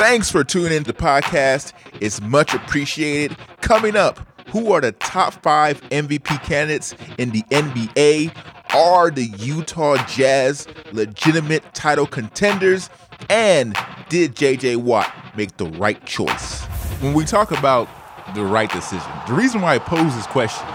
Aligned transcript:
Thanks 0.00 0.30
for 0.30 0.42
tuning 0.42 0.72
in 0.72 0.84
to 0.84 0.92
the 0.94 0.98
podcast. 0.98 1.74
It's 2.00 2.22
much 2.22 2.54
appreciated. 2.54 3.36
Coming 3.60 3.96
up, 3.96 4.18
who 4.48 4.72
are 4.72 4.80
the 4.80 4.92
top 4.92 5.34
five 5.42 5.82
MVP 5.90 6.42
candidates 6.42 6.94
in 7.18 7.28
the 7.32 7.42
NBA? 7.50 8.34
Are 8.74 9.10
the 9.10 9.26
Utah 9.26 10.02
Jazz 10.06 10.66
legitimate 10.92 11.74
title 11.74 12.06
contenders? 12.06 12.88
And 13.28 13.76
did 14.08 14.34
JJ 14.36 14.78
Watt 14.78 15.14
make 15.36 15.58
the 15.58 15.66
right 15.66 16.02
choice? 16.06 16.62
When 17.02 17.12
we 17.12 17.26
talk 17.26 17.50
about 17.50 17.86
the 18.34 18.42
right 18.42 18.72
decision, 18.72 19.06
the 19.28 19.34
reason 19.34 19.60
why 19.60 19.74
I 19.74 19.78
pose 19.80 20.16
this 20.16 20.26
question 20.28 20.66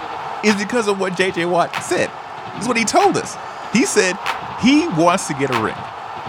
is 0.44 0.55
because 0.55 0.88
of 0.88 1.00
what 1.00 1.14
JJ 1.14 1.50
Watt 1.50 1.76
said. 1.84 2.12
This 2.54 2.62
is 2.62 2.68
what 2.68 2.78
he 2.78 2.86
told 2.86 3.18
us. 3.18 3.36
He 3.73 3.88
said 3.88 4.16
he 4.62 4.88
wants 4.89 5.28
to 5.30 5.34
get 5.34 5.50
a 5.50 5.64
ring, 5.64 5.73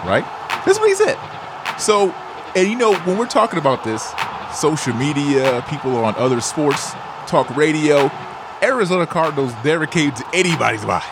right? 0.07 0.25
That's 0.65 0.79
what 0.79 0.89
he 0.89 0.95
said. 0.95 1.19
So, 1.79 2.15
and 2.57 2.69
you 2.69 2.77
know, 2.77 2.95
when 3.01 3.19
we're 3.19 3.27
talking 3.27 3.59
about 3.59 3.85
this, 3.85 4.13
social 4.55 4.95
media, 4.95 5.63
people 5.69 5.95
on 5.97 6.15
other 6.17 6.41
sports, 6.41 6.93
talk 7.27 7.55
radio, 7.55 8.11
Arizona 8.63 9.07
Cardinals 9.07 9.53
never 9.63 9.87
came 9.87 10.11
to 10.13 10.25
anybody's 10.33 10.87
mind. 10.87 11.05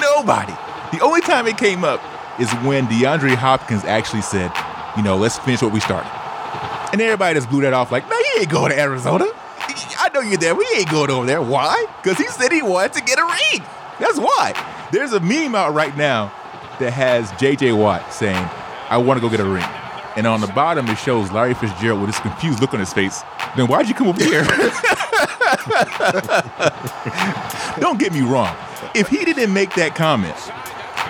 Nobody. 0.00 0.54
The 0.96 1.02
only 1.02 1.22
time 1.22 1.48
it 1.48 1.58
came 1.58 1.82
up 1.82 2.00
is 2.38 2.48
when 2.64 2.86
DeAndre 2.86 3.34
Hopkins 3.34 3.84
actually 3.84 4.22
said, 4.22 4.52
you 4.96 5.02
know, 5.02 5.16
let's 5.16 5.36
finish 5.38 5.60
what 5.60 5.72
we 5.72 5.80
started. 5.80 6.08
And 6.92 7.00
everybody 7.00 7.34
just 7.34 7.50
blew 7.50 7.62
that 7.62 7.72
off 7.72 7.90
like, 7.90 8.08
no, 8.08 8.16
you 8.16 8.34
ain't 8.38 8.48
going 8.48 8.70
to 8.70 8.78
Arizona. 8.78 9.26
I 9.98 10.08
know 10.14 10.20
you're 10.20 10.38
there. 10.38 10.54
We 10.54 10.68
ain't 10.76 10.88
going 10.88 11.10
over 11.10 11.26
there. 11.26 11.42
Why? 11.42 11.86
Because 12.00 12.16
he 12.16 12.28
said 12.28 12.52
he 12.52 12.62
wanted 12.62 12.92
to 12.92 13.02
get 13.02 13.18
a 13.18 13.24
ring. 13.24 13.66
That's 13.98 14.18
why. 14.18 14.54
There's 14.92 15.12
a 15.12 15.20
meme 15.20 15.56
out 15.56 15.74
right 15.74 15.96
now 15.96 16.32
that 16.78 16.92
has 16.92 17.32
JJ 17.32 17.76
Watt 17.76 18.12
saying, 18.12 18.36
I 18.88 18.98
want 18.98 19.18
to 19.18 19.20
go 19.20 19.28
get 19.28 19.40
a 19.40 19.44
ring. 19.44 19.66
And 20.16 20.26
on 20.26 20.40
the 20.40 20.46
bottom, 20.48 20.88
it 20.88 20.96
shows 20.96 21.30
Larry 21.30 21.54
Fitzgerald 21.54 22.00
with 22.00 22.10
this 22.10 22.20
confused 22.20 22.60
look 22.60 22.72
on 22.72 22.80
his 22.80 22.92
face. 22.92 23.22
Then 23.56 23.66
why'd 23.66 23.86
you 23.88 23.94
come 23.94 24.08
over 24.08 24.22
here? 24.22 24.42
Don't 27.78 27.98
get 27.98 28.12
me 28.12 28.22
wrong. 28.22 28.56
If 28.94 29.08
he 29.08 29.24
didn't 29.24 29.52
make 29.52 29.74
that 29.74 29.94
comment, 29.94 30.34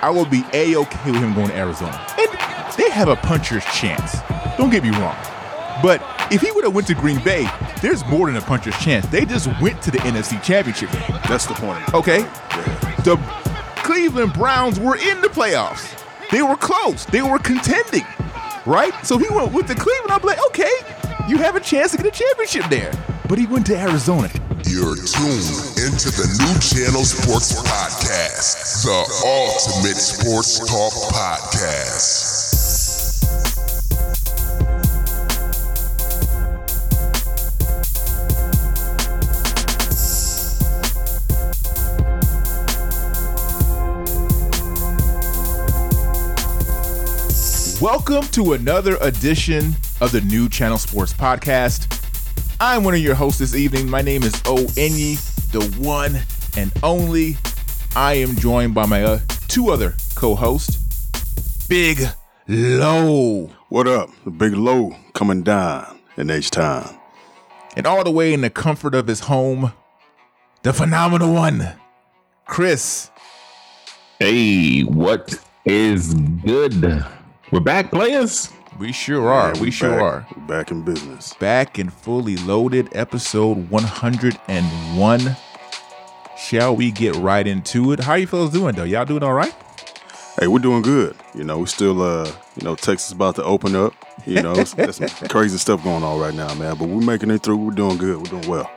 I 0.02 0.10
would 0.10 0.28
be 0.30 0.44
a-okay 0.52 1.10
with 1.10 1.20
him 1.20 1.34
going 1.34 1.48
to 1.48 1.56
Arizona. 1.56 2.04
And 2.18 2.28
they 2.76 2.90
have 2.90 3.08
a 3.08 3.16
puncher's 3.16 3.64
chance. 3.66 4.16
Don't 4.58 4.70
get 4.70 4.82
me 4.82 4.90
wrong. 4.90 5.16
But 5.82 6.02
if 6.32 6.40
he 6.40 6.50
would 6.50 6.64
have 6.64 6.74
went 6.74 6.88
to 6.88 6.94
Green 6.94 7.22
Bay, 7.22 7.48
there's 7.82 8.04
more 8.06 8.26
than 8.26 8.36
a 8.36 8.40
puncher's 8.40 8.76
chance. 8.78 9.06
They 9.06 9.24
just 9.24 9.48
went 9.60 9.80
to 9.82 9.90
the 9.90 9.98
NFC 9.98 10.42
Championship 10.42 10.90
game. 10.90 11.20
That's 11.28 11.46
the 11.46 11.54
point. 11.54 11.94
Okay? 11.94 12.22
The 13.04 13.16
Cleveland 13.76 14.32
Browns 14.32 14.80
were 14.80 14.96
in 14.96 15.20
the 15.20 15.28
playoffs. 15.28 16.02
They 16.30 16.42
were 16.42 16.56
close. 16.56 17.04
They 17.04 17.22
were 17.22 17.38
contending. 17.38 18.04
Right? 18.66 18.92
So 19.06 19.16
he 19.16 19.28
went 19.28 19.52
with 19.52 19.68
the 19.68 19.74
Cleveland. 19.74 20.10
I'm 20.10 20.22
like, 20.22 20.38
okay, 20.48 20.72
you 21.28 21.38
have 21.38 21.54
a 21.54 21.60
chance 21.60 21.92
to 21.92 21.96
get 21.96 22.06
a 22.06 22.10
championship 22.10 22.64
there. 22.68 22.92
But 23.28 23.38
he 23.38 23.46
went 23.46 23.66
to 23.66 23.76
Arizona. 23.78 24.28
You're 24.66 24.96
tuned 24.96 25.78
into 25.78 26.10
the 26.10 26.26
new 26.42 26.58
Channel 26.58 27.04
Sports 27.04 27.54
Podcast, 27.62 28.82
the 28.84 28.98
ultimate 29.24 29.96
sports 29.96 30.58
talk 30.58 30.92
podcast. 31.14 32.65
Welcome 47.86 48.26
to 48.30 48.54
another 48.54 48.96
edition 49.00 49.72
of 50.00 50.10
the 50.10 50.20
New 50.22 50.48
Channel 50.48 50.76
Sports 50.76 51.12
Podcast. 51.12 51.86
I'm 52.58 52.82
one 52.82 52.94
of 52.94 53.00
your 53.00 53.14
hosts 53.14 53.38
this 53.38 53.54
evening. 53.54 53.88
My 53.88 54.02
name 54.02 54.24
is 54.24 54.34
O 54.44 54.56
Enyi, 54.74 55.14
the 55.52 55.62
one 55.80 56.18
and 56.60 56.72
only. 56.82 57.36
I 57.94 58.14
am 58.14 58.34
joined 58.34 58.74
by 58.74 58.86
my 58.86 59.04
uh, 59.04 59.20
two 59.46 59.70
other 59.70 59.94
co-hosts, 60.16 61.66
Big 61.68 62.00
Low, 62.48 63.52
What 63.68 63.86
up? 63.86 64.10
The 64.24 64.32
big 64.32 64.54
low 64.54 64.96
coming 65.12 65.44
down 65.44 66.00
in 66.16 66.28
H 66.28 66.50
time. 66.50 66.92
and 67.76 67.86
all 67.86 68.02
the 68.02 68.10
way 68.10 68.32
in 68.32 68.40
the 68.40 68.50
comfort 68.50 68.96
of 68.96 69.06
his 69.06 69.20
home, 69.20 69.72
the 70.62 70.72
phenomenal 70.72 71.32
one, 71.32 71.74
Chris. 72.46 73.12
Hey, 74.18 74.80
what 74.80 75.38
is 75.64 76.14
good? 76.14 77.06
We're 77.50 77.60
back, 77.60 77.90
players. 77.90 78.52
We 78.78 78.92
sure 78.92 79.28
are. 79.30 79.54
Yeah, 79.54 79.60
we 79.60 79.70
sure 79.70 79.90
back, 79.90 80.00
are. 80.02 80.26
we're 80.36 80.46
back 80.46 80.70
in 80.70 80.82
business. 80.82 81.32
back 81.34 81.78
and 81.78 81.92
fully 81.92 82.36
loaded, 82.36 82.88
episode 82.94 83.70
101. 83.70 85.36
Shall 86.36 86.76
we 86.76 86.90
get 86.90 87.14
right 87.16 87.46
into 87.46 87.92
it? 87.92 88.00
How 88.00 88.14
you 88.14 88.26
fellas 88.26 88.50
doing 88.50 88.74
though? 88.74 88.84
Y'all 88.84 89.04
doing 89.06 89.22
all 89.22 89.32
right? 89.32 89.54
Hey, 90.38 90.48
we're 90.48 90.58
doing 90.58 90.82
good. 90.82 91.16
You 91.34 91.44
know, 91.44 91.58
we 91.60 91.66
still, 91.66 92.02
uh, 92.02 92.26
you 92.56 92.64
know, 92.64 92.74
Texas 92.74 93.10
about 93.12 93.36
to 93.36 93.44
open 93.44 93.74
up. 93.74 93.94
You 94.26 94.42
know, 94.42 94.52
it's- 94.52 94.74
there's 94.74 94.96
some 94.96 95.28
crazy 95.28 95.56
stuff 95.56 95.82
going 95.82 96.02
on 96.02 96.20
right 96.20 96.34
now, 96.34 96.52
man. 96.54 96.76
But 96.76 96.88
we're 96.88 97.00
making 97.00 97.30
it 97.30 97.42
through. 97.42 97.56
We're 97.56 97.70
doing 97.70 97.96
good. 97.96 98.18
We're 98.18 98.40
doing 98.40 98.48
well. 98.48 98.70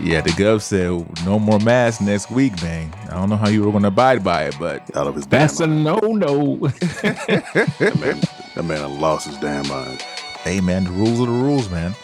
Yeah, 0.00 0.20
the 0.20 0.30
gov 0.30 0.62
said 0.62 1.24
no 1.24 1.38
more 1.38 1.58
masks 1.58 2.00
next 2.00 2.30
week, 2.30 2.62
man. 2.62 2.92
I 3.08 3.14
don't 3.14 3.28
know 3.30 3.36
how 3.36 3.48
you 3.48 3.64
were 3.64 3.72
gonna 3.72 3.88
abide 3.88 4.22
by 4.22 4.44
it, 4.44 4.56
but 4.58 4.94
Out 4.96 5.06
of 5.06 5.14
his 5.14 5.26
damn 5.26 5.40
That's 5.40 5.60
a 5.60 5.66
no 5.66 5.98
no. 5.98 6.56
that 6.68 7.96
man. 8.00 8.20
That 8.54 8.64
man 8.64 9.00
lost 9.00 9.26
his 9.26 9.36
damn 9.38 9.66
mind. 9.68 10.02
hey 10.42 10.60
man, 10.60 10.84
the 10.84 10.90
rules 10.90 11.20
are 11.20 11.26
the 11.26 11.32
rules, 11.32 11.70
man. 11.70 11.94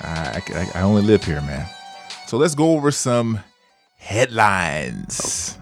I, 0.00 0.42
I, 0.54 0.78
I 0.80 0.82
only 0.82 1.02
live 1.02 1.24
here, 1.24 1.40
man. 1.42 1.66
So 2.26 2.36
let's 2.36 2.54
go 2.54 2.72
over 2.72 2.90
some 2.90 3.40
headlines. 3.96 5.58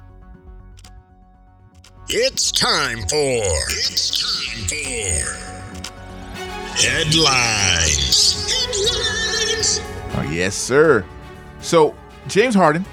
It's 2.08 2.50
time 2.50 2.98
for. 3.08 3.42
It's 3.68 4.20
time 4.20 4.68
for. 4.68 5.52
Headlines. 6.76 8.50
Headlines. 8.50 9.80
Oh, 10.14 10.22
yes, 10.30 10.54
sir. 10.54 11.04
So, 11.62 11.94
James 12.28 12.54
Harden 12.54 12.84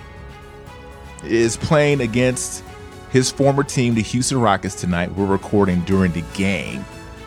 is 1.24 1.58
playing 1.58 2.02
against 2.02 2.64
his 3.12 3.32
former 3.32 3.64
team, 3.64 3.96
the 3.96 4.02
Houston 4.02 4.40
Rockets, 4.40 4.76
tonight. 4.76 5.12
We're 5.14 5.26
recording 5.26 5.82
during 5.82 6.12
the 6.12 6.22
game. 6.34 6.86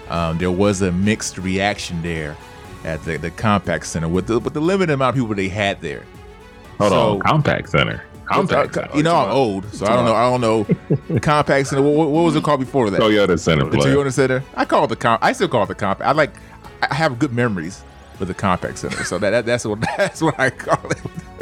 Um, 0.08 0.38
there 0.38 0.50
was 0.50 0.82
a 0.82 0.92
mixed 0.92 1.38
reaction 1.38 2.00
there 2.02 2.36
at 2.84 3.02
the, 3.04 3.16
the 3.18 3.30
Compaq 3.30 3.84
Center 3.84 4.08
with 4.08 4.26
the, 4.26 4.38
with 4.38 4.54
the 4.54 4.60
limited 4.60 4.92
amount 4.92 5.16
of 5.16 5.20
people 5.20 5.34
they 5.34 5.48
had 5.48 5.80
there. 5.80 6.04
Hold 6.78 6.90
So- 6.92 7.20
on, 7.24 7.42
Compaq 7.42 7.68
Center. 7.68 8.02
Compaq 8.26 8.72
Center. 8.72 8.96
You 8.96 9.02
know, 9.02 9.16
I'm 9.16 9.30
old, 9.30 9.70
so 9.74 9.84
I 9.84 9.96
don't 9.96 10.04
know. 10.04 10.14
I 10.14 10.30
don't 10.30 10.40
know. 10.40 10.64
Compaq 11.18 11.66
Center. 11.66 11.82
What, 11.82 12.08
what 12.08 12.22
was 12.22 12.36
it 12.36 12.42
called 12.44 12.60
before 12.60 12.88
that? 12.88 13.00
Toyota 13.00 13.38
Center. 13.38 13.64
The 13.64 13.76
player. 13.76 13.94
Toyota 13.96 14.12
Center. 14.12 14.44
I 14.54 14.64
call 14.64 14.84
it 14.84 14.86
the 14.88 14.96
comp. 14.96 15.22
I 15.22 15.32
still 15.32 15.48
call 15.48 15.64
it 15.64 15.66
the 15.66 15.74
Compaq. 15.74 16.02
I 16.02 16.12
like. 16.12 16.30
I 16.88 16.94
have 16.94 17.18
good 17.18 17.32
memories 17.32 17.82
with 18.18 18.28
the 18.28 18.34
Compaq 18.34 18.76
center, 18.78 19.04
so 19.04 19.18
that, 19.18 19.30
that 19.30 19.44
that's 19.46 19.64
what 19.64 19.80
that's 19.96 20.22
what 20.22 20.38
I 20.40 20.50
call 20.50 20.90
it. 20.90 20.98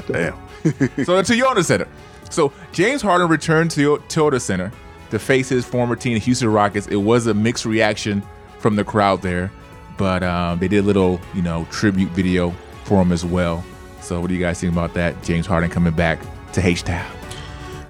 Damn. 0.06 0.34
so 1.04 1.16
the 1.16 1.22
Toyota 1.22 1.64
Center. 1.64 1.88
So 2.30 2.52
James 2.72 3.02
Harden 3.02 3.28
returned 3.28 3.70
to 3.72 3.96
Toyota 4.08 4.40
Center 4.40 4.72
to 5.10 5.18
face 5.18 5.48
his 5.48 5.64
former 5.64 5.96
team, 5.96 6.14
the 6.14 6.20
Houston 6.20 6.52
Rockets. 6.52 6.86
It 6.86 6.96
was 6.96 7.26
a 7.26 7.34
mixed 7.34 7.66
reaction 7.66 8.22
from 8.58 8.76
the 8.76 8.84
crowd 8.84 9.22
there, 9.22 9.50
but 9.96 10.22
um, 10.22 10.58
they 10.58 10.68
did 10.68 10.78
a 10.78 10.86
little, 10.86 11.20
you 11.34 11.42
know, 11.42 11.66
tribute 11.70 12.10
video 12.10 12.50
for 12.84 13.02
him 13.02 13.12
as 13.12 13.24
well. 13.24 13.64
So 14.00 14.20
what 14.20 14.28
do 14.28 14.34
you 14.34 14.40
guys 14.40 14.60
think 14.60 14.72
about 14.72 14.94
that? 14.94 15.22
James 15.22 15.46
Harden 15.46 15.70
coming 15.70 15.92
back 15.92 16.20
to 16.52 16.66
H 16.66 16.84
Town. 16.84 17.10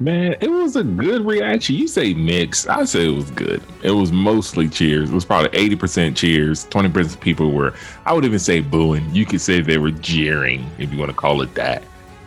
Man, 0.01 0.35
it 0.41 0.51
was 0.51 0.77
a 0.77 0.83
good 0.83 1.27
reaction. 1.27 1.77
You 1.77 1.87
say 1.87 2.15
mixed. 2.15 2.67
I 2.71 2.87
say 2.87 3.07
it 3.07 3.15
was 3.15 3.31
good. 3.31 3.63
It 3.83 3.91
was 3.91 4.11
mostly 4.11 4.67
cheers. 4.67 5.11
It 5.11 5.15
was 5.15 5.27
probably 5.27 5.51
80% 5.51 6.17
cheers. 6.17 6.65
20% 6.69 7.21
people 7.21 7.53
were, 7.53 7.75
I 8.07 8.15
would 8.15 8.25
even 8.25 8.39
say 8.39 8.61
booing. 8.61 9.15
You 9.15 9.27
could 9.27 9.43
say 9.43 9.61
they 9.61 9.77
were 9.77 9.91
jeering, 9.91 10.71
if 10.79 10.91
you 10.91 10.99
want 10.99 11.11
to 11.11 11.17
call 11.17 11.43
it 11.43 11.55
that. 11.55 11.83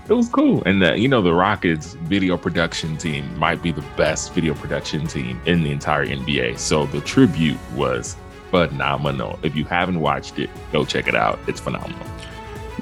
It 0.09 0.13
was 0.13 0.27
cool. 0.27 0.61
And, 0.65 0.81
the, 0.81 0.99
you 0.99 1.07
know, 1.07 1.21
the 1.21 1.33
Rockets 1.33 1.93
video 1.93 2.35
production 2.35 2.97
team 2.97 3.37
might 3.39 3.61
be 3.61 3.71
the 3.71 3.85
best 3.95 4.33
video 4.33 4.53
production 4.53 5.07
team 5.07 5.39
in 5.45 5.63
the 5.63 5.71
entire 5.71 6.05
NBA. 6.05 6.59
So 6.59 6.85
the 6.87 6.99
tribute 7.01 7.57
was 7.73 8.17
phenomenal. 8.51 9.39
If 9.43 9.55
you 9.55 9.63
haven't 9.63 10.01
watched 10.01 10.39
it, 10.39 10.49
go 10.73 10.83
check 10.83 11.07
it 11.07 11.15
out. 11.15 11.39
It's 11.47 11.61
phenomenal. 11.61 12.05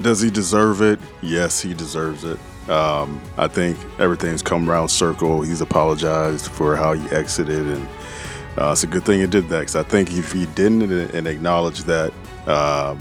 Does 0.00 0.20
he 0.20 0.30
deserve 0.30 0.82
it? 0.82 0.98
Yes, 1.20 1.60
he 1.60 1.74
deserves 1.74 2.24
it. 2.24 2.40
Um, 2.68 3.20
I 3.36 3.46
think 3.46 3.78
everything's 4.00 4.42
come 4.42 4.68
around 4.68 4.88
circle. 4.88 5.42
He's 5.42 5.60
apologized 5.60 6.48
for 6.48 6.74
how 6.76 6.92
he 6.92 7.08
exited, 7.14 7.66
and 7.66 7.88
uh, 8.56 8.72
it's 8.72 8.84
a 8.84 8.86
good 8.86 9.04
thing 9.04 9.20
he 9.20 9.26
did 9.26 9.48
that. 9.48 9.60
Because 9.60 9.76
I 9.76 9.82
think 9.82 10.12
if 10.12 10.32
he 10.32 10.46
didn't 10.46 10.82
and, 10.82 11.10
and 11.10 11.26
acknowledge 11.26 11.84
that 11.84 12.12
um, 12.46 12.98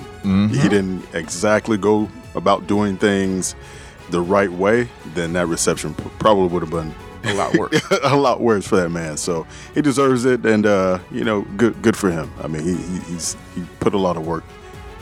he 0.50 0.70
didn't 0.70 1.04
exactly 1.14 1.78
go 1.78 2.10
about 2.36 2.68
doing 2.68 2.98
things 2.98 3.56
the 4.12 4.22
right 4.22 4.52
way, 4.52 4.90
then 5.14 5.34
that 5.34 5.48
reception 5.48 5.94
probably 6.20 6.48
would 6.48 6.62
have 6.62 6.72
been 6.72 6.94
a 7.24 7.34
lot 7.34 7.56
worse. 7.56 7.82
a 8.04 8.16
lot 8.16 8.42
worse 8.42 8.68
for 8.68 8.78
that 8.78 8.90
man. 8.90 9.18
So 9.18 9.46
he 9.74 9.82
deserves 9.82 10.26
it, 10.26 10.46
and 10.46 10.66
uh, 10.66 11.00
you 11.12 11.24
know, 11.24 11.42
good 11.58 11.82
good 11.82 11.96
for 11.96 12.12
him. 12.12 12.32
I 12.44 12.48
mean, 12.48 12.64
he, 12.64 12.76
he 12.76 13.00
he's 13.12 13.38
he 13.56 13.64
put 13.80 13.94
a 13.94 13.98
lot 13.98 14.18
of 14.18 14.26
work 14.26 14.44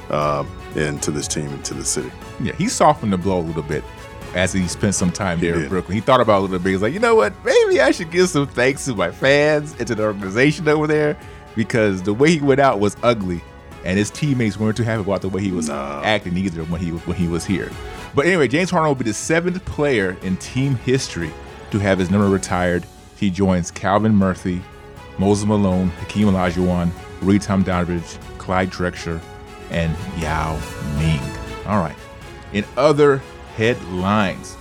um, 0.10 0.48
into 0.76 1.12
this 1.12 1.28
team, 1.28 1.48
into 1.50 1.74
the 1.74 1.86
city. 1.86 2.12
Yeah, 2.40 2.54
he 2.54 2.68
softened 2.68 3.14
the 3.14 3.18
blow 3.18 3.40
a 3.40 3.42
little 3.42 3.64
bit 3.64 3.84
as 4.36 4.54
he 4.54 4.68
spent 4.68 4.96
some 4.96 5.12
time 5.12 5.40
there 5.40 5.60
in. 5.60 5.70
Brooklyn. 5.70 5.96
He 5.96 6.02
thought 6.02 6.22
about 6.22 6.36
it 6.36 6.40
a 6.40 6.42
little 6.42 6.60
bit. 6.60 6.72
He's 6.72 6.82
like, 6.82 6.94
you 6.94 7.00
know 7.00 7.16
what? 7.16 7.34
Maybe 7.44 7.82
I 7.82 7.92
should 7.92 8.12
give 8.12 8.30
some 8.30 8.48
thanks 8.48 8.86
to 8.86 8.96
my 8.96 9.12
fans 9.12 9.76
and 9.80 9.88
to 9.88 9.96
the 9.96 10.04
organization 10.04 10.68
over 10.68 10.88
there 10.88 11.18
because 11.56 12.04
the 12.04 12.14
way 12.14 12.32
he 12.32 12.40
went 12.40 12.60
out 12.60 12.80
was 12.80 12.96
ugly, 13.04 13.42
and 13.86 13.98
his 13.98 14.10
teammates 14.12 14.58
weren't 14.60 14.78
too 14.78 14.84
happy 14.84 15.02
about 15.02 15.22
the 15.22 15.30
way 15.30 15.42
he 15.42 15.52
was 15.52 15.70
No. 15.70 16.02
acting 16.04 16.36
either 16.38 16.64
when 16.66 16.82
he 16.82 16.90
when 16.92 17.16
he 17.18 17.28
was 17.28 17.46
here. 17.46 17.70
But 18.16 18.26
anyway, 18.26 18.48
James 18.48 18.70
Harden 18.70 18.88
will 18.90 18.96
be 18.96 19.06
the 19.06 19.14
seventh 19.14 19.64
player 19.66 20.18
in 20.24 20.38
team 20.38 20.76
history 20.76 21.32
to 21.72 21.80
have 21.80 22.00
his 22.00 22.10
number 22.10 22.28
retired. 22.30 22.86
He 23.16 23.30
joins 23.30 23.70
Calvin 23.72 24.16
Murphy, 24.16 24.62
Moses 25.18 25.46
Malone, 25.46 25.90
Hakeem 26.00 26.28
Olajuwon, 26.28 26.92
Rudy 27.22 27.40
Tomjanovich, 27.40 28.18
Clyde 28.38 28.72
Drexler, 28.72 29.20
and 29.70 29.96
Yao 30.20 30.58
Ming. 30.98 31.22
All 31.68 31.80
right. 31.80 31.96
In 32.54 32.66
other 32.78 33.22
headlines, 33.56 34.56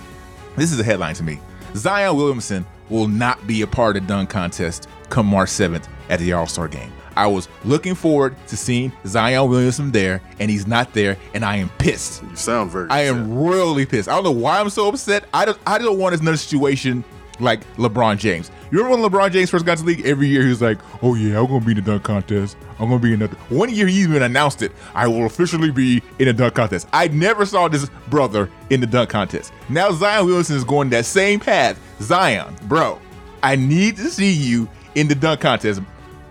this 0.55 0.71
is 0.71 0.79
a 0.79 0.83
headline 0.83 1.15
to 1.15 1.23
me. 1.23 1.39
Zion 1.75 2.15
Williamson 2.15 2.65
will 2.89 3.07
not 3.07 3.45
be 3.47 3.61
a 3.61 3.67
part 3.67 3.95
of 3.97 4.03
the 4.03 4.07
dunk 4.07 4.29
contest 4.29 4.87
come 5.09 5.25
March 5.25 5.49
7th 5.49 5.87
at 6.09 6.19
the 6.19 6.33
All 6.33 6.45
Star 6.47 6.67
game. 6.67 6.91
I 7.19 7.27
was 7.27 7.49
looking 7.65 7.95
forward 7.95 8.33
to 8.47 8.55
seeing 8.55 8.93
Zion 9.05 9.49
Williamson 9.49 9.91
there, 9.91 10.21
and 10.39 10.49
he's 10.49 10.65
not 10.65 10.93
there, 10.93 11.17
and 11.33 11.43
I 11.43 11.57
am 11.57 11.67
pissed. 11.77 12.23
You 12.23 12.35
sound 12.37 12.71
very. 12.71 12.89
I 12.89 13.01
upset. 13.01 13.15
am 13.17 13.43
really 13.43 13.85
pissed. 13.85 14.07
I 14.07 14.15
don't 14.15 14.23
know 14.23 14.31
why 14.31 14.57
I'm 14.57 14.69
so 14.69 14.87
upset. 14.87 15.25
I 15.33 15.43
don't 15.43 15.59
I 15.67 15.77
don't 15.79 15.99
want 15.99 16.15
another 16.15 16.37
situation 16.37 17.03
like 17.41 17.61
LeBron 17.75 18.17
James. 18.17 18.51
You 18.71 18.77
remember 18.81 19.01
when 19.01 19.11
LeBron 19.11 19.33
James 19.33 19.49
first 19.49 19.65
got 19.65 19.77
to 19.79 19.83
the 19.83 19.87
league? 19.87 20.05
Every 20.05 20.27
year 20.27 20.43
he 20.43 20.49
was 20.49 20.61
like, 20.61 20.79
"Oh 21.01 21.15
yeah, 21.15 21.39
I'm 21.39 21.47
gonna 21.47 21.65
be 21.65 21.71
in 21.71 21.77
the 21.77 21.81
dunk 21.81 22.03
contest. 22.03 22.55
I'm 22.79 22.87
gonna 22.87 22.99
be 22.99 23.11
in 23.11 23.19
the." 23.19 23.27
One 23.49 23.69
year 23.69 23.87
he 23.87 24.01
even 24.01 24.23
announced 24.23 24.61
it. 24.61 24.71
I 24.95 25.05
will 25.07 25.25
officially 25.25 25.71
be 25.71 26.01
in 26.19 26.27
the 26.27 26.33
dunk 26.33 26.53
contest. 26.53 26.87
I 26.93 27.09
never 27.09 27.45
saw 27.45 27.67
this 27.67 27.89
brother 28.09 28.49
in 28.69 28.79
the 28.79 28.87
dunk 28.87 29.09
contest. 29.09 29.51
Now 29.67 29.91
Zion 29.91 30.25
Williamson 30.25 30.55
is 30.55 30.63
going 30.63 30.89
that 30.91 31.05
same 31.05 31.41
path. 31.41 31.77
Zion, 31.99 32.55
bro, 32.63 32.97
I 33.43 33.57
need 33.57 33.97
to 33.97 34.09
see 34.09 34.31
you 34.31 34.69
in 34.95 35.09
the 35.09 35.15
dunk 35.15 35.41
contest. 35.41 35.81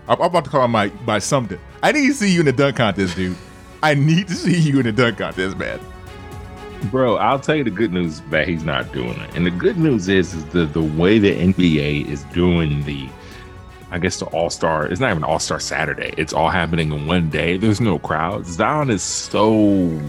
I'm 0.09 0.19
about 0.21 0.43
to 0.45 0.49
call 0.49 0.65
him 0.65 0.71
my 0.71 0.89
by 0.89 1.19
something. 1.19 1.59
I 1.83 1.91
need 1.91 2.07
to 2.07 2.13
see 2.13 2.31
you 2.31 2.39
in 2.39 2.47
the 2.47 2.51
dunk 2.51 2.77
contest, 2.77 3.15
dude. 3.15 3.37
I 3.83 3.93
need 3.93 4.27
to 4.27 4.33
see 4.33 4.59
you 4.59 4.79
in 4.79 4.85
the 4.85 4.91
dunk 4.91 5.19
contest, 5.19 5.57
man. 5.57 5.79
Bro, 6.91 7.17
I'll 7.17 7.39
tell 7.39 7.55
you 7.55 7.63
the 7.63 7.69
good 7.69 7.93
news 7.93 8.21
that 8.29 8.47
he's 8.47 8.63
not 8.63 8.91
doing 8.91 9.19
it. 9.19 9.35
And 9.35 9.45
the 9.45 9.51
good 9.51 9.77
news 9.77 10.09
is, 10.09 10.33
is 10.33 10.45
the 10.45 10.65
the 10.65 10.81
way 10.81 11.19
the 11.19 11.31
NBA 11.31 12.07
is 12.07 12.23
doing 12.25 12.83
the 12.83 13.07
I 13.91 13.99
guess 13.99 14.17
the 14.17 14.25
All 14.27 14.49
Star. 14.49 14.87
It's 14.87 14.99
not 14.99 15.11
even 15.11 15.23
All 15.23 15.39
Star 15.39 15.59
Saturday. 15.59 16.13
It's 16.17 16.33
all 16.33 16.49
happening 16.49 16.91
in 16.91 17.05
one 17.07 17.29
day. 17.29 17.57
There's 17.57 17.81
no 17.81 17.99
crowds. 17.99 18.49
Zion 18.49 18.89
is 18.89 19.03
so 19.03 19.99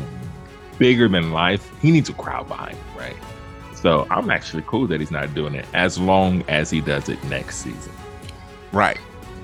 bigger 0.79 1.08
than 1.08 1.32
life. 1.32 1.70
He 1.81 1.91
needs 1.91 2.08
a 2.08 2.14
crowd 2.14 2.49
behind 2.49 2.76
him, 2.76 2.97
right? 2.97 3.17
So 3.75 4.06
I'm 4.11 4.31
actually 4.31 4.64
cool 4.67 4.87
that 4.88 5.00
he's 5.00 5.11
not 5.11 5.35
doing 5.35 5.55
it 5.55 5.67
as 5.73 5.99
long 5.99 6.43
as 6.49 6.70
he 6.70 6.81
does 6.81 7.08
it 7.08 7.23
next 7.25 7.56
season. 7.56 7.93
Right. 8.73 8.99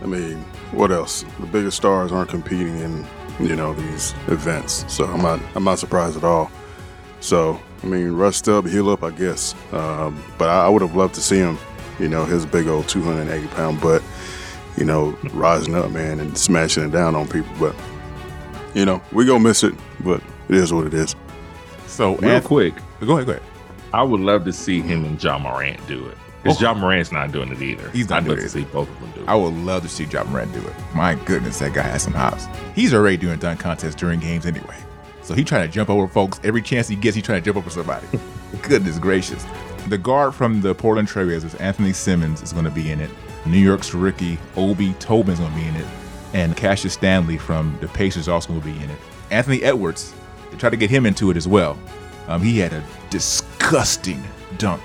I 0.07 0.09
mean, 0.09 0.37
what 0.71 0.93
else? 0.93 1.25
The 1.41 1.47
biggest 1.47 1.79
stars 1.79 2.13
aren't 2.13 2.31
competing 2.31 2.79
in 2.79 3.05
you 3.41 3.57
know 3.57 3.75
these 3.75 4.13
events, 4.29 4.85
so 4.87 5.05
I'm 5.05 5.21
not 5.21 5.41
I'm 5.57 5.65
not 5.65 5.81
surprised 5.81 6.17
at 6.17 6.23
all. 6.23 6.49
So 7.19 7.61
I 7.83 7.87
mean, 7.87 8.13
rest 8.13 8.49
up, 8.49 8.67
heal 8.67 8.89
up, 8.89 9.03
I 9.03 9.11
guess. 9.11 9.57
Um, 9.73 10.23
but 10.39 10.49
I, 10.49 10.67
I 10.67 10.69
would 10.69 10.81
have 10.83 10.95
loved 10.95 11.15
to 11.17 11.21
see 11.21 11.39
him, 11.39 11.59
you 11.99 12.09
know, 12.09 12.25
his 12.25 12.47
big 12.47 12.69
old 12.69 12.89
280 12.89 13.49
pound 13.49 13.81
butt, 13.81 14.01
you 14.77 14.85
know, 14.85 15.19
rising 15.33 15.75
up, 15.75 15.91
man, 15.91 16.21
and 16.21 16.39
smashing 16.39 16.85
it 16.85 16.93
down 16.93 17.17
on 17.17 17.27
people. 17.27 17.53
But 17.59 17.75
you 18.75 18.85
know, 18.85 19.03
we 19.11 19.27
gonna 19.27 19.41
miss 19.41 19.65
it, 19.65 19.75
but 20.05 20.23
it 20.49 20.55
is 20.55 20.73
what 20.73 20.87
it 20.87 20.95
is. 20.95 21.17
So, 21.89 22.15
Real 22.19 22.41
Anth- 22.41 22.45
quick, 22.45 22.75
go 23.01 23.15
ahead, 23.15 23.27
go 23.27 23.33
ahead. 23.33 23.43
I 23.93 24.05
would 24.05 24.21
love 24.21 24.45
to 24.45 24.53
see 24.53 24.81
him 24.81 25.05
and 25.05 25.23
Ja 25.23 25.37
Morant 25.37 25.85
do 25.89 26.07
it. 26.07 26.19
Because 26.43 26.61
Ja 26.61 26.75
Morant's 26.75 27.11
not 27.11 27.33
doing 27.33 27.51
it 27.51 27.61
either. 27.61 27.91
He's 27.91 28.09
not 28.09 28.19
I'd 28.23 28.27
doing 28.27 28.39
it. 28.39 28.49
see 28.49 28.65
both 28.65 28.89
of 28.89 29.01
them 29.01 29.11
do 29.13 29.21
it. 29.23 29.29
I 29.29 29.35
would 29.35 29.55
love 29.55 29.83
to 29.83 29.89
see 29.89 30.05
Ja 30.05 30.25
Morant 30.25 30.53
do 30.53 30.61
it. 30.61 30.75
My 30.95 31.15
goodness, 31.15 31.59
that 31.59 31.75
guy 31.75 31.83
has 31.83 32.03
some 32.03 32.13
hops. 32.13 32.47
He's 32.75 32.95
already 32.95 33.17
doing 33.17 33.39
dunk 33.39 33.59
contests 33.61 33.97
during 33.97 34.21
games 34.21 34.47
anyway. 34.47 34.77
So 35.23 35.35
he's 35.35 35.47
trying 35.47 35.67
to 35.67 35.73
jump 35.73 35.91
over 35.91 36.07
folks. 36.07 36.41
Every 36.45 36.63
chance 36.63 36.87
he 36.87 36.95
gets, 36.95 37.17
he's 37.17 37.25
trying 37.25 37.43
to 37.43 37.45
jump 37.45 37.57
over 37.57 37.69
somebody. 37.71 38.07
goodness 38.63 38.99
gracious. 38.99 39.45
The 39.89 39.99
guard 39.99 40.35
from 40.35 40.61
the 40.61 40.75
Portland 40.75 41.09
Trailblazers, 41.09 41.57
Anfernee 41.57 41.95
Simons, 41.95 42.43
is 42.43 42.53
going 42.53 42.65
to 42.65 42.71
be 42.71 42.91
in 42.93 43.01
it. 43.01 43.11
New 43.45 43.59
York's 43.59 43.95
Ricky 43.95 44.39
Obi 44.57 44.93
Toppin, 44.95 45.33
is 45.33 45.39
going 45.41 45.51
to 45.53 45.57
be 45.57 45.67
in 45.67 45.77
it. 45.77 45.87
And 46.33 46.57
Cassius 46.57 46.95
Stanley 46.95 47.39
from 47.39 47.77
the 47.81 47.89
Pacers 47.89 48.29
also 48.29 48.53
will 48.53 48.61
be 48.61 48.77
in 48.77 48.91
it. 48.91 48.99
Anthony 49.31 49.63
Edwards, 49.63 50.15
they 50.51 50.57
tried 50.57 50.71
to 50.71 50.77
get 50.77 50.91
him 50.91 51.07
into 51.07 51.31
it 51.31 51.37
as 51.37 51.49
well. 51.49 51.79
Um, 52.29 52.43
he 52.43 52.59
had 52.59 52.73
a 52.73 52.83
disgusting 53.11 54.23
dunk 54.59 54.83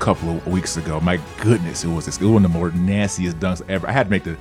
couple 0.00 0.30
of 0.30 0.46
weeks 0.46 0.76
ago. 0.76 0.98
My 1.00 1.18
goodness, 1.40 1.84
it 1.84 1.88
was 1.88 2.08
it 2.08 2.18
was 2.20 2.28
one 2.28 2.44
of 2.44 2.52
the 2.52 2.58
more 2.58 2.70
nastiest 2.72 3.38
dunks 3.38 3.62
ever. 3.68 3.86
I 3.88 3.92
had 3.92 4.04
to 4.06 4.10
make 4.10 4.24
the 4.24 4.36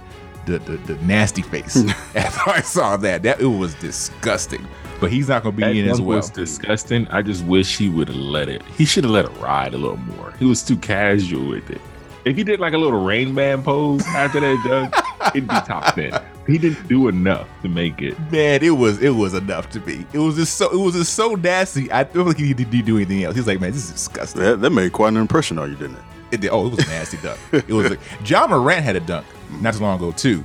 the, 0.46 0.58
the, 0.60 0.78
the 0.78 0.96
nasty 1.06 1.42
face 1.44 1.76
after 2.16 2.50
I 2.50 2.62
saw 2.62 2.98
that. 2.98 3.22
That 3.24 3.40
it 3.40 3.46
was 3.46 3.76
disgusting. 3.76 4.66
But 5.00 5.12
he's 5.12 5.30
not 5.30 5.44
going 5.44 5.56
to 5.56 5.58
be 5.58 5.64
That 5.64 5.76
in 5.76 5.88
as 5.90 5.98
dunk 5.98 6.08
well. 6.08 6.18
was 6.18 6.30
disgusting. 6.30 7.08
I 7.08 7.22
just 7.22 7.46
wish 7.46 7.78
he 7.78 7.88
would 7.88 8.08
have 8.10 8.18
let 8.18 8.50
it. 8.50 8.64
He 8.78 8.84
should 8.84 9.04
have 9.06 9.12
let 9.12 9.26
it 9.26 9.32
ride 9.40 9.74
a 9.74 9.78
little 9.78 9.96
more. 9.98 10.34
He 10.40 10.46
was 10.46 10.62
too 10.64 10.76
casual 10.76 11.48
with 11.48 11.70
it. 11.70 11.80
If 12.26 12.36
he 12.36 12.44
did 12.44 12.60
like 12.60 12.74
a 12.74 12.78
little 12.78 13.02
rain 13.02 13.34
man 13.34 13.64
pose 13.64 14.06
after 14.08 14.40
that 14.42 14.62
dunk, 14.68 14.94
it'd 15.36 15.48
be 15.48 15.56
top 15.62 15.96
ten. 15.96 16.12
He 16.50 16.58
didn't 16.58 16.88
do 16.88 17.08
enough 17.08 17.48
to 17.62 17.70
make 17.70 18.02
it. 18.02 18.20
Man, 18.32 18.64
it 18.64 18.72
was 18.72 19.02
it 19.02 19.12
was 19.12 19.34
enough 19.34 19.70
to 19.72 19.80
be. 19.80 20.06
It 20.14 20.20
was 20.20 20.36
just 20.36 20.58
so 20.58 20.72
it 20.72 20.84
was 20.84 20.96
just 20.96 21.14
so 21.14 21.36
nasty. 21.36 21.92
I 21.92 22.04
feel 22.04 22.24
like 22.24 22.38
he 22.38 22.54
didn't 22.54 22.86
do 22.86 22.96
anything 22.98 23.24
else. 23.24 23.36
He's 23.36 23.48
like, 23.48 23.62
man, 23.62 23.72
this 23.72 23.86
is 23.86 23.92
disgusting. 23.92 24.42
That, 24.42 24.62
that 24.62 24.70
made 24.72 24.92
quite 24.92 25.10
an 25.10 25.18
impression 25.18 25.60
on 25.60 25.70
you, 25.70 25.76
didn't 25.76 25.98
it? 25.98 26.04
It 26.32 26.42
did. 26.42 26.50
Oh, 26.52 26.68
it 26.68 26.72
was 26.72 26.86
a 26.86 26.90
nasty 26.90 27.18
dunk. 27.18 27.40
It 27.54 27.70
was 27.70 27.90
like 27.90 28.00
Ja 28.28 28.48
Morant 28.48 28.84
had 28.84 28.96
a 28.96 29.00
dunk 29.00 29.26
not 29.62 29.74
too 29.74 29.82
long 29.82 29.98
ago 29.98 30.12
too, 30.12 30.44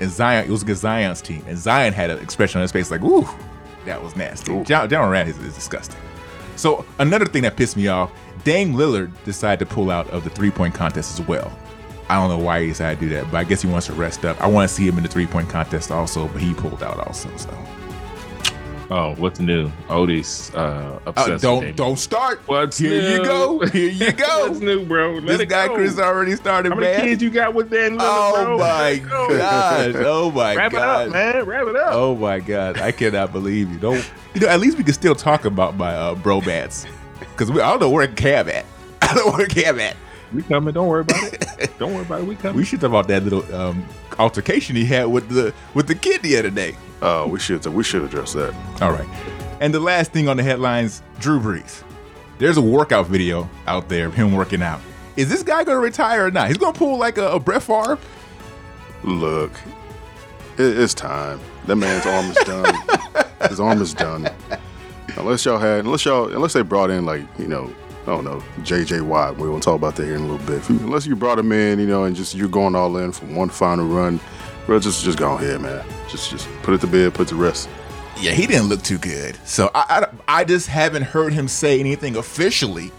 and 0.00 0.10
Zion. 0.10 0.46
It 0.46 0.50
was 0.50 0.62
against 0.62 0.82
Zion's 0.82 1.22
team, 1.22 1.44
and 1.46 1.56
Zion 1.56 1.92
had 1.92 2.10
an 2.10 2.18
expression 2.18 2.58
on 2.58 2.62
his 2.62 2.72
face 2.72 2.90
like, 2.90 3.02
"Ooh, 3.02 3.26
that 3.84 4.02
was 4.02 4.16
nasty." 4.16 4.62
John, 4.64 4.90
Ja 4.90 5.04
Morant 5.04 5.28
is, 5.28 5.38
is 5.38 5.54
disgusting. 5.54 5.98
So 6.56 6.84
another 6.98 7.26
thing 7.26 7.42
that 7.42 7.56
pissed 7.56 7.76
me 7.76 7.88
off, 7.88 8.12
Dame 8.44 8.74
Lillard 8.74 9.12
decided 9.24 9.68
to 9.68 9.74
pull 9.74 9.90
out 9.90 10.08
of 10.10 10.24
the 10.24 10.30
three 10.30 10.50
point 10.50 10.74
contest 10.74 11.18
as 11.18 11.26
well. 11.26 11.56
I 12.08 12.16
don't 12.16 12.28
know 12.28 12.44
why 12.44 12.60
he 12.62 12.66
decided 12.68 13.00
to 13.00 13.08
do 13.08 13.14
that, 13.14 13.30
but 13.30 13.38
I 13.38 13.44
guess 13.44 13.62
he 13.62 13.68
wants 13.68 13.86
to 13.86 13.94
rest 13.94 14.24
up. 14.24 14.40
I 14.40 14.46
want 14.46 14.68
to 14.68 14.74
see 14.74 14.86
him 14.86 14.96
in 14.98 15.02
the 15.02 15.08
three 15.08 15.26
point 15.26 15.48
contest 15.48 15.90
also, 15.90 16.28
but 16.28 16.40
he 16.42 16.52
pulled 16.54 16.82
out 16.82 16.98
also. 17.06 17.34
So 17.36 17.56
Oh, 18.90 19.14
what's 19.16 19.40
new? 19.40 19.72
Otis 19.88 20.54
uh, 20.54 20.58
Uh, 21.06 21.10
obsessed. 21.10 21.42
don't 21.42 21.74
don't 21.74 21.96
start. 21.98 22.42
What's 22.44 22.76
Here 22.76 23.00
you 23.16 23.24
go. 23.24 23.64
Here 23.66 23.88
you 23.88 24.12
go. 24.26 24.46
what's 24.48 24.60
new, 24.60 24.84
bro? 24.84 25.14
Let 25.14 25.38
this 25.38 25.48
guy 25.48 25.68
go. 25.68 25.76
Chris 25.76 25.98
already 25.98 26.36
started, 26.36 26.68
How 26.70 26.78
many 26.78 26.92
man. 26.92 27.00
kids 27.00 27.22
you 27.22 27.30
got 27.30 27.54
with 27.54 27.70
Dame 27.70 27.92
Lillard, 27.96 28.00
Oh 28.02 28.44
bro? 28.44 28.58
my 28.58 28.66
Let 28.90 28.92
it 28.92 29.08
go. 29.08 29.38
gosh! 29.38 29.94
Oh 30.06 30.30
my 30.30 30.54
Wrap 30.54 30.72
god! 30.72 30.78
Wrap 30.78 31.06
it 31.06 31.06
up, 31.06 31.12
man. 31.34 31.44
Wrap 31.46 31.66
it 31.68 31.76
up. 31.76 31.94
Oh 31.94 32.14
my 32.14 32.38
god! 32.40 32.78
I 32.78 32.92
cannot 32.92 33.32
believe 33.32 33.72
you. 33.72 33.78
Don't 33.78 34.12
you 34.34 34.42
know? 34.42 34.48
At 34.48 34.60
least 34.60 34.76
we 34.76 34.84
can 34.84 34.92
still 34.94 35.14
talk 35.14 35.46
about 35.46 35.78
my 35.78 35.94
uh, 35.96 36.14
bromance 36.16 36.86
because 37.20 37.50
I 37.50 37.54
don't 37.54 37.80
know 37.80 37.90
where 37.90 38.06
Cam 38.06 38.50
at. 38.50 38.66
I 39.02 39.14
don't 39.14 39.26
know 39.26 39.32
where 39.38 39.46
Cam 39.46 39.80
at. 39.80 39.96
We 40.34 40.42
coming. 40.42 40.74
Don't 40.74 40.88
worry 40.88 41.02
about 41.02 41.32
it. 41.32 41.70
Don't 41.78 41.94
worry 41.94 42.04
about 42.04 42.20
it. 42.20 42.26
We 42.26 42.36
coming. 42.36 42.56
We 42.56 42.64
should 42.64 42.80
talk 42.80 42.90
about 42.90 43.08
that 43.08 43.22
little 43.22 43.54
um, 43.54 43.86
altercation 44.18 44.76
he 44.76 44.84
had 44.84 45.06
with 45.06 45.28
the 45.28 45.54
with 45.74 45.86
the 45.86 45.94
kid 45.94 46.22
the 46.22 46.36
other 46.36 46.50
day. 46.50 46.76
Oh, 47.02 47.26
we 47.26 47.38
should 47.38 47.64
we 47.66 47.84
should 47.84 48.02
address 48.02 48.32
that. 48.32 48.54
All 48.82 48.92
right. 48.92 49.08
And 49.60 49.72
the 49.72 49.80
last 49.80 50.12
thing 50.12 50.28
on 50.28 50.36
the 50.36 50.42
headlines: 50.42 51.02
Drew 51.20 51.40
Brees. 51.40 51.82
There's 52.38 52.56
a 52.56 52.62
workout 52.62 53.06
video 53.06 53.48
out 53.66 53.88
there 53.88 54.06
of 54.06 54.14
him 54.14 54.32
working 54.32 54.62
out. 54.62 54.80
Is 55.16 55.28
this 55.28 55.44
guy 55.44 55.62
going 55.62 55.76
to 55.76 55.82
retire 55.82 56.26
or 56.26 56.30
not? 56.30 56.48
He's 56.48 56.58
going 56.58 56.72
to 56.72 56.78
pull 56.78 56.98
like 56.98 57.18
a, 57.18 57.32
a 57.32 57.40
Brett 57.40 57.62
Favre. 57.62 57.98
Look, 59.04 59.52
it, 60.58 60.78
it's 60.78 60.94
time. 60.94 61.38
That 61.66 61.76
man's 61.76 62.04
arm 62.04 62.26
is 62.26 62.36
done. 62.38 62.74
His 63.48 63.60
arm 63.60 63.80
is 63.80 63.94
done. 63.94 64.28
Unless 65.16 65.44
y'all 65.44 65.58
had, 65.58 65.84
unless 65.84 66.04
y'all, 66.04 66.32
unless 66.34 66.54
they 66.54 66.62
brought 66.62 66.90
in 66.90 67.06
like, 67.06 67.22
you 67.38 67.46
know, 67.46 67.72
I 68.06 68.10
don't 68.10 68.24
know, 68.24 68.42
J.J. 68.62 69.00
Watt. 69.00 69.38
We 69.38 69.48
won't 69.48 69.62
talk 69.62 69.76
about 69.76 69.96
that 69.96 70.04
here 70.04 70.14
in 70.16 70.22
a 70.22 70.26
little 70.26 70.46
bit. 70.46 70.56
If 70.58 70.68
you- 70.70 70.78
unless 70.80 71.06
you 71.06 71.16
brought 71.16 71.38
him 71.38 71.52
in, 71.52 71.78
you 71.78 71.86
know, 71.86 72.04
and 72.04 72.14
just 72.14 72.34
you're 72.34 72.48
going 72.48 72.74
all 72.74 72.96
in 72.98 73.12
for 73.12 73.24
one 73.26 73.48
final 73.48 73.86
run, 73.86 74.20
bro, 74.66 74.78
just 74.78 75.02
just 75.04 75.16
go 75.18 75.32
ahead, 75.34 75.60
man. 75.62 75.82
Just 76.10 76.30
just 76.30 76.46
put 76.62 76.74
it 76.74 76.80
to 76.82 76.86
bed, 76.86 77.14
put 77.14 77.22
it 77.26 77.30
to 77.30 77.36
rest. 77.36 77.68
Yeah, 78.20 78.32
he 78.32 78.46
didn't 78.46 78.68
look 78.68 78.82
too 78.82 78.98
good. 78.98 79.36
So 79.44 79.70
I, 79.74 80.06
I, 80.28 80.40
I 80.40 80.44
just 80.44 80.68
haven't 80.68 81.02
heard 81.02 81.32
him 81.32 81.48
say 81.48 81.80
anything 81.80 82.16
officially 82.16 82.92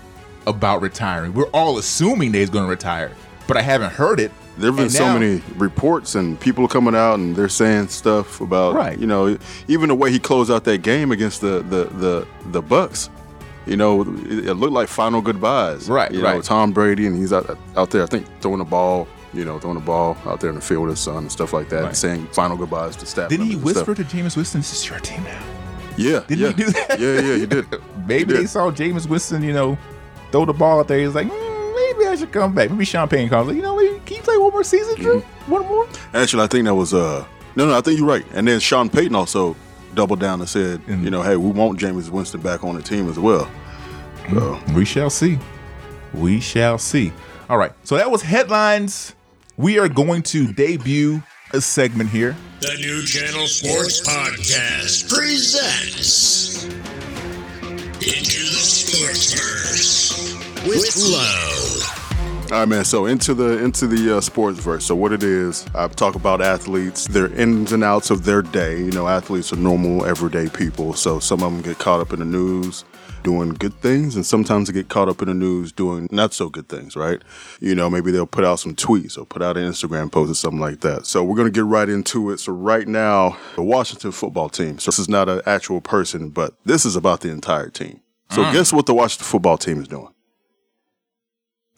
about 0.47 0.81
retiring. 0.81 1.33
We're 1.33 1.47
all 1.53 1.77
assuming 1.77 2.31
that 2.33 2.39
he's 2.39 2.50
going 2.50 2.65
to 2.65 2.69
retire, 2.69 3.12
but 3.47 3.57
I 3.57 3.62
haven't 3.62 3.93
heard 3.93 4.19
it. 4.19 4.31
There 4.57 4.67
have 4.69 4.75
been 4.75 4.83
And 4.85 4.91
so 4.91 5.05
now- 5.07 5.17
many 5.19 5.41
reports 5.57 6.15
and 6.15 6.39
people 6.39 6.67
coming 6.67 6.95
out 6.95 7.15
and 7.15 7.35
they're 7.35 7.47
saying 7.50 7.89
stuff 7.89 8.41
about, 8.41 8.74
Right. 8.75 8.97
you 8.97 9.05
know, 9.07 9.38
even 9.67 9.89
the 9.89 9.95
way 9.95 10.12
he 10.12 10.19
closed 10.19 10.50
out 10.51 10.63
that 10.65 10.81
game 10.81 11.12
against 11.12 11.41
the 11.41 11.63
the 11.69 11.85
the 11.97 12.27
the 12.51 12.62
Bucs. 12.63 13.09
You 13.65 13.77
know, 13.77 14.01
it, 14.01 14.48
it 14.48 14.53
looked 14.55 14.74
like 14.74 14.88
final 14.88 15.22
goodbyes. 15.22 15.89
Right, 15.89 16.12
You 16.12 16.22
know, 16.22 16.34
right. 16.36 16.43
Tom 16.43 16.72
Brady, 16.72 17.07
and 17.07 17.15
he's 17.15 17.34
out 17.34 17.57
out 17.75 17.89
there. 17.89 18.03
I 18.03 18.05
think 18.05 18.27
throwing 18.41 18.60
the 18.60 18.65
ball. 18.65 19.07
You 19.34 19.43
know, 19.43 19.60
throwing 19.60 19.75
the 19.77 19.84
ball 19.84 20.15
out 20.25 20.39
there 20.39 20.50
in 20.50 20.55
the 20.55 20.62
field 20.62 20.84
with 20.84 20.91
his 20.91 21.00
son 21.01 21.17
and 21.17 21.31
stuff 21.31 21.51
like 21.51 21.67
that, 21.69 21.84
Right. 21.84 21.95
saying 21.95 22.27
final 22.27 22.55
goodbyes 22.55 22.95
to 22.98 23.05
staff. 23.05 23.27
Didn't 23.29 23.48
he 23.48 23.55
members 23.55 23.74
whisper 23.75 23.93
stuff. 23.95 24.10
to 24.10 24.15
Jameis 24.17 24.38
Winston, 24.38 24.62
"This 24.62 24.72
is 24.74 24.89
your 24.89 25.00
team 25.00 25.24
now"? 25.24 25.43
Yeah, 25.98 26.22
Didn't 26.27 26.39
yeah. 26.39 26.48
he 26.48 26.53
do 26.53 26.65
that? 26.72 27.00
Yeah, 27.00 27.19
yeah, 27.19 27.36
he 27.38 27.45
did. 27.45 27.65
Maybe 28.07 28.34
He 28.34 28.39
they 28.41 28.45
saw 28.45 28.72
Jameis 28.72 29.07
Winston, 29.10 29.43
you 29.43 29.51
know, 29.51 29.77
throw 30.31 30.45
the 30.45 30.53
ball 30.53 30.79
out 30.79 30.88
there. 30.88 31.00
He's 31.00 31.15
like, 31.15 31.27
mm, 31.27 31.75
maybe 31.75 32.07
I 32.07 32.15
should 32.15 32.31
come 32.31 32.53
back. 32.53 32.69
Maybe 32.69 32.86
Sean 32.86 33.07
Payton 33.10 33.29
calls, 33.29 33.48
like, 33.48 33.55
you 33.57 33.62
know, 33.62 33.75
maybe, 33.75 34.00
can 34.05 34.17
you 34.17 34.24
play 34.24 34.38
one 34.38 34.51
more 34.51 34.63
season, 34.63 34.95
Drew? 34.95 35.19
Mm-hmm. 35.22 35.51
One 35.51 35.62
more? 35.63 35.88
Actually, 36.13 36.43
I 36.43 36.48
think 36.48 36.65
that 36.65 36.75
was 36.75 36.93
uh 36.93 37.25
no, 37.57 37.65
no, 37.65 37.77
I 37.77 37.81
think 37.81 37.98
you're 38.00 38.07
right. 38.07 38.25
And 38.34 38.48
then 38.48 38.60
Sean 38.62 38.89
Payton 38.89 39.15
also 39.15 39.55
doubled 39.96 40.20
down 40.20 40.40
and 40.40 40.48
said, 40.50 40.82
Mm. 40.86 41.04
you 41.04 41.10
know, 41.10 41.24
hey, 41.24 41.36
we 41.38 41.50
want 41.50 41.80
Jameis 41.80 42.10
Winston 42.10 42.42
back 42.42 42.64
on 42.64 42.75
the 42.75 42.82
team 42.82 43.10
as 43.10 43.18
well. 43.18 43.50
So 44.32 44.60
We 44.74 44.86
shall 44.86 45.10
see. 45.10 45.40
We 46.14 46.40
shall 46.40 46.78
see. 46.78 47.12
All 47.50 47.58
right. 47.58 47.72
So 47.84 47.96
that 47.98 48.10
was 48.12 48.22
headlines. 48.22 49.14
We 49.58 49.80
are 49.80 49.88
going 49.90 50.22
to 50.24 50.52
debut 50.52 51.22
a 51.54 51.62
segment 51.62 52.10
here. 52.10 52.36
The 52.62 52.74
New 52.75 53.04
Channel 53.06 53.48
Sports 53.48 54.02
Podcast 54.08 55.10
presents 55.14 56.66
Into 56.66 58.40
the 58.40 58.66
Sportsverse 58.66 60.68
with 60.68 60.96
Lowe. 60.98 62.04
All 62.52 62.60
right, 62.60 62.70
man. 62.70 62.86
So 62.86 63.08
into 63.08 63.34
the 63.34 63.58
into 63.64 63.88
the 63.88 64.18
uh, 64.18 64.22
sports 64.22 64.60
verse. 64.60 64.86
So 64.86 64.96
what 64.96 65.12
it 65.12 65.24
is, 65.24 65.66
I 65.74 65.88
talk 65.88 66.14
about 66.14 66.42
athletes, 66.42 67.08
their 67.08 67.34
ins 67.34 67.72
and 67.72 67.84
outs 67.84 68.12
of 68.12 68.24
their 68.24 68.44
day. 68.44 68.78
You 68.78 68.92
know, 68.92 69.08
athletes 69.08 69.52
are 69.52 69.56
normal, 69.56 70.06
everyday 70.06 70.48
people. 70.48 70.94
So 70.94 71.20
some 71.20 71.42
of 71.42 71.52
them 71.52 71.64
get 71.64 71.80
caught 71.80 72.02
up 72.02 72.14
in 72.14 72.20
the 72.20 72.25
news 72.25 72.86
doing 73.24 73.50
good 73.50 73.74
things, 73.82 74.16
and 74.16 74.24
sometimes 74.24 74.68
they 74.68 74.74
get 74.74 74.90
caught 74.90 75.10
up 75.10 75.24
in 75.24 75.28
the 75.28 75.34
news 75.34 75.72
doing 75.72 76.08
not 76.12 76.36
so 76.36 76.48
good 76.48 76.70
things. 76.70 76.96
Right? 76.96 77.20
You 77.62 77.74
know, 77.74 77.90
maybe 77.90 78.12
they'll 78.12 78.28
put 78.28 78.46
out 78.46 78.60
some 78.60 78.75
tweets 78.75 79.18
or 79.18 79.25
put 79.25 79.42
out 79.42 79.58
an 79.58 79.68
Instagram 79.68 80.12
post 80.12 80.30
or 80.30 80.36
something 80.36 80.62
like 80.62 80.82
that. 80.82 81.08
So 81.08 81.24
we're 81.24 81.38
gonna 81.38 81.50
get 81.50 81.66
right 81.66 81.90
into 81.90 82.30
it. 82.30 82.40
So 82.40 82.54
right 82.54 82.88
now, 82.88 83.38
the 83.56 83.64
Washington 83.64 84.12
football 84.12 84.50
team. 84.50 84.78
So 84.78 84.92
this 84.92 85.00
is 85.00 85.10
not 85.10 85.28
an 85.30 85.42
actual 85.48 85.82
person, 85.82 86.30
but 86.30 86.54
this 86.64 86.86
is 86.86 86.96
about 86.96 87.22
the 87.22 87.32
entire 87.32 87.70
team. 87.70 88.02
So 88.30 88.44
guess 88.52 88.72
what 88.72 88.86
the 88.86 88.94
Washington 88.94 89.25
football 89.25 89.58
team 89.58 89.82
is 89.82 89.88
doing? 89.88 90.10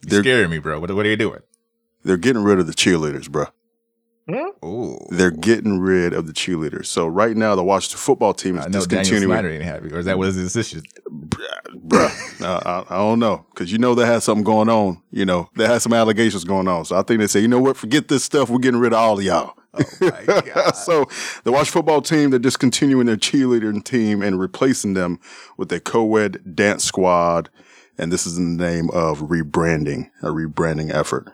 You're 0.07 0.23
scaring 0.23 0.49
me, 0.49 0.59
bro. 0.59 0.79
What, 0.79 0.91
what 0.91 1.05
are 1.05 1.09
you 1.09 1.17
doing? 1.17 1.41
They're 2.03 2.17
getting 2.17 2.43
rid 2.43 2.59
of 2.59 2.67
the 2.67 2.73
cheerleaders, 2.73 3.29
bro. 3.29 3.45
Hmm? 4.29 4.49
Oh, 4.61 5.07
They're 5.09 5.31
getting 5.31 5.79
rid 5.79 6.13
of 6.13 6.27
the 6.27 6.33
cheerleaders. 6.33 6.87
So 6.87 7.07
right 7.07 7.35
now, 7.35 7.55
the 7.55 7.63
Washington 7.63 7.97
football 7.99 8.33
team 8.33 8.57
is 8.57 8.65
I 8.65 8.67
know 8.67 8.81
Daniel 8.81 8.87
discontinuing. 8.87 9.33
Snyder 9.33 9.49
ain't 9.49 9.63
happy, 9.63 9.93
or 9.93 9.99
is 9.99 10.05
that 10.05 10.17
what 10.17 10.27
his 10.27 10.35
decision? 10.35 10.83
Bruh, 11.09 12.41
I, 12.41 12.69
I, 12.69 12.85
I 12.89 12.97
don't 12.97 13.19
know 13.19 13.45
because 13.53 13.71
you 13.71 13.77
know 13.77 13.95
they 13.95 14.05
had 14.05 14.23
something 14.23 14.43
going 14.43 14.67
on. 14.67 15.01
You 15.11 15.25
know 15.25 15.49
they 15.55 15.65
had 15.65 15.81
some 15.81 15.93
allegations 15.93 16.43
going 16.43 16.67
on. 16.67 16.83
So 16.83 16.97
I 16.97 17.03
think 17.03 17.21
they 17.21 17.27
say, 17.27 17.39
you 17.39 17.47
know 17.47 17.59
what, 17.59 17.77
forget 17.77 18.09
this 18.09 18.25
stuff. 18.25 18.49
We're 18.49 18.59
getting 18.59 18.81
rid 18.81 18.91
of 18.91 18.99
all 18.99 19.17
of 19.17 19.23
y'all. 19.23 19.53
Oh 19.73 19.83
my 20.01 20.23
God. 20.53 20.71
so 20.75 21.05
the 21.45 21.51
Washington 21.53 21.79
football 21.79 22.01
team, 22.01 22.31
they're 22.31 22.39
discontinuing 22.39 23.05
their 23.05 23.15
cheerleading 23.15 23.81
team 23.83 24.21
and 24.21 24.39
replacing 24.39 24.93
them 24.93 25.19
with 25.55 25.71
a 25.71 25.79
co-ed 25.79 26.55
dance 26.55 26.83
squad. 26.83 27.49
And 27.97 28.11
this 28.11 28.25
is 28.27 28.37
in 28.37 28.57
the 28.57 28.63
name 28.63 28.89
of 28.91 29.19
rebranding, 29.21 30.09
a 30.21 30.27
rebranding 30.27 30.93
effort. 30.93 31.31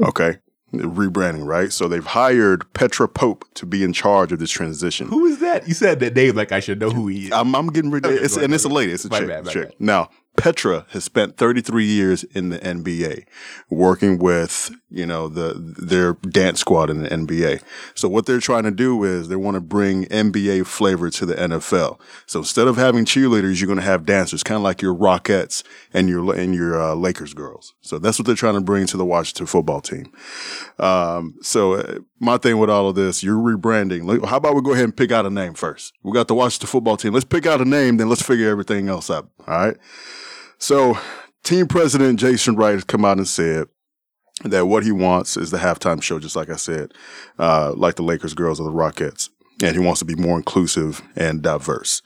Okay. 0.00 0.38
Rebranding, 0.72 1.46
right? 1.46 1.72
So 1.72 1.86
they've 1.86 2.04
hired 2.04 2.72
Petra 2.72 3.06
Pope 3.08 3.44
to 3.54 3.64
be 3.66 3.84
in 3.84 3.92
charge 3.92 4.32
of 4.32 4.40
this 4.40 4.50
transition. 4.50 5.06
Who 5.08 5.26
is 5.26 5.38
that? 5.38 5.68
You 5.68 5.74
said 5.74 6.00
that 6.00 6.16
name 6.16 6.34
like 6.34 6.50
I 6.50 6.58
should 6.58 6.80
know 6.80 6.90
who 6.90 7.06
he 7.06 7.26
is. 7.26 7.32
I'm, 7.32 7.54
I'm 7.54 7.68
getting 7.68 7.92
rid 7.92 8.04
of 8.04 8.10
go 8.10 8.36
and 8.42 8.52
it's 8.52 8.64
a 8.64 8.68
lady. 8.68 8.90
It's 8.92 9.04
a 9.04 9.08
My 9.08 9.20
chick. 9.20 9.28
bad, 9.28 9.46
chick. 9.48 9.68
bad. 9.68 9.74
Now, 9.78 10.10
Petra 10.36 10.84
has 10.90 11.04
spent 11.04 11.36
33 11.36 11.84
years 11.84 12.24
in 12.24 12.48
the 12.48 12.58
NBA 12.58 13.24
working 13.70 14.18
with, 14.18 14.72
you 14.94 15.04
know, 15.04 15.28
the 15.28 15.54
their 15.56 16.14
dance 16.14 16.60
squad 16.60 16.88
in 16.88 17.02
the 17.02 17.08
NBA. 17.08 17.62
So 17.94 18.08
what 18.08 18.26
they're 18.26 18.38
trying 18.38 18.62
to 18.62 18.70
do 18.70 19.02
is 19.02 19.28
they 19.28 19.36
want 19.36 19.56
to 19.56 19.60
bring 19.60 20.04
NBA 20.04 20.66
flavor 20.66 21.10
to 21.10 21.26
the 21.26 21.34
NFL. 21.34 21.98
So 22.26 22.38
instead 22.38 22.68
of 22.68 22.76
having 22.76 23.04
cheerleaders, 23.04 23.60
you're 23.60 23.66
going 23.66 23.78
to 23.78 23.84
have 23.84 24.06
dancers, 24.06 24.44
kind 24.44 24.56
of 24.56 24.62
like 24.62 24.80
your 24.80 24.94
Rockettes 24.94 25.64
and 25.92 26.08
your 26.08 26.34
and 26.34 26.54
your 26.54 26.80
uh, 26.80 26.94
Lakers 26.94 27.34
girls. 27.34 27.74
So 27.80 27.98
that's 27.98 28.18
what 28.18 28.26
they're 28.26 28.36
trying 28.36 28.54
to 28.54 28.60
bring 28.60 28.86
to 28.86 28.96
the 28.96 29.04
Washington 29.04 29.46
football 29.46 29.80
team. 29.80 30.12
Um, 30.78 31.34
so 31.42 31.74
uh, 31.74 31.98
my 32.20 32.36
thing 32.36 32.58
with 32.58 32.70
all 32.70 32.88
of 32.88 32.94
this, 32.94 33.24
you're 33.24 33.36
rebranding. 33.36 34.24
How 34.24 34.36
about 34.36 34.54
we 34.54 34.62
go 34.62 34.72
ahead 34.72 34.84
and 34.84 34.96
pick 34.96 35.10
out 35.10 35.26
a 35.26 35.30
name 35.30 35.54
first? 35.54 35.92
We 36.04 36.12
got 36.12 36.28
the 36.28 36.34
Washington 36.34 36.68
football 36.68 36.96
team. 36.96 37.12
Let's 37.12 37.24
pick 37.24 37.46
out 37.46 37.60
a 37.60 37.64
name, 37.64 37.96
then 37.96 38.08
let's 38.08 38.22
figure 38.22 38.48
everything 38.48 38.88
else 38.88 39.10
out. 39.10 39.28
All 39.48 39.58
right. 39.58 39.76
So 40.58 40.96
team 41.42 41.66
president 41.66 42.20
Jason 42.20 42.54
Wright 42.54 42.74
has 42.74 42.84
come 42.84 43.04
out 43.04 43.18
and 43.18 43.26
said 43.26 43.66
that 44.42 44.66
what 44.66 44.82
he 44.82 44.92
wants 44.92 45.36
is 45.36 45.50
the 45.50 45.58
halftime 45.58 46.02
show, 46.02 46.18
just 46.18 46.36
like 46.36 46.50
I 46.50 46.56
said, 46.56 46.92
uh, 47.38 47.72
like 47.76 47.94
the 47.94 48.02
Lakers 48.02 48.34
girls 48.34 48.60
or 48.60 48.64
the 48.64 48.76
Rockettes. 48.76 49.30
And 49.62 49.76
he 49.76 49.78
wants 49.78 50.00
to 50.00 50.04
be 50.04 50.16
more 50.16 50.36
inclusive 50.36 51.00
and 51.14 51.40
diverse. 51.40 52.02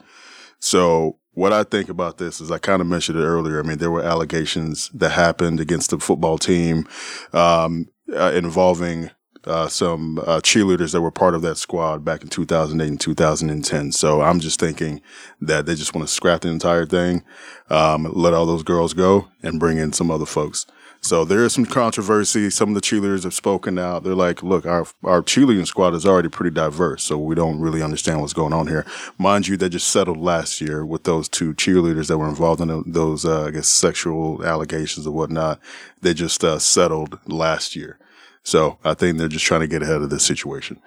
So 0.60 1.18
what 1.32 1.52
I 1.52 1.62
think 1.62 1.88
about 1.88 2.18
this 2.18 2.40
is 2.40 2.50
I 2.50 2.58
kind 2.58 2.82
of 2.82 2.88
mentioned 2.88 3.18
it 3.18 3.24
earlier. 3.24 3.58
I 3.58 3.62
mean, 3.62 3.78
there 3.78 3.90
were 3.90 4.02
allegations 4.02 4.90
that 4.90 5.10
happened 5.10 5.60
against 5.60 5.90
the 5.90 5.98
football 5.98 6.36
team, 6.36 6.86
um, 7.32 7.88
uh, 8.14 8.32
involving, 8.34 9.10
uh, 9.44 9.68
some, 9.68 10.18
uh, 10.18 10.40
cheerleaders 10.40 10.92
that 10.92 11.00
were 11.00 11.10
part 11.10 11.34
of 11.34 11.42
that 11.42 11.56
squad 11.56 12.04
back 12.04 12.22
in 12.22 12.28
2008 12.28 12.86
and 12.86 13.00
2010. 13.00 13.92
So 13.92 14.20
I'm 14.20 14.40
just 14.40 14.60
thinking 14.60 15.00
that 15.40 15.64
they 15.64 15.74
just 15.74 15.94
want 15.94 16.06
to 16.06 16.12
scrap 16.12 16.42
the 16.42 16.48
entire 16.48 16.84
thing, 16.84 17.22
um, 17.70 18.10
let 18.12 18.34
all 18.34 18.44
those 18.44 18.64
girls 18.64 18.92
go 18.92 19.28
and 19.42 19.60
bring 19.60 19.78
in 19.78 19.92
some 19.94 20.10
other 20.10 20.26
folks. 20.26 20.66
So 21.00 21.24
there 21.24 21.44
is 21.44 21.52
some 21.52 21.64
controversy. 21.64 22.50
Some 22.50 22.70
of 22.70 22.74
the 22.74 22.80
cheerleaders 22.80 23.24
have 23.24 23.32
spoken 23.32 23.78
out. 23.78 24.02
They're 24.02 24.14
like, 24.14 24.42
look, 24.42 24.66
our, 24.66 24.86
our 25.04 25.22
cheerleading 25.22 25.66
squad 25.66 25.94
is 25.94 26.04
already 26.04 26.28
pretty 26.28 26.54
diverse. 26.54 27.04
So 27.04 27.16
we 27.16 27.34
don't 27.34 27.60
really 27.60 27.82
understand 27.82 28.20
what's 28.20 28.32
going 28.32 28.52
on 28.52 28.66
here. 28.66 28.84
Mind 29.16 29.48
you, 29.48 29.56
they 29.56 29.68
just 29.68 29.88
settled 29.88 30.18
last 30.18 30.60
year 30.60 30.84
with 30.84 31.04
those 31.04 31.28
two 31.28 31.54
cheerleaders 31.54 32.08
that 32.08 32.18
were 32.18 32.28
involved 32.28 32.60
in 32.60 32.82
those, 32.86 33.24
uh, 33.24 33.44
I 33.44 33.50
guess, 33.52 33.68
sexual 33.68 34.44
allegations 34.44 35.06
or 35.06 35.12
whatnot. 35.12 35.60
They 36.02 36.14
just, 36.14 36.44
uh, 36.44 36.58
settled 36.58 37.18
last 37.26 37.74
year. 37.76 37.98
So 38.42 38.78
I 38.84 38.94
think 38.94 39.18
they're 39.18 39.28
just 39.28 39.44
trying 39.44 39.60
to 39.60 39.66
get 39.66 39.82
ahead 39.82 40.02
of 40.02 40.10
this 40.10 40.24
situation. 40.24 40.80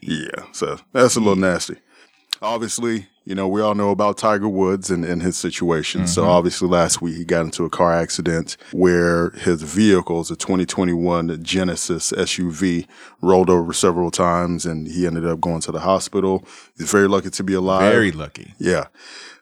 Yeah. 0.00 0.44
So 0.52 0.78
that's 0.92 1.16
a 1.16 1.20
little 1.20 1.36
nasty. 1.36 1.76
Obviously, 2.40 3.08
you 3.24 3.34
know, 3.34 3.48
we 3.48 3.62
all 3.62 3.74
know 3.74 3.90
about 3.90 4.18
Tiger 4.18 4.48
Woods 4.48 4.90
and, 4.90 5.04
and 5.04 5.22
his 5.22 5.36
situation. 5.36 6.06
So 6.06 6.24
obviously 6.24 6.68
last 6.68 7.00
week 7.00 7.16
he 7.16 7.24
got 7.24 7.42
into 7.42 7.64
a 7.64 7.70
car 7.70 7.92
accident 7.92 8.56
where 8.72 9.30
his 9.30 9.62
vehicles, 9.62 10.30
a 10.30 10.36
2021 10.36 11.42
Genesis 11.42 12.12
SUV, 12.12 12.86
rolled 13.22 13.48
over 13.48 13.72
several 13.72 14.10
times 14.10 14.66
and 14.66 14.86
he 14.86 15.06
ended 15.06 15.26
up 15.26 15.40
going 15.40 15.60
to 15.62 15.72
the 15.72 15.80
hospital. 15.80 16.44
He's 16.76 16.90
very 16.90 17.08
lucky 17.08 17.30
to 17.30 17.42
be 17.42 17.54
alive. 17.54 17.90
Very 17.90 18.12
lucky. 18.12 18.52
Yeah. 18.58 18.86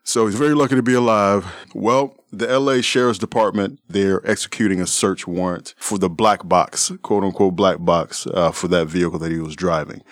So 0.04 0.26
he's 0.26 0.36
very 0.36 0.54
lucky 0.54 0.74
to 0.74 0.82
be 0.82 0.94
alive. 0.94 1.46
Well, 1.74 2.16
the 2.32 2.58
LA 2.58 2.80
Sheriff's 2.80 3.18
Department, 3.18 3.78
they're 3.88 4.26
executing 4.28 4.80
a 4.80 4.86
search 4.86 5.26
warrant 5.26 5.74
for 5.76 5.98
the 5.98 6.08
black 6.08 6.48
box, 6.48 6.90
quote 7.02 7.22
unquote 7.22 7.54
black 7.54 7.76
box, 7.80 8.26
uh, 8.26 8.50
for 8.50 8.68
that 8.68 8.86
vehicle 8.86 9.18
that 9.20 9.30
he 9.30 9.38
was 9.38 9.54
driving. 9.54 10.02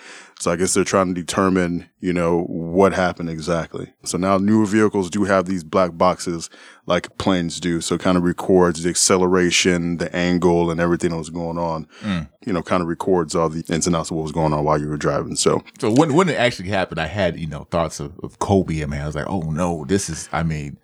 So 0.41 0.49
I 0.49 0.55
guess 0.55 0.73
they're 0.73 0.83
trying 0.83 1.13
to 1.13 1.21
determine, 1.21 1.87
you 1.99 2.11
know, 2.11 2.45
what 2.45 2.93
happened 2.93 3.29
exactly. 3.29 3.93
So 4.03 4.17
now 4.17 4.39
newer 4.39 4.65
vehicles 4.65 5.11
do 5.11 5.23
have 5.25 5.45
these 5.45 5.63
black 5.63 5.99
boxes 5.99 6.49
like 6.87 7.15
planes 7.19 7.59
do. 7.59 7.79
So 7.79 7.93
it 7.93 8.01
kind 8.01 8.17
of 8.17 8.23
records 8.23 8.81
the 8.81 8.89
acceleration, 8.89 9.97
the 9.97 10.13
angle 10.15 10.71
and 10.71 10.81
everything 10.81 11.11
that 11.11 11.17
was 11.17 11.29
going 11.29 11.59
on. 11.59 11.85
Mm. 12.01 12.27
You 12.43 12.53
know, 12.53 12.63
kind 12.63 12.81
of 12.81 12.89
records 12.89 13.35
all 13.35 13.49
the 13.49 13.63
ins 13.71 13.85
and 13.85 13.95
outs 13.95 14.09
of 14.09 14.17
what 14.17 14.23
was 14.23 14.31
going 14.31 14.51
on 14.51 14.63
while 14.63 14.81
you 14.81 14.87
were 14.87 14.97
driving. 14.97 15.35
So 15.35 15.63
So 15.79 15.91
when 15.91 16.15
when 16.15 16.27
it 16.27 16.39
actually 16.39 16.69
happened, 16.69 16.99
I 16.99 17.05
had 17.05 17.39
you 17.39 17.45
know 17.45 17.65
thoughts 17.65 17.99
of, 17.99 18.19
of 18.23 18.39
Kobe. 18.39 18.81
I 18.81 18.87
mean, 18.87 18.99
I 18.99 19.05
was 19.05 19.13
like, 19.13 19.29
oh 19.29 19.41
no, 19.41 19.85
this 19.85 20.09
is. 20.09 20.27
I 20.31 20.41
mean, 20.41 20.79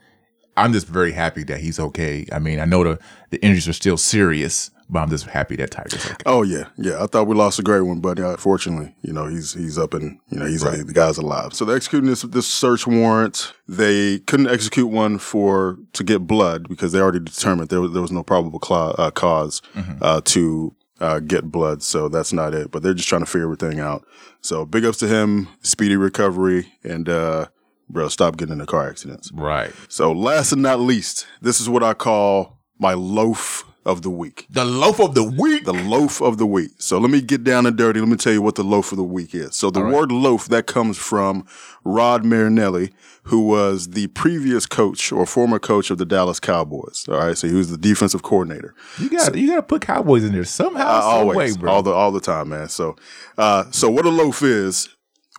I'm 0.56 0.72
just 0.72 0.86
very 0.86 1.14
happy 1.14 1.44
that 1.46 1.62
he's 1.62 1.80
okay. 1.80 2.28
I 2.32 2.38
mean, 2.38 2.60
I 2.60 2.66
know 2.66 2.84
the 2.84 3.00
the 3.32 3.44
injuries 3.44 3.68
are 3.68 3.74
still 3.74 3.98
serious, 3.98 4.70
but 4.90 5.00
I'm 5.00 5.10
just 5.10 5.26
happy 5.26 5.56
that 5.58 5.72
Tiger's 5.72 6.06
okay. 6.06 6.16
Oh 6.26 6.44
yeah, 6.44 6.66
yeah. 6.78 7.04
I 7.04 7.08
thought 7.08 7.28
we 7.28 7.36
lost 7.36 7.60
a 7.60 7.64
great 7.64 7.82
one, 7.82 8.00
but 8.00 8.20
uh, 8.20 8.38
fortunately, 8.38 8.96
you 9.02 9.12
know, 9.14 9.26
he's 9.28 9.54
he's 9.54 9.78
up 9.78 9.94
and 9.94 10.20
you 10.30 10.40
know 10.40 10.46
he's 10.46 10.64
Right. 10.64 10.86
the 10.86 10.94
guy's 10.94 11.18
alive. 11.18 11.54
So 11.54 11.66
they're 11.66 11.76
executing 11.76 12.10
this 12.10 12.22
this 12.24 12.48
search 12.48 12.88
warrant. 12.88 13.54
They 13.68 14.20
couldn't 14.20 14.48
execute 14.50 14.90
one 14.90 15.18
for 15.18 15.78
to 15.94 16.04
get 16.04 16.28
blood 16.28 16.68
because 16.70 16.92
they 16.92 17.00
already 17.00 17.20
determined 17.20 17.70
there 17.70 17.82
was 17.82 17.92
there 17.94 18.02
was 18.02 18.12
no 18.12 18.24
probable 18.24 18.60
cla 18.60 18.92
uh, 18.92 19.10
because 19.10 19.62
uh, 20.02 20.22
to 20.26 20.76
uh, 21.00 21.20
get 21.20 21.52
blood. 21.52 21.84
So 21.84 22.08
that's 22.10 22.32
not 22.34 22.54
it. 22.54 22.72
But 22.72 22.82
they're 22.84 22.94
just 22.94 23.10
trying 23.10 23.22
to 23.22 23.28
figure 23.28 23.44
everything 23.46 23.80
out. 23.80 24.06
So 24.42 24.66
big 24.66 24.86
ups 24.86 24.98
to 25.00 25.08
him, 25.08 25.48
speedy 25.62 25.96
recovery, 25.98 26.72
and 26.84 27.10
uh, 27.10 27.48
bro, 27.90 28.08
stop 28.08 28.38
getting 28.38 28.54
into 28.54 28.66
car 28.66 28.88
accidents. 28.90 29.32
Right. 29.34 29.74
So 29.90 30.12
last 30.12 30.52
and 30.54 30.62
not 30.62 30.80
least, 30.80 31.28
this 31.42 31.60
is 31.60 31.68
what 31.70 31.84
I 31.84 31.94
call 31.94 32.58
my 32.80 32.94
loaf 32.94 33.66
of 33.88 34.02
the 34.02 34.10
week. 34.10 34.46
The 34.50 34.66
loaf 34.66 35.00
of 35.00 35.16
the 35.16 35.24
week. 35.24 35.64
The 35.66 35.74
loaf 35.74 36.22
of 36.22 36.38
the 36.38 36.46
week. 36.46 36.72
So 36.78 37.00
let 37.00 37.10
me 37.10 37.22
get 37.22 37.44
down 37.44 37.66
and 37.66 37.76
dirty. 37.78 38.00
Let 38.00 38.10
me 38.10 38.18
tell 38.18 38.34
you 38.34 38.42
what 38.42 38.56
the 38.56 38.64
loaf 38.64 38.92
of 38.92 38.98
the 38.98 39.04
week 39.04 39.34
is. 39.34 39.56
So 39.56 39.72
the 39.72 39.82
word 39.82 40.12
loaf 40.12 40.48
that 40.50 40.68
comes 40.68 40.98
from 40.98 41.46
Rod 41.86 42.26
Marinelli, 42.26 42.92
who 43.24 43.48
was 43.48 43.90
the 43.92 44.08
previous 44.08 44.66
coach 44.66 45.12
or 45.12 45.26
former 45.26 45.58
coach 45.58 45.90
of 45.90 45.98
the 45.98 46.06
Dallas 46.06 46.40
Cowboys. 46.40 47.06
All 47.08 47.16
right. 47.18 47.38
So 47.38 47.48
he 47.48 47.54
was 47.56 47.72
the 47.72 47.78
defensive 47.78 48.24
coordinator. 48.24 48.76
you 49.00 49.10
got 49.10 49.34
you 49.36 49.48
got 49.48 49.56
to 49.56 49.64
put 49.64 49.82
Cowboys 49.82 50.24
in 50.26 50.34
there 50.34 50.44
somehow, 50.46 50.86
Uh, 50.88 51.02
some 51.02 51.28
way, 51.28 51.34
always, 51.36 51.58
bro. 51.58 51.72
all 51.72 51.82
the 51.84 51.92
all 51.92 52.12
the 52.12 52.20
time, 52.22 52.50
man. 52.50 52.68
So, 52.70 52.96
uh, 53.38 53.64
so 53.72 53.90
what 53.90 54.06
a 54.06 54.10
loaf 54.10 54.44
is, 54.44 54.90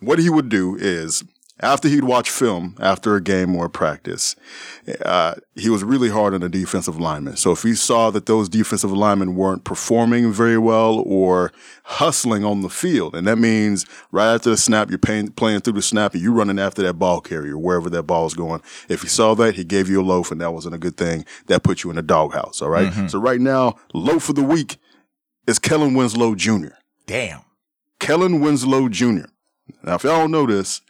what 0.01 0.17
he 0.19 0.29
would 0.29 0.49
do 0.49 0.75
is 0.75 1.23
after 1.61 1.89
he'd 1.89 2.03
watch 2.03 2.29
film 2.29 2.75
after 2.79 3.15
a 3.15 3.21
game 3.21 3.55
or 3.55 3.65
a 3.65 3.69
practice, 3.69 4.35
uh, 5.03 5.35
he 5.55 5.69
was 5.69 5.83
really 5.83 6.09
hard 6.09 6.33
on 6.33 6.41
the 6.41 6.49
defensive 6.49 6.99
linemen. 6.99 7.35
So 7.35 7.51
if 7.51 7.63
he 7.63 7.75
saw 7.75 8.11
that 8.11 8.25
those 8.25 8.47
defensive 8.47 8.91
linemen 8.91 9.35
weren't 9.35 9.65
performing 9.65 10.31
very 10.31 10.57
well 10.57 11.03
or 11.05 11.51
hustling 11.83 12.45
on 12.45 12.61
the 12.61 12.69
field, 12.69 13.15
and 13.15 13.27
that 13.27 13.37
means 13.37 13.85
right 14.11 14.33
after 14.33 14.51
the 14.51 14.57
snap, 14.57 14.89
you're 14.89 14.97
paying, 14.97 15.29
playing 15.29 15.61
through 15.61 15.73
the 15.73 15.81
snap 15.81 16.13
and 16.13 16.23
you're 16.23 16.31
running 16.31 16.59
after 16.59 16.81
that 16.83 16.93
ball 16.93 17.19
carrier, 17.19 17.57
wherever 17.57 17.89
that 17.89 18.03
ball 18.03 18.25
is 18.25 18.33
going. 18.33 18.61
If 18.87 19.01
he 19.01 19.07
saw 19.09 19.35
that, 19.35 19.55
he 19.55 19.63
gave 19.63 19.89
you 19.89 20.01
a 20.01 20.03
loaf 20.03 20.31
and 20.31 20.39
that 20.39 20.53
wasn't 20.53 20.75
a 20.75 20.79
good 20.79 20.95
thing. 20.97 21.25
That 21.47 21.63
put 21.63 21.83
you 21.83 21.89
in 21.89 21.97
the 21.97 22.01
doghouse. 22.01 22.61
All 22.61 22.69
right? 22.69 23.09
So 23.09 23.19
right 23.19 23.41
now, 23.41 23.75
loaf 23.93 24.29
of 24.29 24.35
the 24.35 24.43
week 24.43 24.77
is 25.45 25.59
Kellen 25.59 25.93
Winslow 25.93 26.35
Jr. 26.35 26.69
Damn. 27.05 27.41
Kellen 27.99 28.39
Winslow 28.39 28.87
Jr. 28.87 29.25
Now, 29.83 29.95
if 29.95 30.03
y'all 30.03 30.19
don't 30.19 30.31
know 30.31 30.45
this, 30.45 30.81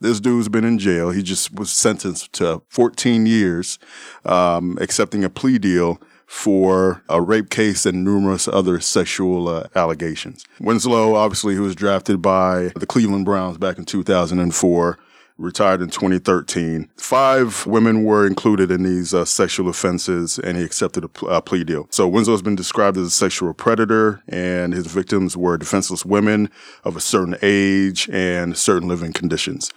this 0.00 0.20
dude's 0.20 0.48
been 0.48 0.64
in 0.64 0.78
jail. 0.78 1.10
He 1.10 1.22
just 1.22 1.54
was 1.54 1.70
sentenced 1.70 2.32
to 2.34 2.62
14 2.68 3.26
years, 3.26 3.78
um, 4.24 4.78
accepting 4.80 5.24
a 5.24 5.30
plea 5.30 5.58
deal 5.58 6.00
for 6.26 7.02
a 7.08 7.20
rape 7.20 7.50
case 7.50 7.84
and 7.84 8.04
numerous 8.04 8.46
other 8.46 8.78
sexual 8.78 9.48
uh, 9.48 9.66
allegations. 9.74 10.44
Winslow, 10.60 11.16
obviously, 11.16 11.56
who 11.56 11.62
was 11.62 11.74
drafted 11.74 12.22
by 12.22 12.70
the 12.76 12.86
Cleveland 12.86 13.24
Browns 13.24 13.58
back 13.58 13.78
in 13.78 13.84
2004, 13.84 14.98
retired 15.40 15.82
in 15.82 15.90
2013. 15.90 16.88
Five 16.96 17.66
women 17.66 18.04
were 18.04 18.26
included 18.26 18.70
in 18.70 18.84
these 18.84 19.12
uh, 19.12 19.24
sexual 19.24 19.68
offenses, 19.68 20.38
and 20.38 20.56
he 20.56 20.62
accepted 20.62 21.02
a 21.02 21.08
pl- 21.08 21.40
plea 21.42 21.64
deal. 21.64 21.88
So 21.90 22.06
Winslow's 22.06 22.42
been 22.42 22.56
described 22.56 22.96
as 22.96 23.06
a 23.06 23.10
sexual 23.10 23.52
predator, 23.54 24.22
and 24.28 24.72
his 24.72 24.86
victims 24.86 25.36
were 25.36 25.56
defenseless 25.58 26.04
women 26.04 26.50
of 26.84 26.96
a 26.96 27.00
certain 27.00 27.36
age 27.42 28.08
and 28.12 28.56
certain 28.56 28.88
living 28.88 29.12
conditions. 29.12 29.72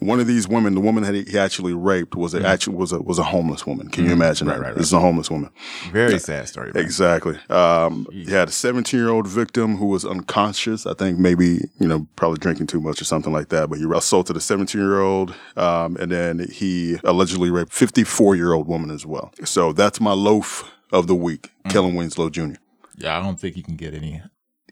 One 0.00 0.20
of 0.20 0.26
these 0.26 0.46
women, 0.46 0.74
the 0.74 0.80
woman 0.80 1.02
that 1.02 1.14
he 1.14 1.24
he 1.24 1.38
actually 1.38 1.74
raped, 1.74 2.14
was 2.14 2.32
a, 2.34 2.46
actually 2.46 2.76
was 2.76 2.92
a 2.92 3.00
was 3.00 3.18
a 3.18 3.24
homeless 3.24 3.66
woman. 3.66 3.88
Can 3.88 4.04
you 4.04 4.12
imagine 4.12 4.46
that? 4.46 4.54
Mm-hmm. 4.54 4.62
right, 4.62 4.68
right. 4.68 4.76
This 4.76 4.86
is 4.86 4.92
a 4.92 5.00
homeless 5.00 5.30
woman. 5.30 5.50
Very 5.92 6.18
sad 6.18 6.48
story. 6.48 6.70
Man. 6.72 6.84
Exactly. 6.84 7.36
Um, 7.50 8.06
he 8.12 8.26
had 8.30 8.48
a 8.48 8.52
17 8.52 8.98
year 8.98 9.08
old 9.08 9.26
victim 9.26 9.76
who 9.76 9.86
was 9.86 10.04
unconscious. 10.04 10.86
I 10.86 10.94
think 10.94 11.18
maybe, 11.18 11.68
you 11.80 11.88
know, 11.88 12.06
probably 12.16 12.38
drinking 12.38 12.68
too 12.68 12.80
much 12.80 13.00
or 13.00 13.04
something 13.04 13.32
like 13.32 13.48
that. 13.48 13.68
But 13.70 13.78
he 13.78 13.84
assaulted 13.92 14.36
a 14.36 14.40
17 14.40 14.80
year 14.80 15.00
old. 15.00 15.34
Um, 15.56 15.96
and 15.96 16.12
then 16.12 16.46
he 16.50 16.98
allegedly 17.04 17.50
raped 17.50 17.72
54 17.72 18.36
year 18.36 18.52
old 18.52 18.68
woman 18.68 18.90
as 18.90 19.04
well. 19.04 19.32
So 19.44 19.72
that's 19.72 20.00
my 20.00 20.12
loaf 20.12 20.70
of 20.92 21.06
the 21.06 21.14
week, 21.14 21.50
Mm. 21.66 21.70
Kellen 21.72 21.94
Winslow 21.96 22.30
Jr. 22.30 22.54
Yeah, 22.96 23.18
I 23.18 23.22
don't 23.22 23.38
think 23.38 23.56
you 23.56 23.62
can 23.62 23.76
get 23.76 23.94
any 23.94 24.22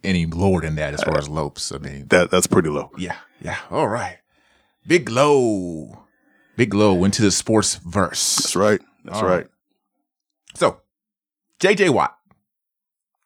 any 0.04 0.24
lower 0.26 0.60
than 0.60 0.76
that 0.76 0.94
as 0.94 1.02
far 1.02 1.18
as 1.18 1.28
lopes. 1.28 1.72
I 1.72 1.78
mean, 1.78 2.06
That 2.08 2.30
That's 2.30 2.46
pretty 2.46 2.68
low. 2.68 2.90
yeah, 2.96 3.16
yeah. 3.40 3.56
All 3.70 3.88
right. 3.88 4.18
Big 4.86 5.08
low. 5.10 6.04
Big 6.56 6.72
low 6.72 6.94
went 6.94 7.14
to 7.14 7.22
the 7.22 7.30
sports 7.30 7.76
verse. 7.76 8.36
That's 8.36 8.56
right. 8.56 8.80
That's 9.04 9.20
right. 9.20 9.36
right. 9.36 9.46
So, 10.54 10.80
JJ 11.60 11.90
Watt 11.90 12.16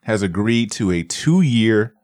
has 0.03 0.23
agreed 0.23 0.73
to 0.73 0.91
a 0.91 1.03
two 1.03 1.41
year 1.43 1.95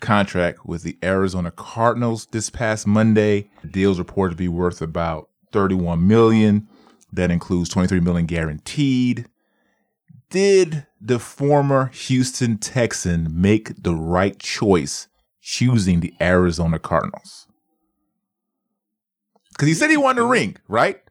contract 0.00 0.64
with 0.64 0.82
the 0.82 0.96
Arizona 1.02 1.50
Cardinals 1.50 2.26
this 2.26 2.50
past 2.50 2.86
Monday. 2.86 3.50
The 3.62 3.68
deal's 3.68 3.98
reported 3.98 4.34
to 4.34 4.36
be 4.36 4.48
worth 4.48 4.80
about 4.80 5.28
31 5.52 6.06
million. 6.06 6.68
That 7.12 7.30
includes 7.30 7.70
23 7.70 8.00
million 8.00 8.26
guaranteed. 8.26 9.26
Did 10.30 10.86
the 11.00 11.18
former 11.18 11.86
Houston 11.86 12.58
Texan 12.58 13.28
make 13.30 13.82
the 13.82 13.94
right 13.94 14.38
choice 14.38 15.08
choosing 15.40 16.00
the 16.00 16.14
Arizona 16.20 16.78
Cardinals? 16.78 17.47
Because 19.58 19.66
he 19.68 19.74
said 19.74 19.90
he 19.90 19.96
wanted 19.96 20.22
a 20.22 20.26
ring, 20.26 20.56
right? 20.68 21.02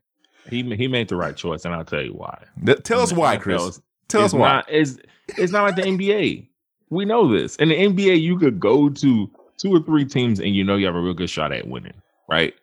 He 0.49 0.63
he 0.75 0.87
made 0.87 1.09
the 1.09 1.17
right 1.17 1.35
choice, 1.35 1.65
and 1.65 1.73
I'll 1.75 1.83
tell 1.83 2.01
you 2.01 2.13
why. 2.13 2.45
Tell 2.83 3.01
us 3.01 3.11
why, 3.11 3.35
Chris. 3.35 3.61
is- 3.61 3.81
Tell 4.07 4.23
it's 4.23 4.33
us 4.33 4.39
why. 4.39 4.47
Not, 4.53 4.65
it's, 4.69 4.97
it's 5.37 5.51
not 5.51 5.63
like 5.63 5.75
the 5.75 5.81
NBA. 5.81 6.47
We 6.89 7.03
know 7.03 7.29
this. 7.37 7.57
In 7.57 7.67
the 7.67 7.75
NBA, 7.75 8.21
you 8.21 8.39
could 8.39 8.57
go 8.57 8.87
to 8.87 9.29
two 9.57 9.75
or 9.75 9.81
three 9.81 10.05
teams 10.05 10.39
and 10.39 10.55
you 10.55 10.63
know 10.63 10.77
you 10.77 10.85
have 10.85 10.95
a 10.95 11.01
real 11.01 11.13
good 11.13 11.29
shot 11.29 11.51
at 11.51 11.67
winning, 11.67 12.01
right? 12.29 12.53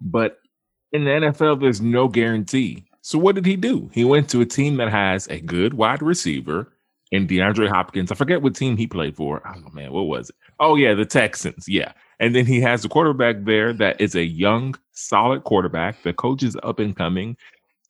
But 0.00 0.38
in 0.92 1.02
the 1.04 1.10
NFL, 1.10 1.60
there's 1.60 1.80
no 1.80 2.06
guarantee. 2.06 2.84
So 3.00 3.18
what 3.18 3.34
did 3.34 3.44
he 3.44 3.56
do? 3.56 3.90
He 3.92 4.04
went 4.04 4.30
to 4.30 4.40
a 4.40 4.46
team 4.46 4.76
that 4.76 4.88
has 4.90 5.26
a 5.26 5.40
good 5.40 5.74
wide 5.74 6.00
receiver 6.00 6.72
in 7.10 7.26
DeAndre 7.26 7.68
Hopkins. 7.68 8.12
I 8.12 8.14
forget 8.14 8.40
what 8.40 8.54
team 8.54 8.76
he 8.76 8.86
played 8.86 9.16
for. 9.16 9.42
Oh 9.44 9.70
man, 9.72 9.92
what 9.92 10.02
was 10.02 10.30
it? 10.30 10.36
Oh 10.60 10.76
yeah, 10.76 10.94
the 10.94 11.04
Texans. 11.04 11.68
Yeah. 11.68 11.92
And 12.24 12.34
then 12.34 12.46
he 12.46 12.58
has 12.62 12.82
a 12.86 12.88
quarterback 12.88 13.44
there 13.44 13.74
that 13.74 14.00
is 14.00 14.14
a 14.14 14.24
young, 14.24 14.74
solid 14.92 15.44
quarterback. 15.44 16.02
The 16.04 16.14
coach 16.14 16.42
is 16.42 16.56
up 16.62 16.78
and 16.78 16.96
coming. 16.96 17.36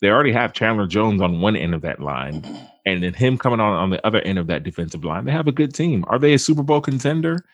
They 0.00 0.08
already 0.10 0.32
have 0.32 0.52
Chandler 0.52 0.88
Jones 0.88 1.22
on 1.22 1.40
one 1.40 1.54
end 1.54 1.72
of 1.72 1.82
that 1.82 2.00
line, 2.00 2.44
and 2.84 3.00
then 3.00 3.14
him 3.14 3.38
coming 3.38 3.60
on 3.60 3.74
on 3.74 3.90
the 3.90 4.04
other 4.04 4.20
end 4.22 4.40
of 4.40 4.48
that 4.48 4.64
defensive 4.64 5.04
line. 5.04 5.24
They 5.24 5.30
have 5.30 5.46
a 5.46 5.52
good 5.52 5.72
team. 5.72 6.04
Are 6.08 6.18
they 6.18 6.34
a 6.34 6.38
Super 6.40 6.64
Bowl 6.64 6.80
contender? 6.80 7.44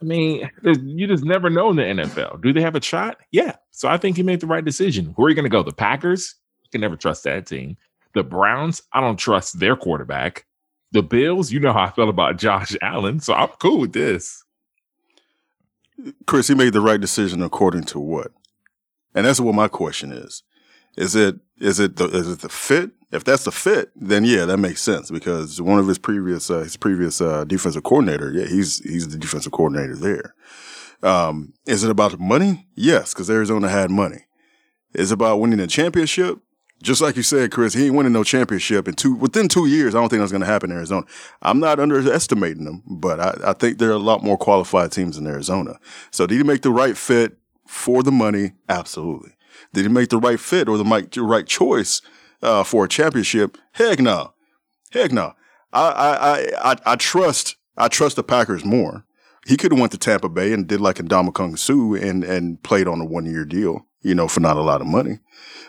I 0.00 0.04
mean, 0.06 0.50
you 0.62 1.06
just 1.06 1.24
never 1.24 1.50
know 1.50 1.68
in 1.68 1.76
the 1.76 1.82
NFL. 1.82 2.40
Do 2.40 2.54
they 2.54 2.62
have 2.62 2.74
a 2.74 2.82
shot? 2.82 3.18
Yeah. 3.30 3.56
So 3.72 3.88
I 3.88 3.98
think 3.98 4.16
he 4.16 4.22
made 4.22 4.40
the 4.40 4.46
right 4.46 4.64
decision. 4.64 5.12
Where 5.16 5.26
are 5.26 5.28
you 5.28 5.36
going 5.36 5.44
to 5.44 5.50
go? 5.50 5.62
The 5.62 5.72
Packers? 5.72 6.36
You 6.62 6.70
can 6.70 6.80
never 6.80 6.96
trust 6.96 7.24
that 7.24 7.46
team. 7.46 7.76
The 8.14 8.24
Browns? 8.24 8.80
I 8.94 9.02
don't 9.02 9.18
trust 9.18 9.60
their 9.60 9.76
quarterback. 9.76 10.46
The 10.92 11.02
Bills? 11.02 11.52
You 11.52 11.60
know 11.60 11.74
how 11.74 11.82
I 11.82 11.90
felt 11.90 12.08
about 12.08 12.38
Josh 12.38 12.74
Allen, 12.80 13.20
so 13.20 13.34
I'm 13.34 13.48
cool 13.60 13.80
with 13.80 13.92
this. 13.92 14.43
Chris, 16.26 16.48
he 16.48 16.54
made 16.54 16.72
the 16.72 16.80
right 16.80 17.00
decision 17.00 17.42
according 17.42 17.84
to 17.84 18.00
what? 18.00 18.32
And 19.14 19.26
that's 19.26 19.40
what 19.40 19.54
my 19.54 19.68
question 19.68 20.12
is. 20.12 20.42
Is 20.96 21.14
it 21.16 21.36
is 21.58 21.80
it 21.80 21.96
the 21.96 22.06
is 22.06 22.28
it 22.28 22.40
the 22.40 22.48
fit? 22.48 22.90
If 23.10 23.24
that's 23.24 23.44
the 23.44 23.52
fit, 23.52 23.90
then 23.94 24.24
yeah, 24.24 24.44
that 24.44 24.58
makes 24.58 24.82
sense 24.82 25.10
because 25.10 25.60
one 25.60 25.78
of 25.78 25.86
his 25.86 25.98
previous 25.98 26.50
uh, 26.50 26.60
his 26.60 26.76
previous 26.76 27.20
uh, 27.20 27.44
defensive 27.44 27.82
coordinator, 27.84 28.32
yeah, 28.32 28.46
he's 28.46 28.78
he's 28.78 29.08
the 29.08 29.18
defensive 29.18 29.52
coordinator 29.52 29.96
there. 29.96 30.34
Um, 31.02 31.52
is 31.66 31.84
it 31.84 31.90
about 31.90 32.18
money? 32.18 32.66
Yes, 32.74 33.12
because 33.12 33.30
Arizona 33.30 33.68
had 33.68 33.90
money. 33.90 34.26
Is 34.94 35.10
it 35.10 35.14
about 35.14 35.40
winning 35.40 35.60
a 35.60 35.66
championship? 35.66 36.38
Just 36.82 37.00
like 37.00 37.16
you 37.16 37.22
said, 37.22 37.50
Chris, 37.50 37.72
he 37.72 37.86
ain't 37.86 37.94
winning 37.94 38.12
no 38.12 38.24
championship 38.24 38.86
in 38.88 38.94
two 38.94 39.14
within 39.14 39.48
two 39.48 39.66
years. 39.66 39.94
I 39.94 40.00
don't 40.00 40.10
think 40.10 40.20
that's 40.20 40.32
going 40.32 40.42
to 40.42 40.46
happen 40.46 40.70
in 40.70 40.76
Arizona. 40.76 41.06
I'm 41.40 41.58
not 41.58 41.80
underestimating 41.80 42.64
them, 42.64 42.82
but 42.86 43.20
I, 43.20 43.50
I 43.50 43.52
think 43.54 43.78
there 43.78 43.90
are 43.90 43.92
a 43.92 43.98
lot 43.98 44.22
more 44.22 44.36
qualified 44.36 44.92
teams 44.92 45.16
in 45.16 45.26
Arizona. 45.26 45.78
So 46.10 46.26
did 46.26 46.36
he 46.36 46.42
make 46.42 46.62
the 46.62 46.70
right 46.70 46.96
fit 46.96 47.38
for 47.66 48.02
the 48.02 48.12
money? 48.12 48.52
Absolutely. 48.68 49.30
Did 49.72 49.82
he 49.82 49.88
make 49.88 50.10
the 50.10 50.18
right 50.18 50.38
fit 50.38 50.68
or 50.68 50.76
the 50.76 50.84
right 51.16 51.46
choice 51.46 52.02
uh, 52.42 52.64
for 52.64 52.84
a 52.84 52.88
championship? 52.88 53.56
Heck 53.72 53.98
no. 53.98 54.34
Heck 54.90 55.10
no. 55.10 55.34
I, 55.72 55.88
I, 56.62 56.70
I, 56.72 56.76
I, 56.86 56.96
trust 56.96 57.56
I 57.76 57.88
trust 57.88 58.16
the 58.16 58.22
Packers 58.22 58.64
more. 58.64 59.04
He 59.46 59.56
could 59.56 59.72
have 59.72 59.80
went 59.80 59.92
to 59.92 59.98
Tampa 59.98 60.28
Bay 60.28 60.52
and 60.52 60.66
did 60.66 60.80
like 60.80 61.00
a 61.00 61.32
Kong 61.32 61.56
Suh 61.56 61.94
and 61.94 62.24
and 62.24 62.62
played 62.62 62.86
on 62.86 63.00
a 63.00 63.04
one 63.04 63.26
year 63.26 63.44
deal, 63.44 63.86
you 64.04 64.14
know, 64.14 64.28
for 64.28 64.40
not 64.40 64.56
a 64.56 64.62
lot 64.62 64.80
of 64.80 64.86
money. 64.86 65.18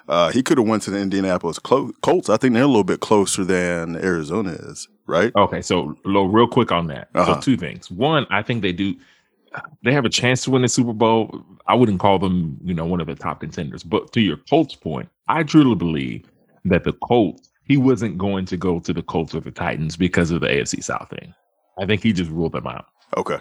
Uh, 0.08 0.30
he 0.30 0.44
could 0.44 0.60
have 0.60 0.68
went 0.68 0.84
to 0.84 0.92
the 0.92 1.00
Indianapolis 1.00 1.58
Colts. 1.58 2.30
I 2.30 2.38
think 2.38 2.54
they're 2.54 2.64
a 2.64 2.68
little 2.68 2.84
bit 2.84 3.00
closer 3.00 3.44
than 3.44 3.96
Arizona 3.96 4.52
is, 4.52 4.88
right? 5.08 5.32
Okay, 5.36 5.64
so 5.64 5.98
real 6.06 6.48
quick 6.48 6.72
on 6.72 6.88
that. 6.88 7.10
Uh-huh. 7.16 7.36
So 7.36 7.42
two 7.42 7.58
things. 7.58 7.90
One, 7.90 8.28
I 8.30 8.44
think 8.44 8.62
they 8.62 8.72
do. 8.72 8.96
They 9.84 9.94
have 9.94 10.06
a 10.06 10.10
chance 10.10 10.44
to 10.44 10.52
win 10.52 10.62
the 10.62 10.68
Super 10.68 10.94
Bowl. 10.94 11.44
I 11.66 11.74
wouldn't 11.74 12.00
call 12.00 12.20
them, 12.20 12.60
you 12.64 12.74
know, 12.74 12.86
one 12.86 13.02
of 13.02 13.08
the 13.08 13.16
top 13.16 13.40
contenders. 13.40 13.84
But 13.84 14.12
to 14.14 14.22
your 14.22 14.38
Colts 14.38 14.76
point, 14.76 15.10
I 15.28 15.44
truly 15.44 15.76
believe 15.76 16.30
that 16.66 16.84
the 16.84 16.94
Colts. 16.94 17.50
He 17.64 17.78
wasn't 17.78 18.20
going 18.20 18.46
to 18.46 18.58
go 18.58 18.80
to 18.80 18.94
the 18.94 19.02
Colts 19.02 19.34
or 19.34 19.40
the 19.40 19.50
Titans 19.50 19.98
because 19.98 20.30
of 20.30 20.42
the 20.42 20.48
AFC 20.48 20.84
South 20.84 21.10
thing. 21.10 21.34
I 21.80 21.88
think 21.88 22.04
he 22.04 22.14
just 22.14 22.30
ruled 22.30 22.52
them 22.52 22.68
out. 22.68 22.86
Okay. 23.18 23.40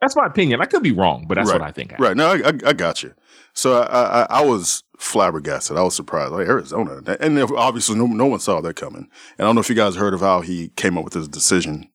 That's 0.00 0.16
my 0.16 0.26
opinion. 0.26 0.60
I 0.60 0.66
could 0.66 0.82
be 0.82 0.92
wrong, 0.92 1.26
but 1.28 1.34
that's 1.36 1.50
Right. 1.50 1.60
what 1.60 1.68
I 1.68 1.72
think. 1.72 1.90
happened. 1.90 2.08
Right. 2.08 2.16
No, 2.16 2.28
I, 2.32 2.48
I, 2.48 2.70
I 2.70 2.72
got 2.72 3.02
you. 3.02 3.12
So 3.52 3.82
I, 3.82 4.22
I, 4.22 4.26
I 4.40 4.44
was 4.44 4.82
flabbergasted. 4.98 5.76
I 5.76 5.82
was 5.82 5.94
surprised. 5.94 6.32
Like 6.32 6.46
Arizona, 6.46 7.02
and 7.20 7.38
obviously 7.56 7.96
no, 7.96 8.06
no 8.06 8.26
one 8.26 8.40
saw 8.40 8.60
that 8.60 8.76
coming. 8.76 9.08
And 9.38 9.40
I 9.40 9.44
don't 9.44 9.54
know 9.56 9.60
if 9.60 9.68
you 9.68 9.74
guys 9.74 9.96
heard 9.96 10.14
of 10.14 10.20
how 10.20 10.40
he 10.40 10.68
came 10.76 10.96
up 10.96 11.04
with 11.04 11.14
his 11.14 11.28
decision. 11.28 11.88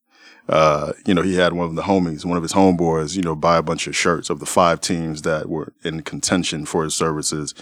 Uh, 0.47 0.93
you 1.07 1.13
know, 1.15 1.23
he 1.23 1.35
had 1.35 1.53
one 1.53 1.67
of 1.67 1.75
the 1.75 1.81
homies, 1.81 2.23
one 2.23 2.37
of 2.37 2.43
his 2.43 2.53
homeboys, 2.53 3.15
you 3.15 3.23
know, 3.23 3.35
buy 3.35 3.57
a 3.57 3.63
bunch 3.63 3.87
of 3.87 3.95
shirts 3.95 4.29
of 4.29 4.39
the 4.39 4.45
five 4.45 4.79
teams 4.79 5.23
that 5.23 5.49
were 5.49 5.73
in 5.83 6.01
contention 6.03 6.65
for 6.67 6.83
his 6.83 6.93
services, 6.93 7.55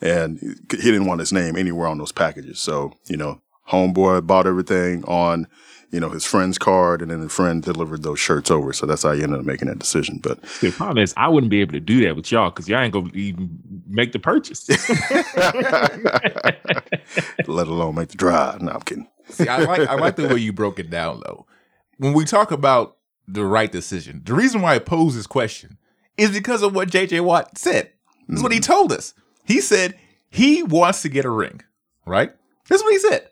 and 0.00 0.38
he 0.70 0.76
didn't 0.78 1.04
want 1.04 1.20
his 1.20 1.34
name 1.34 1.54
anywhere 1.56 1.86
on 1.86 1.98
those 1.98 2.12
packages. 2.12 2.58
So, 2.58 2.94
you 3.08 3.18
know, 3.18 3.42
Homeboy 3.68 4.26
bought 4.26 4.46
everything 4.46 5.04
on, 5.04 5.48
you 5.90 5.98
know, 5.98 6.10
his 6.10 6.24
friend's 6.24 6.56
card, 6.56 7.02
and 7.02 7.10
then 7.10 7.20
the 7.20 7.28
friend 7.28 7.62
delivered 7.62 8.02
those 8.02 8.20
shirts 8.20 8.50
over. 8.50 8.72
So 8.72 8.86
that's 8.86 9.02
how 9.02 9.12
he 9.12 9.22
ended 9.22 9.40
up 9.40 9.44
making 9.44 9.68
that 9.68 9.78
decision. 9.78 10.20
But 10.22 10.40
The 10.60 10.70
problem 10.70 10.98
is, 10.98 11.12
I 11.16 11.28
wouldn't 11.28 11.50
be 11.50 11.60
able 11.60 11.72
to 11.72 11.80
do 11.80 12.04
that 12.04 12.16
with 12.16 12.30
y'all 12.30 12.50
because 12.50 12.68
y'all 12.68 12.80
ain't 12.80 12.92
gonna 12.92 13.10
even 13.12 13.58
make 13.86 14.12
the 14.12 14.18
purchase. 14.18 14.68
let 17.48 17.66
alone 17.66 17.96
make 17.96 18.08
the 18.08 18.16
drive. 18.16 18.62
No, 18.62 18.72
I'm 18.72 18.80
kidding. 18.82 19.08
See, 19.28 19.48
I 19.48 19.64
like 19.64 19.88
I 19.88 19.94
like 19.94 20.16
the 20.16 20.28
way 20.28 20.38
you 20.38 20.52
broke 20.52 20.78
it 20.78 20.90
down 20.90 21.22
though. 21.24 21.46
When 21.98 22.12
we 22.12 22.24
talk 22.24 22.50
about 22.50 22.96
the 23.26 23.44
right 23.44 23.70
decision, 23.70 24.22
the 24.24 24.34
reason 24.34 24.62
why 24.62 24.74
I 24.74 24.78
pose 24.78 25.14
this 25.14 25.26
question 25.26 25.78
is 26.16 26.30
because 26.30 26.62
of 26.62 26.74
what 26.74 26.90
JJ 26.90 27.22
Watt 27.22 27.58
said. 27.58 27.90
This 28.28 28.38
is 28.38 28.42
what 28.42 28.52
he 28.52 28.58
mm-hmm. 28.58 28.72
told 28.72 28.92
us. 28.92 29.14
He 29.44 29.60
said 29.60 29.98
he 30.30 30.62
wants 30.62 31.02
to 31.02 31.08
get 31.08 31.24
a 31.24 31.30
ring, 31.30 31.62
right? 32.06 32.32
That's 32.68 32.82
what 32.82 32.92
he 32.92 32.98
said. 33.00 33.28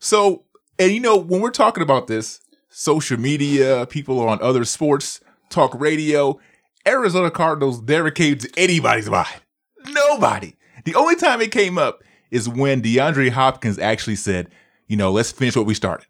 So, 0.00 0.44
and 0.78 0.92
you 0.92 1.00
know, 1.00 1.16
when 1.16 1.40
we're 1.40 1.50
talking 1.50 1.82
about 1.82 2.06
this, 2.06 2.40
social 2.68 3.18
media, 3.18 3.86
people 3.86 4.20
on 4.20 4.40
other 4.40 4.64
sports, 4.64 5.20
talk 5.48 5.78
radio, 5.78 6.38
Arizona 6.86 7.30
Cardinals 7.30 7.82
never 7.82 8.10
came 8.10 8.38
to 8.38 8.50
anybody's 8.56 9.10
mind. 9.10 9.42
Nobody. 9.86 10.54
The 10.84 10.94
only 10.94 11.16
time 11.16 11.40
it 11.40 11.52
came 11.52 11.76
up 11.76 12.02
is 12.30 12.48
when 12.48 12.82
DeAndre 12.82 13.30
Hopkins 13.30 13.78
actually 13.78 14.16
said, 14.16 14.48
you 14.86 14.96
know, 14.96 15.10
let's 15.10 15.32
finish 15.32 15.56
what 15.56 15.66
we 15.66 15.74
started. 15.74 16.06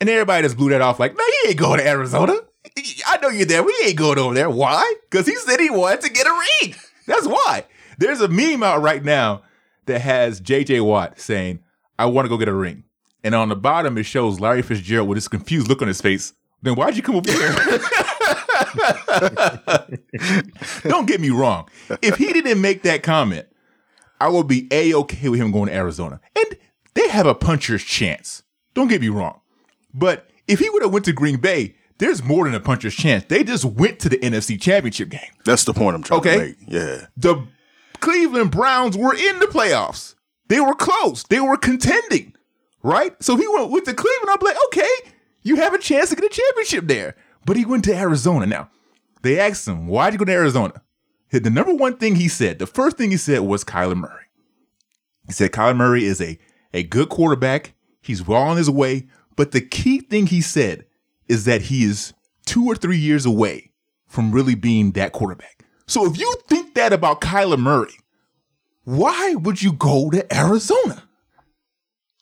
And 0.00 0.08
everybody 0.08 0.42
just 0.42 0.56
blew 0.56 0.70
that 0.70 0.80
off 0.80 0.98
like, 0.98 1.16
no, 1.16 1.24
you 1.24 1.44
ain't 1.48 1.58
going 1.58 1.78
to 1.78 1.86
Arizona. 1.86 2.34
I 3.06 3.18
know 3.18 3.28
you're 3.28 3.46
there. 3.46 3.62
We 3.62 3.74
ain't 3.84 3.96
going 3.96 4.18
over 4.18 4.34
there. 4.34 4.50
Why? 4.50 4.94
Because 5.08 5.26
he 5.26 5.36
said 5.36 5.60
he 5.60 5.70
wanted 5.70 6.00
to 6.02 6.10
get 6.10 6.26
a 6.26 6.44
ring. 6.62 6.74
That's 7.06 7.26
why. 7.26 7.64
There's 7.98 8.20
a 8.20 8.28
meme 8.28 8.62
out 8.62 8.82
right 8.82 9.04
now 9.04 9.42
that 9.86 10.00
has 10.00 10.40
JJ 10.40 10.84
Watt 10.84 11.20
saying, 11.20 11.60
I 11.98 12.06
want 12.06 12.24
to 12.24 12.28
go 12.28 12.38
get 12.38 12.48
a 12.48 12.54
ring. 12.54 12.84
And 13.24 13.34
on 13.34 13.48
the 13.48 13.56
bottom, 13.56 13.98
it 13.98 14.04
shows 14.04 14.38
Larry 14.38 14.62
Fitzgerald 14.62 15.08
with 15.08 15.16
this 15.16 15.28
confused 15.28 15.68
look 15.68 15.82
on 15.82 15.88
his 15.88 16.00
face. 16.00 16.32
Then 16.62 16.74
why'd 16.74 16.96
you 16.96 17.02
come 17.02 17.16
over 17.16 17.30
here? 17.30 17.52
Don't 20.84 21.06
get 21.06 21.20
me 21.20 21.30
wrong. 21.30 21.68
If 22.02 22.16
he 22.16 22.32
didn't 22.32 22.60
make 22.60 22.82
that 22.82 23.02
comment, 23.02 23.46
I 24.20 24.28
would 24.28 24.46
be 24.46 24.68
a 24.70 24.94
okay 24.94 25.28
with 25.28 25.40
him 25.40 25.52
going 25.52 25.68
to 25.68 25.74
Arizona. 25.74 26.20
And 26.36 26.58
they 26.94 27.08
have 27.08 27.26
a 27.26 27.34
puncher's 27.34 27.82
chance. 27.82 28.42
Don't 28.74 28.88
get 28.88 29.00
me 29.00 29.08
wrong. 29.08 29.40
But 29.92 30.28
if 30.48 30.58
he 30.58 30.68
would 30.70 30.82
have 30.82 30.92
went 30.92 31.04
to 31.06 31.12
Green 31.12 31.36
Bay, 31.38 31.76
there's 31.98 32.22
more 32.22 32.44
than 32.44 32.54
a 32.54 32.60
puncher's 32.60 32.94
chance. 32.94 33.24
They 33.24 33.44
just 33.44 33.64
went 33.64 33.98
to 34.00 34.08
the 34.08 34.18
NFC 34.18 34.60
Championship 34.60 35.08
game. 35.10 35.20
That's 35.44 35.64
the 35.64 35.74
point 35.74 35.96
I'm 35.96 36.02
trying 36.02 36.20
Okay. 36.20 36.32
to 36.34 36.38
make. 36.40 36.56
Yeah. 36.66 37.06
The 37.16 37.46
Cleveland 38.00 38.50
Browns 38.50 38.96
were 38.96 39.14
in 39.14 39.38
the 39.38 39.46
playoffs. 39.46 40.14
They 40.48 40.60
were 40.60 40.74
close. 40.74 41.22
They 41.24 41.40
were 41.40 41.56
contending, 41.56 42.33
right? 42.84 43.20
So 43.20 43.36
he 43.36 43.48
went 43.48 43.72
with 43.72 43.86
the 43.86 43.94
Cleveland. 43.94 44.30
I'm 44.30 44.46
like, 44.46 44.56
okay, 44.66 45.12
you 45.42 45.56
have 45.56 45.74
a 45.74 45.78
chance 45.78 46.10
to 46.10 46.16
get 46.16 46.24
a 46.24 46.28
championship 46.28 46.86
there. 46.86 47.16
But 47.44 47.56
he 47.56 47.64
went 47.64 47.84
to 47.84 47.96
Arizona. 47.96 48.46
Now, 48.46 48.70
they 49.22 49.40
asked 49.40 49.66
him, 49.66 49.88
why'd 49.88 50.12
you 50.12 50.18
go 50.18 50.24
to 50.26 50.32
Arizona? 50.32 50.82
The 51.30 51.50
number 51.50 51.74
one 51.74 51.96
thing 51.96 52.14
he 52.14 52.28
said, 52.28 52.60
the 52.60 52.66
first 52.66 52.96
thing 52.96 53.10
he 53.10 53.16
said 53.16 53.40
was 53.40 53.64
Kyler 53.64 53.96
Murray. 53.96 54.26
He 55.26 55.32
said 55.32 55.50
Kyler 55.50 55.76
Murray 55.76 56.04
is 56.04 56.20
a, 56.20 56.38
a 56.72 56.84
good 56.84 57.08
quarterback. 57.08 57.74
He's 58.00 58.24
well 58.24 58.42
on 58.42 58.56
his 58.56 58.70
way. 58.70 59.08
But 59.34 59.50
the 59.50 59.60
key 59.60 59.98
thing 59.98 60.28
he 60.28 60.40
said 60.40 60.84
is 61.26 61.44
that 61.46 61.62
he 61.62 61.82
is 61.82 62.12
two 62.46 62.66
or 62.66 62.76
three 62.76 62.98
years 62.98 63.26
away 63.26 63.72
from 64.06 64.30
really 64.30 64.54
being 64.54 64.92
that 64.92 65.10
quarterback. 65.10 65.64
So 65.86 66.06
if 66.06 66.18
you 66.18 66.32
think 66.48 66.74
that 66.74 66.92
about 66.92 67.20
Kyler 67.20 67.58
Murray, 67.58 67.94
why 68.84 69.34
would 69.34 69.60
you 69.60 69.72
go 69.72 70.10
to 70.10 70.32
Arizona? 70.32 71.02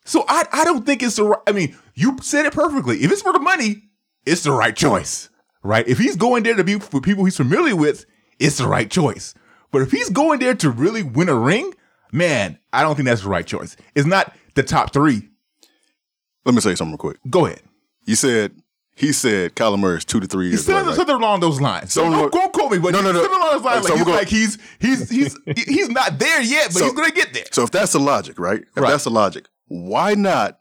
So 0.04 0.24
I, 0.28 0.44
I 0.52 0.64
don't 0.64 0.84
think 0.84 1.02
it's 1.02 1.16
the 1.16 1.24
right. 1.24 1.40
I 1.46 1.52
mean, 1.52 1.76
you 1.94 2.16
said 2.22 2.46
it 2.46 2.52
perfectly. 2.52 2.98
If 3.02 3.12
it's 3.12 3.22
for 3.22 3.32
the 3.32 3.38
money, 3.38 3.82
it's 4.26 4.42
the 4.42 4.52
right 4.52 4.74
choice, 4.74 5.28
right? 5.62 5.86
If 5.86 5.98
he's 5.98 6.16
going 6.16 6.42
there 6.42 6.54
to 6.56 6.64
be 6.64 6.76
with 6.76 7.02
people 7.02 7.24
he's 7.24 7.36
familiar 7.36 7.76
with, 7.76 8.04
it's 8.38 8.58
the 8.58 8.66
right 8.68 8.90
choice. 8.90 9.34
But 9.70 9.82
if 9.82 9.90
he's 9.90 10.10
going 10.10 10.40
there 10.40 10.54
to 10.56 10.70
really 10.70 11.02
win 11.02 11.28
a 11.28 11.34
ring, 11.34 11.72
man, 12.12 12.58
I 12.72 12.82
don't 12.82 12.96
think 12.96 13.06
that's 13.06 13.22
the 13.22 13.28
right 13.28 13.46
choice. 13.46 13.76
It's 13.94 14.06
not 14.06 14.34
the 14.54 14.62
top 14.62 14.92
three. 14.92 15.28
Let 16.44 16.54
me 16.54 16.60
say 16.60 16.74
something 16.74 16.92
real 16.92 16.98
quick. 16.98 17.18
Go 17.30 17.46
ahead. 17.46 17.62
You 18.04 18.16
said 18.16 18.52
he 18.94 19.12
said 19.12 19.54
Kyler 19.54 19.78
Murray 19.78 19.98
is 19.98 20.04
two 20.04 20.20
to 20.20 20.26
three 20.26 20.46
He's 20.46 20.52
years 20.54 20.62
still 20.64 20.78
away. 20.78 20.94
something 20.94 21.14
along 21.14 21.40
those 21.40 21.60
lines. 21.60 21.92
So 21.92 22.02
don't, 22.10 22.32
don't 22.32 22.52
quote 22.52 22.72
me, 22.72 22.78
but 22.78 22.92
No, 22.92 23.00
no, 23.00 23.12
no. 23.12 23.22
something 23.22 23.38
along 23.40 23.52
those 23.52 23.62
lines. 23.62 23.86
So 23.86 23.94
Like, 23.94 23.98
he's 23.98 24.04
gonna- 24.04 24.18
like 24.18 24.28
he's 24.28 24.58
he's 24.80 25.08
he's 25.10 25.38
he's 25.68 25.88
not 25.88 26.18
there 26.18 26.42
yet, 26.42 26.66
but 26.66 26.72
So- 26.80 26.84
he's 26.86 26.92
gonna 26.92 27.12
get 27.12 27.32
there. 27.32 27.44
So 27.52 27.62
if 27.62 27.70
that's 27.70 27.92
the 27.92 28.00
logic, 28.00 28.38
right? 28.40 28.60
If 28.60 28.76
Right. 28.76 28.90
that's 28.90 29.04
the 29.04 29.10
logic, 29.10 29.46
why 29.72 30.14
not 30.14 30.58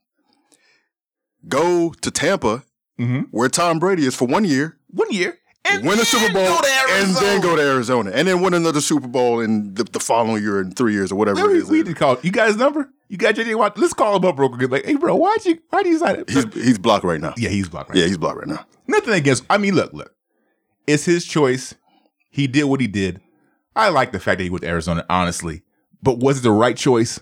go 1.47 1.91
to 2.01 2.11
Tampa, 2.11 2.63
Mhm. 2.99 3.27
where 3.31 3.49
Tom 3.49 3.79
Brady 3.79 4.05
is 4.05 4.15
for 4.15 4.25
one 4.27 4.45
year, 4.45 4.77
One 4.93 5.11
year 5.11 5.37
and 5.65 5.85
win 5.85 5.99
a 5.99 6.05
Super 6.05 6.31
Bowl, 6.33 6.45
go 6.47 6.61
to 6.61 6.67
and 6.93 7.15
then 7.15 7.41
go 7.41 7.55
to 7.55 7.61
Arizona, 7.61 8.11
and 8.13 8.27
then 8.27 8.41
win 8.41 8.53
another 8.53 8.81
Super 8.81 9.07
Bowl 9.07 9.39
in 9.39 9.73
the, 9.73 9.83
the 9.85 9.99
following 9.99 10.43
year 10.43 10.59
in 10.61 10.71
three 10.71 10.93
years 10.93 11.11
or 11.11 11.15
whatever 11.15 11.49
it 11.49 11.57
is. 11.57 11.69
we 11.69 11.77
need 11.77 11.85
to 11.87 11.93
call. 11.93 12.17
You 12.21 12.31
got 12.31 12.47
his 12.47 12.57
number? 12.57 12.89
You 13.09 13.17
got 13.17 13.35
JJ 13.35 13.55
Watt? 13.55 13.77
Let's 13.77 13.93
call 13.93 14.15
him 14.15 14.25
up 14.25 14.37
real 14.39 14.49
quick. 14.49 14.69
Like, 14.71 14.85
hey, 14.85 14.95
bro, 14.95 15.15
why'd 15.15 15.45
you 15.45 15.59
why'd 15.69 15.85
you 15.85 15.97
sign 15.97 16.17
it? 16.17 16.29
He's 16.29 16.45
he's 16.53 16.77
blocked 16.77 17.03
right 17.05 17.19
now. 17.21 17.33
yeah, 17.37 17.49
he's 17.49 17.67
blocked. 17.69 17.89
Right 17.89 17.99
Yeah, 17.99 18.05
he's 18.07 18.17
blocked 18.17 18.37
right 18.37 18.47
now. 18.47 18.65
Nothing 18.87 19.13
against. 19.13 19.43
I 19.49 19.57
mean, 19.57 19.75
look, 19.75 19.93
look. 19.93 20.13
It's 20.87 21.05
his 21.05 21.25
choice. 21.25 21.73
He 22.29 22.47
did 22.47 22.65
what 22.65 22.79
he 22.81 22.87
did. 22.87 23.19
I 23.75 23.89
like 23.89 24.11
the 24.11 24.19
fact 24.19 24.37
that 24.39 24.43
he 24.43 24.49
went 24.49 24.63
to 24.63 24.67
Arizona, 24.69 25.05
honestly. 25.09 25.63
But 26.03 26.19
was 26.19 26.39
it 26.39 26.43
the 26.43 26.51
right 26.51 26.75
choice? 26.75 27.19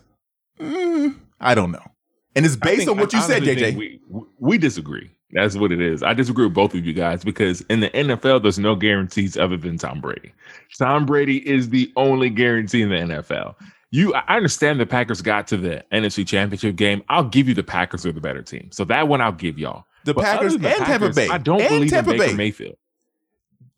Mm, 0.59 1.15
I 1.39 1.55
don't 1.55 1.71
know. 1.71 1.83
And 2.35 2.45
it's 2.45 2.55
based 2.55 2.79
think- 2.79 2.89
on 2.91 2.97
what 2.97 3.13
I 3.13 3.17
you 3.17 3.23
said, 3.23 3.43
JJ. 3.43 3.75
We, 3.75 3.99
we 4.37 4.57
disagree. 4.57 5.09
That's 5.31 5.55
what 5.55 5.71
it 5.71 5.79
is. 5.79 6.01
I 6.01 6.13
disagree 6.13 6.45
with 6.45 6.55
both 6.55 6.73
of 6.73 6.83
you 6.85 6.93
guys 6.93 7.23
because 7.23 7.61
in 7.69 7.81
the 7.81 7.89
NFL, 7.91 8.41
there's 8.41 8.57
no 8.57 8.75
guarantees 8.75 9.37
other 9.37 9.57
than 9.57 9.77
Tom 9.77 10.01
Brady. 10.01 10.33
Tom 10.77 11.05
Brady 11.05 11.47
is 11.47 11.69
the 11.69 11.91
only 11.95 12.31
guarantee 12.31 12.81
in 12.81 12.89
the 12.89 12.95
NFL. 12.95 13.53
You, 13.91 14.13
I 14.15 14.37
understand 14.37 14.79
the 14.79 14.85
Packers 14.87 15.21
got 15.21 15.45
to 15.47 15.57
the 15.57 15.83
NFC 15.91 16.25
Championship 16.25 16.75
game. 16.75 17.03
I'll 17.09 17.23
give 17.23 17.47
you 17.47 17.53
the 17.53 17.63
Packers 17.63 18.05
are 18.07 18.11
the 18.11 18.21
better 18.21 18.41
team. 18.41 18.69
So 18.71 18.83
that 18.85 19.07
one 19.07 19.21
I'll 19.21 19.31
give 19.31 19.59
y'all. 19.59 19.85
The 20.03 20.13
But 20.15 20.23
Packers 20.25 20.53
and 20.55 20.63
Tampa 20.63 21.09
Bay. 21.11 21.27
I 21.29 21.37
don't 21.37 21.61
And 21.61 21.69
believe 21.69 21.89
Tampa 21.91 22.11
in 22.11 22.17
Baker 22.17 22.31
Bay. 22.31 22.37
Mayfield. 22.37 22.77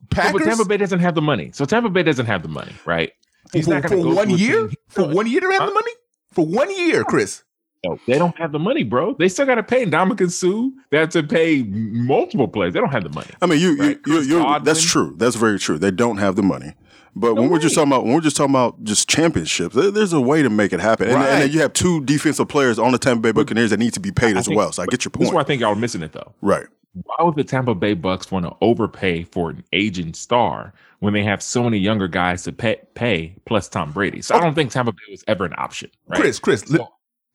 Packers 0.10 0.34
But 0.34 0.43
Tampa 0.43 0.65
Bay 0.65 0.78
doesn't 0.78 1.00
have 1.00 1.15
the 1.15 1.21
money. 1.21 1.52
So 1.54 1.65
Tampa 1.65 1.89
Bay 1.89 2.04
doesn't 2.04 2.26
have 2.26 2.43
the 2.43 2.50
money, 2.50 2.74
right? 2.86 3.12
He's 3.54 3.65
for, 3.65 3.74
not 3.74 3.84
for 3.84 3.89
go 3.95 4.13
one 4.13 4.30
year. 4.30 4.69
For 4.89 5.04
one 5.08 5.28
year, 5.28 5.41
to 5.41 5.47
have 5.52 5.60
Huh? 5.62 5.65
the 5.67 5.74
money. 5.74 5.91
For 6.32 6.45
one 6.45 6.74
year, 6.76 7.04
Chris. 7.04 7.43
No, 7.83 7.99
they 8.05 8.19
don't 8.19 8.37
have 8.37 8.51
the 8.51 8.59
money, 8.59 8.83
bro. 8.83 9.15
They 9.17 9.27
still 9.27 9.47
got 9.47 9.55
to 9.55 9.63
pay 9.63 9.85
Ndamukong 9.85 10.31
Suh. 10.31 10.69
They 10.91 10.99
have 10.99 11.09
to 11.09 11.23
pay 11.23 11.63
multiple 11.63 12.47
players. 12.47 12.73
They 12.73 12.79
don't 12.79 12.91
have 12.91 13.03
the 13.03 13.09
money. 13.09 13.29
I 13.41 13.47
mean, 13.47 13.59
you, 13.59 13.75
Right. 13.75 13.83
you, 13.85 13.89
you, 13.89 13.95
Chris 13.97 14.27
you 14.27 14.39
Godwin. 14.39 14.63
that's 14.63 14.83
true. 14.83 15.15
That's 15.17 15.35
very 15.35 15.57
true. 15.57 15.79
They 15.79 15.89
don't 15.89 16.17
have 16.17 16.35
the 16.35 16.43
money. 16.43 16.73
But 17.15 17.35
when 17.35 17.49
we're 17.49 17.59
just 17.59 17.75
talking 17.75 17.91
about 17.91 18.05
when 18.05 18.13
we're 18.13 18.21
just 18.21 18.37
talking 18.37 18.53
about 18.53 18.81
just 18.83 19.09
championships, 19.09 19.75
there's 19.75 20.13
a 20.13 20.21
way 20.21 20.41
to 20.41 20.49
make 20.49 20.71
it 20.71 20.79
happen. 20.79 21.09
And, 21.09 21.17
and 21.17 21.41
then 21.41 21.51
you 21.51 21.59
have 21.59 21.73
two 21.73 22.05
defensive 22.05 22.47
players 22.47 22.79
on 22.79 22.93
the 22.93 22.97
Tampa 22.97 23.21
Bay 23.21 23.31
Buccaneers 23.31 23.71
that 23.71 23.79
need 23.79 23.93
to 23.95 23.99
be 23.99 24.11
paid 24.11 24.37
as 24.37 24.45
think- 24.45 24.57
well. 24.57 24.71
So 24.71 24.83
I 24.83 24.85
get 24.85 25.03
your 25.03 25.09
point. 25.09 25.21
This 25.21 25.29
is 25.29 25.33
where 25.33 25.43
I 25.43 25.45
think 25.45 25.59
y'all 25.59 25.73
are 25.73 25.75
missing 25.75 26.03
it, 26.03 26.13
though. 26.13 26.31
Right. 26.41 26.67
Why 26.93 27.23
would 27.23 27.35
the 27.35 27.43
Tampa 27.43 27.73
Bay 27.73 27.95
Bucs 27.95 28.31
want 28.31 28.45
to 28.45 28.55
overpay 28.61 29.23
for 29.23 29.49
an 29.49 29.63
aging 29.73 30.13
star 30.13 30.73
when 30.99 31.13
they 31.13 31.23
have 31.23 31.41
so 31.41 31.63
many 31.63 31.77
younger 31.77 32.07
guys 32.07 32.43
to 32.43 32.51
pay, 32.51 32.81
pay 32.95 33.35
plus 33.45 33.67
Tom 33.67 33.91
Brady? 33.91 34.21
So 34.21 34.35
I 34.35 34.37
oh. 34.37 34.41
don't 34.41 34.53
think 34.53 34.71
Tampa 34.71 34.91
Bay 34.91 34.97
was 35.09 35.23
ever 35.27 35.45
an 35.45 35.53
option. 35.57 35.89
Right? 36.07 36.19
Chris, 36.19 36.39
Chris, 36.39 36.69
let, 36.69 36.81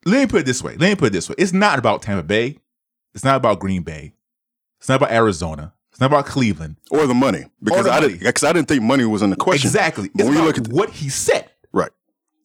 let 0.07 0.21
me 0.21 0.27
put 0.27 0.41
it 0.41 0.47
this 0.47 0.63
way. 0.63 0.73
Let 0.77 0.89
me 0.89 0.95
put 0.95 1.07
it 1.09 1.13
this 1.13 1.29
way. 1.29 1.35
It's 1.39 1.53
not 1.53 1.79
about 1.79 2.03
Tampa 2.03 2.23
Bay. 2.23 2.59
It's 3.15 3.25
not 3.25 3.37
about 3.37 3.59
Green 3.61 3.83
Bay. 3.83 4.15
It's 4.79 4.89
not 4.89 4.97
about 4.97 5.11
Arizona. 5.13 5.75
It's 5.91 6.01
not 6.01 6.07
about 6.07 6.27
Cleveland. 6.27 6.77
Or 6.91 7.07
the 7.07 7.15
money. 7.15 7.47
Because 7.63 7.87
the 7.87 7.91
I 7.93 8.01
money. 8.01 8.13
didn't 8.15 8.21
because 8.25 8.45
I 8.45 8.53
didn't 8.53 8.69
think 8.69 8.83
money 8.83 9.05
was 9.05 9.23
in 9.23 9.31
the 9.31 9.37
question. 9.37 9.69
Exactly. 9.69 10.09
But 10.15 10.21
It's 10.21 10.25
when 10.29 10.35
you 10.39 10.45
about 10.45 10.57
look 10.59 10.67
at 10.67 10.73
what 10.73 10.91
he 10.91 11.09
said. 11.09 11.51
Right. 11.73 11.91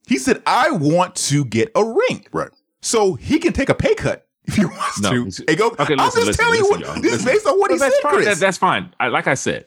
He 0.08 0.18
said, 0.18 0.42
I 0.46 0.72
want 0.72 1.16
to 1.16 1.46
get 1.46 1.72
a 1.76 1.84
ring. 1.84 2.26
Right. 2.32 2.50
So 2.82 3.14
he 3.16 3.40
can 3.40 3.54
take 3.54 3.70
a 3.70 3.76
pay 3.76 3.94
cut 3.96 4.28
if 4.46 4.56
he 4.56 4.66
wants 4.66 5.00
No, 5.02 5.12
to. 5.12 5.22
it's- 5.28 5.42
And 5.48 5.58
go, 5.58 5.68
okay, 5.78 5.94
I'm 5.94 5.98
just 5.98 6.16
listen, 6.18 6.34
telling 6.34 6.60
listen, 6.62 6.80
you 6.80 6.86
y'all. 6.86 6.94
what 6.96 7.02
this 7.04 7.14
is 7.14 7.26
based 7.26 7.46
on 7.46 7.60
what 7.60 7.72
he 7.72 7.78
that's 7.78 7.94
said, 7.96 8.02
fine. 8.02 8.14
Chris. 8.14 8.26
That- 8.28 8.38
that's 8.40 8.58
fine. 8.58 8.94
I, 9.00 9.10
like 9.10 9.28
I 9.28 9.34
said, 9.36 9.66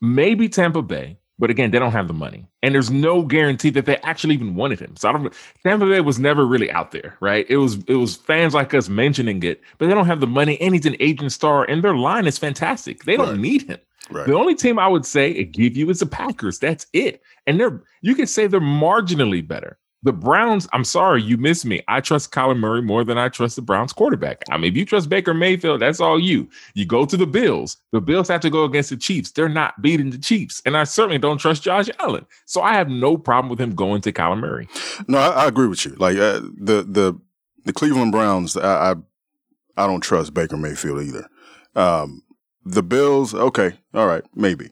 maybe 0.00 0.48
Tampa 0.48 0.82
Bay, 0.82 1.18
but 1.38 1.50
again, 1.50 1.70
they 1.70 1.78
don't 1.78 1.92
have 1.92 2.08
the 2.08 2.14
money, 2.14 2.46
and 2.62 2.74
there's 2.74 2.90
no 2.90 3.22
guarantee 3.22 3.70
that 3.70 3.86
they 3.86 3.96
actually 3.98 4.34
even 4.34 4.54
wanted 4.54 4.78
him. 4.80 4.94
So 4.96 5.08
I 5.08 5.12
don't. 5.12 5.34
Tampa 5.64 5.86
Bay 5.86 6.00
was 6.00 6.18
never 6.18 6.46
really 6.46 6.70
out 6.70 6.90
there, 6.92 7.16
right? 7.20 7.46
It 7.48 7.56
was 7.56 7.76
it 7.88 7.94
was 7.96 8.16
fans 8.16 8.54
like 8.54 8.74
us 8.74 8.88
mentioning 8.88 9.42
it, 9.42 9.60
but 9.78 9.86
they 9.88 9.94
don't 9.94 10.06
have 10.06 10.20
the 10.20 10.26
money, 10.26 10.60
and 10.60 10.74
he's 10.74 10.86
an 10.86 10.96
agent 11.00 11.32
star, 11.32 11.64
and 11.64 11.82
their 11.82 11.96
line 11.96 12.26
is 12.26 12.38
fantastic. 12.38 13.04
They 13.04 13.16
don't 13.16 13.28
Right. 13.30 13.38
need 13.38 13.62
him. 13.62 13.78
Right. 14.10 14.26
The 14.26 14.34
only 14.34 14.54
team 14.54 14.78
I 14.78 14.88
would 14.88 15.06
say 15.06 15.30
it 15.30 15.52
give 15.52 15.76
you 15.76 15.88
is 15.88 16.00
the 16.00 16.06
Packers. 16.06 16.58
That's 16.58 16.86
it. 16.92 17.22
And 17.46 17.58
they're 17.58 17.82
you 18.02 18.14
can 18.14 18.26
say 18.26 18.46
they're 18.46 18.60
marginally 18.60 19.46
better. 19.46 19.78
The 20.04 20.12
Browns, 20.12 20.68
I'm 20.72 20.82
sorry, 20.82 21.22
you 21.22 21.36
missed 21.36 21.64
me. 21.64 21.80
I 21.86 22.00
trust 22.00 22.32
Kyler 22.32 22.58
Murray 22.58 22.82
more 22.82 23.04
than 23.04 23.18
I 23.18 23.28
trust 23.28 23.54
the 23.54 23.62
Browns 23.62 23.92
quarterback. 23.92 24.42
I 24.50 24.56
mean, 24.56 24.72
if 24.72 24.76
you 24.76 24.84
trust 24.84 25.08
Baker 25.08 25.32
Mayfield, 25.32 25.80
that's 25.80 26.00
all 26.00 26.18
you. 26.18 26.48
You 26.74 26.84
go 26.84 27.06
to 27.06 27.16
the 27.16 27.26
Bills. 27.26 27.76
The 27.92 28.00
Bills 28.00 28.26
have 28.26 28.40
to 28.40 28.50
go 28.50 28.64
against 28.64 28.90
the 28.90 28.96
Chiefs. 28.96 29.30
They're 29.30 29.48
not 29.48 29.80
beating 29.80 30.10
the 30.10 30.18
Chiefs. 30.18 30.60
And 30.66 30.76
I 30.76 30.84
certainly 30.84 31.18
don't 31.18 31.38
trust 31.38 31.62
Josh 31.62 31.88
Allen. 32.00 32.26
So 32.46 32.62
I 32.62 32.74
have 32.74 32.88
no 32.88 33.16
problem 33.16 33.48
with 33.48 33.60
him 33.60 33.76
going 33.76 34.00
to 34.02 34.12
Kyler 34.12 34.40
Murray. 34.40 34.68
No, 35.06 35.18
I, 35.18 35.44
I 35.44 35.46
agree 35.46 35.68
with 35.68 35.84
you. 35.84 35.92
Like 35.92 36.16
uh, 36.16 36.40
the 36.40 36.84
the 36.88 37.18
the 37.64 37.72
Cleveland 37.72 38.10
Browns, 38.10 38.56
I, 38.56 38.92
I 38.92 38.94
I 39.76 39.86
don't 39.86 40.00
trust 40.00 40.34
Baker 40.34 40.56
Mayfield 40.56 41.00
either. 41.02 41.28
Um, 41.76 42.22
the 42.64 42.82
Bills, 42.82 43.34
okay, 43.34 43.74
all 43.94 44.08
right, 44.08 44.24
maybe. 44.34 44.70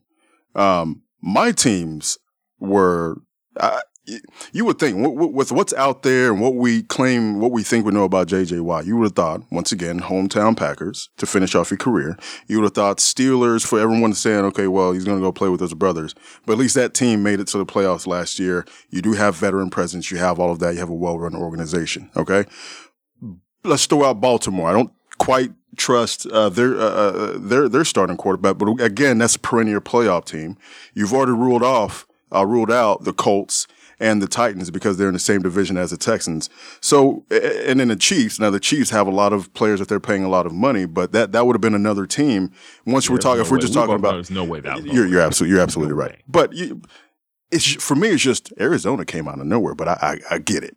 Um, 0.57 1.03
my 1.23 1.53
teams 1.53 2.19
were. 2.59 3.23
I, 3.61 3.81
you 4.53 4.64
would 4.64 4.79
think 4.79 4.96
with 4.99 5.53
what's 5.53 5.73
out 5.75 6.03
there 6.03 6.33
and 6.33 6.40
what 6.40 6.55
we 6.55 6.83
claim, 6.83 7.40
what 7.40 7.53
we 7.53 7.62
think 7.62 7.85
we 7.85 7.92
know 7.92 8.05
about 8.05 8.29
JJ 8.29 8.61
Watt, 8.62 8.87
you 8.87 8.96
would 8.96 9.07
have 9.07 9.14
thought, 9.14 9.42
once 9.51 9.73
again, 9.73 10.01
hometown 10.01 10.57
Packers 10.57 11.09
to 11.16 11.27
finish 11.27 11.55
off 11.55 11.70
your 11.70 11.79
career. 11.79 12.16
You 12.46 12.59
would 12.59 12.64
have 12.64 12.75
thought 12.75 12.99
Steelers 12.99 13.66
for 13.66 13.79
everyone 13.81 14.14
saying, 14.14 14.44
okay, 14.46 14.66
well, 14.66 14.92
he's 14.92 15.05
going 15.05 15.18
to 15.18 15.23
go 15.23 15.33
play 15.33 15.49
with 15.49 15.61
his 15.61 15.75
brothers. 15.75 16.14
But 16.46 16.55
at 16.55 16.59
least 16.59 16.75
that 16.75 16.94
team 16.94 17.23
made 17.23 17.40
it 17.40 17.46
to 17.49 17.59
the 17.59 17.66
playoffs 17.66 18.07
last 18.07 18.38
year. 18.38 18.66
You 18.90 19.03
do 19.03 19.12
have 19.12 19.37
veteran 19.37 19.70
presence. 19.70 20.11
You 20.11 20.18
have 20.18 20.38
all 20.38 20.51
of 20.51 20.59
that. 20.61 20.75
You 20.75 20.81
have 20.81 20.90
a 20.90 20.94
well 20.94 21.18
run 21.18 21.35
organization. 21.35 22.11
Okay. 22.16 22.44
Let's 23.64 23.87
throw 23.87 24.05
out 24.05 24.20
Baltimore. 24.20 24.68
I 24.68 24.73
don't 24.73 24.92
quite 25.18 25.53
trust 25.77 26.27
uh, 26.27 26.49
their 26.49 26.75
uh, 26.77 26.85
uh, 26.85 27.38
their 27.38 27.68
their 27.68 27.85
starting 27.85 28.16
quarterback, 28.16 28.59
but 28.59 28.68
again, 28.81 29.18
that's 29.18 29.37
a 29.37 29.38
perennial 29.38 29.81
playoff 29.81 30.25
team. 30.25 30.57
You've 30.94 31.12
already 31.12 31.33
ruled 31.33 31.62
off, 31.62 32.07
uh, 32.33 32.44
ruled 32.46 32.70
out 32.70 33.05
the 33.05 33.12
Colts 33.12 33.66
and 34.00 34.20
the 34.22 34.26
Titans 34.26 34.70
because 34.70 34.96
they're 34.96 35.08
in 35.08 35.14
the 35.14 35.20
same 35.20 35.42
division 35.42 35.76
as 35.76 35.90
the 35.90 35.96
Texans. 35.96 36.50
So, 36.80 37.24
and 37.30 37.78
then 37.78 37.88
the 37.88 37.96
Chiefs. 37.96 38.40
Now 38.40 38.50
the 38.50 38.58
Chiefs 38.60 38.90
have 38.90 39.06
a 39.06 39.10
lot 39.12 39.32
of 39.32 39.52
players 39.54 39.78
that 39.78 39.88
they're 39.88 40.00
paying 40.00 40.24
a 40.24 40.28
lot 40.28 40.46
of 40.46 40.52
money, 40.52 40.86
but 40.86 41.12
that 41.12 41.32
that 41.32 41.46
would 41.46 41.54
have 41.54 41.60
been 41.60 41.74
another 41.74 42.06
team. 42.06 42.50
Once 42.86 43.08
Yeah, 43.08 43.12
we're 43.12 43.18
talking, 43.18 43.38
no 43.38 43.42
if 43.42 43.50
we're 43.50 43.58
way. 43.58 43.60
just 43.60 43.74
We 43.74 43.80
talking 43.80 43.94
about, 43.94 44.12
there's 44.14 44.30
no 44.30 44.44
way 44.44 44.60
that 44.60 44.82
you're 44.84 45.06
you're 45.06 45.20
absolutely 45.20 45.54
you're 45.54 45.62
absolutely 45.62 45.94
No 45.94 46.00
right. 46.00 46.10
way. 46.12 46.22
But 46.26 46.52
you, 46.54 46.82
it's 47.50 47.66
for 47.74 47.94
me, 47.94 48.08
it's 48.08 48.22
just 48.22 48.52
Arizona 48.58 49.04
came 49.04 49.28
out 49.28 49.38
of 49.38 49.46
nowhere, 49.46 49.74
but 49.74 49.88
I 49.88 49.98
I, 50.30 50.34
I 50.34 50.38
get 50.38 50.64
it. 50.64 50.76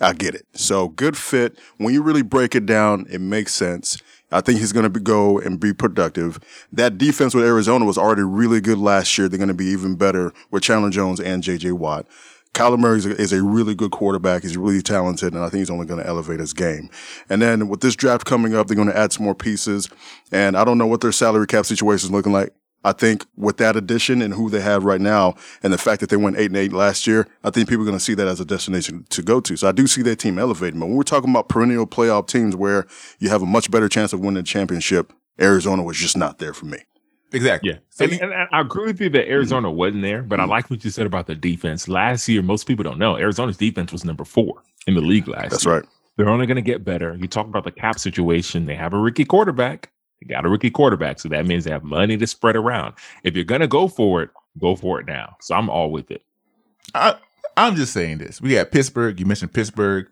I 0.00 0.14
get 0.14 0.34
it. 0.34 0.46
So 0.54 0.88
good 0.88 1.16
fit. 1.16 1.56
When 1.76 1.94
you 1.94 2.02
really 2.02 2.22
break 2.22 2.54
it 2.56 2.66
down, 2.66 3.06
it 3.10 3.20
makes 3.20 3.54
sense. 3.54 3.98
I 4.32 4.40
think 4.40 4.58
he's 4.60 4.72
going 4.72 4.90
to 4.90 4.98
go 5.00 5.38
and 5.38 5.60
be 5.60 5.72
productive. 5.74 6.40
That 6.72 6.96
defense 6.96 7.34
with 7.34 7.44
Arizona 7.44 7.84
was 7.84 7.98
already 7.98 8.22
really 8.22 8.60
good 8.62 8.78
last 8.78 9.16
year. 9.18 9.28
They're 9.28 9.36
going 9.38 9.48
to 9.48 9.54
be 9.54 9.66
even 9.66 9.94
better 9.94 10.32
with 10.50 10.62
Chandler 10.62 10.88
Jones 10.90 11.20
and 11.20 11.42
J.J. 11.42 11.72
Watt. 11.72 12.06
Kyler 12.54 12.78
Murray 12.78 12.98
is 12.98 13.06
a, 13.06 13.20
is 13.20 13.32
a 13.32 13.42
really 13.42 13.74
good 13.74 13.92
quarterback. 13.92 14.42
He's 14.42 14.58
really 14.58 14.82
talented, 14.82 15.32
and 15.32 15.42
I 15.42 15.48
think 15.48 15.60
he's 15.60 15.70
only 15.70 15.86
going 15.86 16.02
to 16.02 16.06
elevate 16.06 16.38
his 16.38 16.52
game. 16.52 16.90
And 17.30 17.40
then 17.40 17.68
with 17.68 17.80
this 17.80 17.96
draft 17.96 18.26
coming 18.26 18.54
up, 18.54 18.66
they're 18.66 18.76
going 18.76 18.88
to 18.88 18.96
add 18.96 19.12
some 19.12 19.24
more 19.24 19.34
pieces. 19.34 19.88
And 20.30 20.56
I 20.56 20.64
don't 20.64 20.76
know 20.76 20.86
what 20.86 21.00
their 21.00 21.12
salary 21.12 21.46
cap 21.46 21.64
situation 21.64 22.08
is 22.08 22.10
looking 22.10 22.32
like. 22.32 22.52
I 22.84 22.92
think 22.92 23.24
with 23.36 23.58
that 23.58 23.76
addition 23.76 24.20
and 24.20 24.34
who 24.34 24.50
they 24.50 24.60
have 24.60 24.84
right 24.84 25.00
now, 25.00 25.34
and 25.62 25.72
the 25.72 25.78
fact 25.78 26.00
that 26.00 26.10
they 26.10 26.16
went 26.16 26.36
eight 26.36 26.46
and 26.46 26.56
eight 26.56 26.72
last 26.72 27.06
year, 27.06 27.28
I 27.44 27.50
think 27.50 27.68
people 27.68 27.82
are 27.82 27.86
going 27.86 27.96
to 27.96 28.04
see 28.04 28.14
that 28.14 28.26
as 28.26 28.40
a 28.40 28.44
destination 28.44 29.06
to 29.10 29.22
go 29.22 29.40
to. 29.40 29.56
So 29.56 29.68
I 29.68 29.72
do 29.72 29.86
see 29.86 30.02
that 30.02 30.16
team 30.16 30.38
elevating. 30.38 30.80
But 30.80 30.86
when 30.86 30.96
we're 30.96 31.04
talking 31.04 31.30
about 31.30 31.48
perennial 31.48 31.86
playoff 31.86 32.26
teams 32.26 32.56
where 32.56 32.86
you 33.18 33.28
have 33.28 33.42
a 33.42 33.46
much 33.46 33.70
better 33.70 33.88
chance 33.88 34.12
of 34.12 34.20
winning 34.20 34.40
a 34.40 34.42
championship, 34.42 35.12
Arizona 35.40 35.82
was 35.82 35.96
just 35.96 36.16
not 36.16 36.38
there 36.38 36.52
for 36.52 36.66
me. 36.66 36.78
Exactly. 37.32 37.70
Yeah. 37.70 37.78
So 37.90 38.04
and, 38.04 38.12
you- 38.12 38.18
and 38.20 38.48
I 38.52 38.60
agree 38.60 38.86
with 38.86 39.00
you 39.00 39.08
that 39.10 39.24
mm-hmm. 39.24 39.32
Arizona 39.32 39.70
wasn't 39.70 40.02
there, 40.02 40.22
but 40.22 40.40
I 40.40 40.44
like 40.44 40.70
what 40.70 40.84
you 40.84 40.90
said 40.90 41.06
about 41.06 41.26
the 41.26 41.34
defense. 41.34 41.88
Last 41.88 42.28
year, 42.28 42.42
most 42.42 42.66
people 42.66 42.82
don't 42.82 42.98
know 42.98 43.16
Arizona's 43.16 43.56
defense 43.56 43.92
was 43.92 44.04
number 44.04 44.24
four 44.24 44.62
in 44.86 44.94
the 44.94 45.00
league 45.00 45.28
last 45.28 45.50
That's 45.50 45.64
year. 45.64 45.74
right. 45.74 45.84
They're 46.16 46.28
only 46.28 46.46
going 46.46 46.56
to 46.56 46.62
get 46.62 46.84
better. 46.84 47.16
You 47.18 47.26
talk 47.26 47.46
about 47.46 47.64
the 47.64 47.70
cap 47.70 47.98
situation. 47.98 48.66
They 48.66 48.74
have 48.74 48.92
a 48.92 48.98
rookie 48.98 49.24
quarterback. 49.24 49.90
They 50.20 50.32
got 50.32 50.44
a 50.44 50.48
rookie 50.48 50.70
quarterback. 50.70 51.18
So 51.18 51.28
that 51.30 51.46
means 51.46 51.64
they 51.64 51.70
have 51.70 51.84
money 51.84 52.16
to 52.16 52.26
spread 52.26 52.54
around. 52.54 52.94
If 53.24 53.34
you're 53.34 53.44
going 53.44 53.62
to 53.62 53.66
go 53.66 53.88
for 53.88 54.22
it, 54.22 54.30
go 54.58 54.76
for 54.76 55.00
it 55.00 55.06
now. 55.06 55.36
So 55.40 55.54
I'm 55.54 55.70
all 55.70 55.90
with 55.90 56.10
it. 56.10 56.22
I, 56.94 57.16
I'm 57.56 57.76
just 57.76 57.92
saying 57.92 58.18
this. 58.18 58.40
We 58.40 58.52
got 58.52 58.70
Pittsburgh. 58.70 59.18
You 59.18 59.26
mentioned 59.26 59.54
Pittsburgh, 59.54 60.06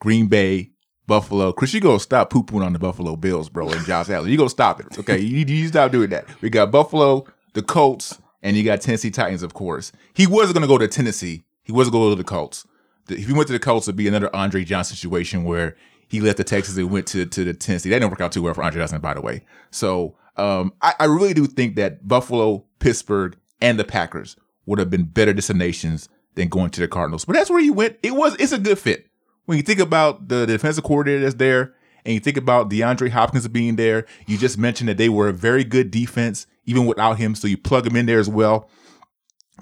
Green 0.00 0.26
Bay, 0.26 0.70
Buffalo. 1.06 1.52
Chris, 1.52 1.74
you 1.74 1.80
gonna 1.80 2.00
stop 2.00 2.30
poo 2.30 2.42
pooing 2.42 2.64
on 2.64 2.72
the 2.72 2.78
Buffalo 2.78 3.16
Bills, 3.16 3.48
bro, 3.48 3.68
and 3.68 3.84
Josh 3.84 4.08
Allen. 4.08 4.30
You 4.30 4.36
gonna 4.36 4.50
stop 4.50 4.80
it. 4.80 4.98
Okay. 4.98 5.18
you, 5.18 5.44
you 5.44 5.68
stop 5.68 5.92
doing 5.92 6.10
that. 6.10 6.26
We 6.40 6.50
got 6.50 6.70
Buffalo, 6.70 7.26
the 7.52 7.62
Colts, 7.62 8.18
and 8.42 8.56
you 8.56 8.62
got 8.62 8.80
Tennessee 8.80 9.10
Titans, 9.10 9.42
of 9.42 9.54
course. 9.54 9.92
He 10.14 10.26
was 10.26 10.52
to 10.52 10.66
go 10.66 10.78
to 10.78 10.88
Tennessee. 10.88 11.44
He 11.62 11.72
was 11.72 11.88
to 11.88 11.92
go 11.92 12.10
to 12.10 12.16
the 12.16 12.24
Colts. 12.24 12.66
If 13.08 13.26
he 13.26 13.32
went 13.32 13.46
to 13.48 13.52
the 13.52 13.58
Colts, 13.58 13.86
it'd 13.86 13.96
be 13.96 14.08
another 14.08 14.34
Andre 14.34 14.64
Johnson 14.64 14.96
situation 14.96 15.44
where 15.44 15.76
he 16.08 16.20
left 16.20 16.38
the 16.38 16.44
Texas 16.44 16.76
and 16.76 16.90
went 16.90 17.06
to, 17.08 17.26
to 17.26 17.44
the 17.44 17.54
Tennessee. 17.54 17.90
That 17.90 17.98
didn't 17.98 18.10
work 18.10 18.20
out 18.20 18.32
too 18.32 18.42
well 18.42 18.54
for 18.54 18.62
Andre 18.62 18.80
Johnson, 18.80 19.00
by 19.00 19.14
the 19.14 19.20
way. 19.20 19.44
So 19.70 20.16
um, 20.36 20.72
I, 20.80 20.94
I 21.00 21.04
really 21.04 21.34
do 21.34 21.46
think 21.46 21.76
that 21.76 22.06
Buffalo, 22.06 22.64
Pittsburgh, 22.78 23.36
and 23.60 23.78
the 23.78 23.84
Packers 23.84 24.36
would 24.66 24.78
have 24.78 24.90
been 24.90 25.04
better 25.04 25.32
destinations 25.32 26.08
than 26.34 26.48
going 26.48 26.70
to 26.70 26.80
the 26.80 26.88
Cardinals. 26.88 27.24
But 27.24 27.34
that's 27.34 27.50
where 27.50 27.60
he 27.60 27.70
went. 27.70 27.98
It 28.02 28.14
was 28.14 28.36
it's 28.36 28.52
a 28.52 28.58
good 28.58 28.78
fit. 28.78 29.06
When 29.46 29.56
you 29.56 29.62
think 29.62 29.80
about 29.80 30.28
the 30.28 30.46
defensive 30.46 30.84
coordinator 30.84 31.22
that's 31.22 31.34
there, 31.34 31.74
and 32.04 32.12
you 32.14 32.20
think 32.20 32.36
about 32.36 32.70
DeAndre 32.70 33.10
Hopkins 33.10 33.48
being 33.48 33.76
there, 33.76 34.06
you 34.26 34.36
just 34.36 34.58
mentioned 34.58 34.88
that 34.88 34.98
they 34.98 35.08
were 35.08 35.28
a 35.28 35.32
very 35.32 35.64
good 35.64 35.90
defense 35.90 36.46
even 36.66 36.86
without 36.86 37.18
him. 37.18 37.34
So 37.34 37.46
you 37.48 37.56
plug 37.56 37.86
him 37.86 37.96
in 37.96 38.06
there 38.06 38.18
as 38.18 38.28
well. 38.28 38.68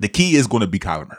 The 0.01 0.09
key 0.09 0.37
is 0.37 0.47
going 0.47 0.63
to 0.63 0.67
be 0.67 0.79
Kyler 0.79 1.09
Murray. 1.09 1.19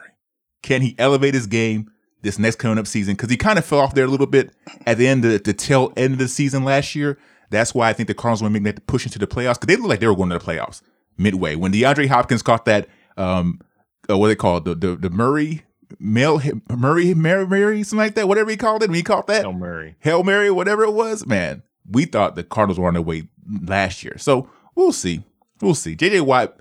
Can 0.61 0.81
he 0.81 0.95
elevate 0.97 1.33
his 1.33 1.47
game 1.47 1.91
this 2.21 2.39
next 2.39 2.57
coming 2.57 2.77
up 2.77 2.87
season? 2.87 3.15
Because 3.15 3.29
he 3.29 3.37
kind 3.37 3.59
of 3.59 3.65
fell 3.65 3.79
off 3.79 3.93
there 3.93 4.05
a 4.05 4.09
little 4.09 4.27
bit 4.27 4.51
at 4.85 4.97
the 4.97 5.07
end 5.07 5.23
of 5.25 5.43
the 5.43 5.53
tail 5.53 5.93
end 5.95 6.13
of 6.13 6.19
the 6.19 6.27
season 6.27 6.63
last 6.63 6.95
year. 6.95 7.17
That's 7.49 7.75
why 7.75 7.89
I 7.89 7.93
think 7.93 8.07
the 8.07 8.13
Cardinals 8.13 8.41
will 8.41 8.49
make 8.49 8.63
that 8.63 8.87
push 8.87 9.05
into 9.05 9.19
the 9.19 9.27
playoffs 9.27 9.59
because 9.59 9.67
they 9.67 9.75
look 9.75 9.89
like 9.89 9.99
they 9.99 10.07
were 10.07 10.15
going 10.15 10.29
to 10.29 10.39
the 10.39 10.43
playoffs 10.43 10.81
midway 11.17 11.55
when 11.55 11.71
DeAndre 11.71 12.07
Hopkins 12.07 12.41
caught 12.41 12.65
that 12.65 12.87
um 13.17 13.61
uh, 14.09 14.17
what 14.17 14.29
they 14.29 14.35
call 14.35 14.59
the 14.59 14.73
the, 14.73 14.95
the 14.95 15.09
Murray 15.09 15.63
Mel 15.99 16.41
Murray 16.69 17.13
Mary 17.13 17.47
Mary 17.47 17.83
something 17.83 18.05
like 18.05 18.15
that 18.15 18.27
whatever 18.27 18.49
he 18.51 18.57
called 18.57 18.83
it 18.83 18.89
when 18.89 18.95
he 18.95 19.03
caught 19.03 19.27
that 19.27 19.43
Hail 19.43 19.53
Murray. 19.53 19.95
Hail 19.99 20.23
Mary, 20.23 20.49
whatever 20.51 20.83
it 20.83 20.93
was, 20.93 21.25
man, 21.25 21.63
we 21.89 22.05
thought 22.05 22.35
the 22.35 22.43
Cardinals 22.43 22.79
were 22.79 22.87
on 22.87 22.93
their 22.93 23.01
way 23.03 23.27
last 23.63 24.03
year. 24.03 24.17
So 24.17 24.49
we'll 24.75 24.91
see. 24.93 25.23
We'll 25.61 25.75
see. 25.75 25.95
JJ 25.95 26.21
Watt, 26.21 26.57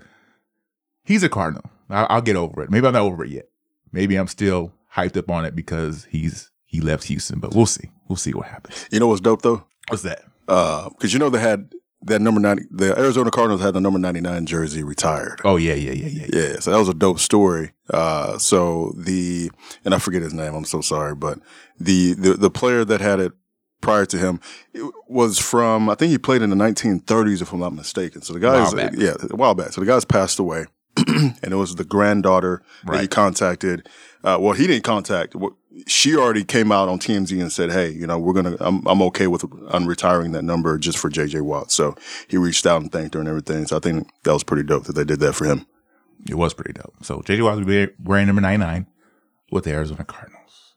he's 1.03 1.23
a 1.23 1.29
Cardinal. 1.29 1.69
I- 1.89 2.05
I'll 2.05 2.21
get 2.21 2.35
over 2.35 2.61
it. 2.63 2.71
Maybe 2.71 2.87
I'm 2.87 2.93
not 2.93 3.01
over 3.03 3.23
it 3.25 3.31
yet. 3.31 3.49
Maybe 3.91 4.15
I'm 4.15 4.27
still 4.27 4.73
hyped 4.95 5.17
up 5.17 5.29
on 5.29 5.45
it 5.45 5.55
because 5.55 6.05
he's 6.05 6.49
he 6.65 6.81
left 6.81 7.03
Houston, 7.05 7.39
but 7.39 7.53
we'll 7.53 7.65
see. 7.67 7.89
We'll 8.07 8.15
see 8.15 8.33
what 8.33 8.47
happens. 8.47 8.87
You 8.91 8.99
know 8.99 9.07
what's 9.07 9.21
dope 9.21 9.41
though? 9.43 9.63
What's 9.89 10.03
that? 10.03 10.23
Uh, 10.47 10.89
because 10.89 11.13
you 11.13 11.19
know 11.19 11.29
they 11.29 11.39
had 11.39 11.73
that 12.05 12.21
number 12.21 12.39
ninety. 12.39 12.63
The 12.71 12.97
Arizona 12.97 13.31
Cardinals 13.31 13.61
had 13.61 13.73
the 13.73 13.81
number 13.81 13.99
ninety 13.99 14.21
nine 14.21 14.45
jersey 14.45 14.83
retired. 14.83 15.41
Oh 15.43 15.57
yeah, 15.57 15.73
yeah, 15.73 15.91
yeah, 15.91 16.07
yeah. 16.07 16.25
yeah. 16.31 16.41
Yeah, 16.53 16.59
so 16.59 16.71
that 16.71 16.77
was 16.77 16.89
a 16.89 16.93
dope 16.93 17.19
story. 17.19 17.71
Uh, 17.89 18.37
so 18.37 18.93
the 18.97 19.51
and 19.85 19.93
I 19.93 19.99
forget 19.99 20.21
his 20.21 20.33
name. 20.33 20.53
I'm 20.53 20.65
so 20.65 20.81
sorry, 20.81 21.15
but 21.15 21.39
the 21.79 22.13
the 22.13 22.33
the 22.33 22.49
player 22.49 22.85
that 22.85 23.01
had 23.01 23.19
it 23.19 23.33
prior 23.83 24.05
to 24.05 24.17
him 24.17 24.39
was 25.07 25.37
from 25.37 25.89
I 25.89 25.95
think 25.95 26.11
he 26.11 26.17
played 26.17 26.41
in 26.41 26.49
the 26.49 26.55
1930s, 26.55 27.41
if 27.41 27.53
I'm 27.53 27.59
not 27.59 27.73
mistaken. 27.73 28.21
So 28.21 28.33
the 28.33 28.39
guy's 28.39 28.73
yeah, 28.97 29.13
a 29.29 29.35
while 29.35 29.53
back. 29.53 29.73
So 29.73 29.81
the 29.81 29.87
guy's 29.87 30.05
passed 30.05 30.39
away, 30.39 30.65
and 31.07 31.37
it 31.43 31.55
was 31.55 31.75
the 31.75 31.83
granddaughter 31.83 32.63
that 32.85 33.01
he 33.01 33.07
contacted. 33.07 33.87
Uh, 34.23 34.37
well, 34.39 34.53
he 34.53 34.67
didn't 34.67 34.83
contact. 34.83 35.35
She 35.85 36.15
already 36.15 36.43
came 36.43 36.71
out 36.71 36.87
on 36.87 36.99
TMZ 36.99 37.41
and 37.41 37.51
said, 37.51 37.71
"Hey, 37.71 37.89
you 37.89 38.07
know, 38.07 38.17
we're 38.17 38.33
gonna. 38.33 38.55
I'm 38.59 38.85
I'm 38.87 39.01
okay 39.03 39.27
with 39.27 39.41
unretiring 39.41 40.31
that 40.33 40.43
number 40.43 40.77
just 40.77 40.97
for 40.97 41.09
JJ 41.09 41.41
Watt." 41.41 41.71
So 41.71 41.95
he 42.27 42.37
reached 42.37 42.65
out 42.65 42.81
and 42.81 42.91
thanked 42.91 43.15
her 43.15 43.19
and 43.19 43.27
everything. 43.27 43.65
So 43.67 43.77
I 43.77 43.79
think 43.79 44.07
that 44.23 44.33
was 44.33 44.43
pretty 44.43 44.63
dope 44.63 44.85
that 44.85 44.93
they 44.93 45.03
did 45.03 45.19
that 45.19 45.33
for 45.33 45.45
him. 45.45 45.65
It 46.29 46.35
was 46.35 46.53
pretty 46.53 46.73
dope. 46.73 46.93
So 47.01 47.19
JJ 47.19 47.43
Watt 47.43 47.57
will 47.57 47.65
be 47.65 47.89
wearing 48.01 48.27
number 48.27 48.41
99 48.41 48.87
with 49.51 49.65
the 49.65 49.71
Arizona 49.71 50.05
Cardinals. 50.05 50.75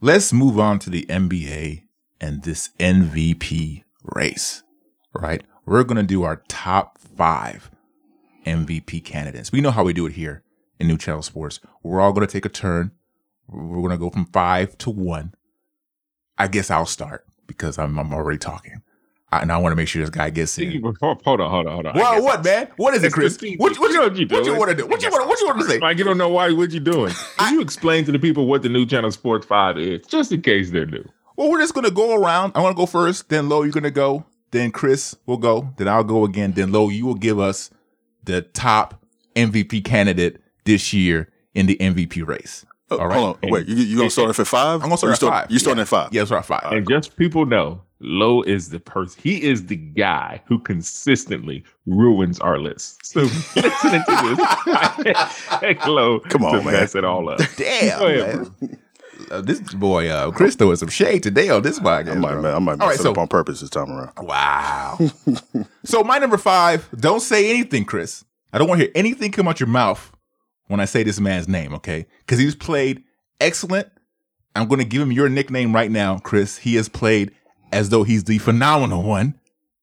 Let's 0.00 0.32
move 0.32 0.58
on 0.58 0.78
to 0.80 0.90
the 0.90 1.04
NBA 1.06 1.82
and 2.20 2.42
this 2.42 2.70
MVP 2.80 3.84
race, 4.02 4.62
right? 5.12 5.42
We're 5.66 5.84
to 5.84 6.02
do 6.02 6.22
our 6.22 6.42
top 6.48 6.98
five 6.98 7.70
MVP 8.46 9.04
candidates. 9.04 9.52
We 9.52 9.60
know 9.60 9.70
how 9.70 9.84
we 9.84 9.92
do 9.92 10.06
it 10.06 10.12
here 10.14 10.41
in 10.82 10.88
New 10.88 10.98
Channel 10.98 11.22
Sports. 11.22 11.60
We're 11.82 12.00
all 12.00 12.12
going 12.12 12.26
to 12.26 12.32
take 12.32 12.44
a 12.44 12.50
turn. 12.50 12.90
We're 13.48 13.80
going 13.80 13.90
to 13.90 13.96
go 13.96 14.10
from 14.10 14.26
five 14.26 14.76
to 14.78 14.90
one. 14.90 15.34
I 16.36 16.48
guess 16.48 16.70
I'll 16.70 16.86
start 16.86 17.24
because 17.46 17.78
I'm, 17.78 17.98
I'm 17.98 18.12
already 18.12 18.38
talking. 18.38 18.82
I, 19.30 19.40
and 19.40 19.52
I 19.52 19.58
want 19.58 19.72
to 19.72 19.76
make 19.76 19.88
sure 19.88 20.02
this 20.02 20.10
guy 20.10 20.30
gets 20.30 20.58
in. 20.58 20.82
Hold 20.82 20.96
on, 21.02 21.18
hold 21.24 21.40
on, 21.40 21.50
hold 21.50 21.86
on. 21.86 21.94
Well, 21.94 22.22
what, 22.22 22.44
man? 22.44 22.68
What 22.76 22.94
is 22.94 23.04
it, 23.04 23.12
Chris? 23.12 23.38
What, 23.56 23.78
what, 23.78 23.90
You 23.90 23.94
know 23.94 24.02
what 24.02 24.16
you 24.16 24.26
what 24.26 24.44
you 24.44 24.56
want 24.56 24.70
to 24.70 24.76
do? 24.76 24.86
What 24.86 25.02
you 25.02 25.10
want? 25.10 25.26
What 25.26 25.40
you 25.40 25.46
want 25.46 25.60
to 25.60 25.66
say? 25.66 25.78
Like 25.78 25.96
you 25.98 26.04
don't 26.04 26.18
know 26.18 26.28
why 26.28 26.52
what 26.52 26.72
you 26.72 26.80
doing. 26.80 27.14
Can 27.38 27.54
you 27.54 27.60
explain 27.60 28.04
to 28.04 28.12
the 28.12 28.18
people 28.18 28.46
what 28.46 28.62
the 28.62 28.68
new 28.68 28.84
channel 28.84 29.10
Sports 29.10 29.46
Five 29.46 29.78
is, 29.78 30.04
just 30.06 30.32
in 30.32 30.42
case 30.42 30.70
they're 30.70 30.84
new? 30.84 31.04
Well, 31.36 31.50
we're 31.50 31.60
just 31.60 31.72
gonna 31.72 31.90
go 31.90 32.14
around. 32.14 32.52
I 32.54 32.60
want 32.60 32.76
to 32.76 32.80
go 32.80 32.86
first. 32.86 33.30
Then 33.30 33.48
Lo, 33.48 33.62
you're 33.62 33.72
gonna 33.72 33.90
go. 33.90 34.26
Then 34.50 34.70
Chris 34.70 35.16
will 35.24 35.38
go. 35.38 35.72
Then 35.78 35.88
I'll 35.88 36.04
go 36.04 36.24
again. 36.24 36.52
Then 36.52 36.72
Lo, 36.72 36.90
you 36.90 37.06
will 37.06 37.14
give 37.14 37.38
us 37.38 37.70
the 38.24 38.42
top 38.42 39.02
MVP 39.34 39.82
candidate 39.84 40.41
this 40.64 40.92
year 40.92 41.28
in 41.54 41.66
the 41.66 41.76
MVP 41.76 42.26
race. 42.26 42.64
Oh, 42.90 42.98
All 42.98 43.06
right. 43.08 43.18
Hold 43.18 43.38
on. 43.42 43.50
Wait, 43.50 43.66
you, 43.68 43.76
you 43.76 43.96
gonna 43.96 44.10
start 44.10 44.28
off 44.30 44.38
at 44.40 44.46
five? 44.46 44.82
I'm 44.82 44.88
gonna 44.88 44.96
start 44.98 45.20
you 45.20 45.28
at 45.28 45.32
five. 45.32 45.50
You 45.50 45.58
starting 45.58 45.78
Yeah. 45.78 45.82
at 45.82 45.88
five? 45.88 46.08
Yeah, 46.12 46.20
that's 46.22 46.30
right. 46.30 46.44
Five. 46.44 46.72
And 46.72 46.88
just 46.88 47.16
people 47.16 47.46
know, 47.46 47.80
Lo 48.00 48.42
is 48.42 48.68
the 48.70 48.80
person. 48.80 49.20
He 49.22 49.42
is 49.42 49.66
the 49.66 49.76
guy 49.76 50.42
who 50.46 50.58
consistently 50.58 51.64
ruins 51.86 52.38
our 52.40 52.58
list. 52.58 53.06
So 53.06 53.20
listening 53.56 54.02
to 54.06 54.34
this, 54.36 54.40
I 55.50 55.60
expect 55.62 56.30
Come 56.30 56.44
on, 56.44 56.52
to 56.58 56.62
man. 56.64 56.72
mess 56.72 56.94
it 56.94 57.04
all 57.04 57.28
up. 57.28 57.40
Damn, 57.56 58.00
man. 58.00 58.78
uh, 59.30 59.40
this 59.40 59.60
boy, 59.74 60.08
uh, 60.08 60.30
Chris 60.32 60.56
throwing 60.56 60.76
some 60.76 60.88
shade 60.88 61.22
today 61.22 61.48
on 61.48 61.62
this 61.62 61.78
podcast. 61.78 62.10
I 62.10 62.14
might, 62.16 62.40
bro. 62.40 62.56
I 62.56 62.58
might 62.58 62.72
mess 62.78 62.82
All 62.82 62.88
right, 62.88 62.98
it 62.98 63.02
so 63.02 63.12
up 63.12 63.18
on 63.18 63.28
purpose 63.28 63.60
this 63.60 63.70
time 63.70 63.90
around. 63.90 64.12
wow. 64.18 64.98
so 65.84 66.02
my 66.02 66.18
number 66.18 66.36
five. 66.38 66.88
Don't 66.98 67.20
say 67.20 67.50
anything, 67.50 67.84
Chris. 67.84 68.24
I 68.52 68.58
don't 68.58 68.68
want 68.68 68.80
to 68.80 68.86
hear 68.86 68.92
anything 68.94 69.30
come 69.32 69.48
out 69.48 69.60
your 69.60 69.68
mouth 69.68 70.12
when 70.68 70.80
I 70.80 70.84
say 70.84 71.02
this 71.02 71.20
man's 71.20 71.48
name. 71.48 71.74
Okay, 71.74 72.06
because 72.20 72.38
he's 72.38 72.54
played 72.54 73.04
excellent. 73.40 73.88
I'm 74.54 74.68
going 74.68 74.80
to 74.80 74.86
give 74.86 75.00
him 75.00 75.12
your 75.12 75.28
nickname 75.28 75.74
right 75.74 75.90
now, 75.90 76.18
Chris. 76.18 76.58
He 76.58 76.74
has 76.74 76.88
played 76.88 77.32
as 77.72 77.88
though 77.88 78.02
he's 78.02 78.24
the 78.24 78.38
phenomenal 78.38 79.02
one 79.02 79.38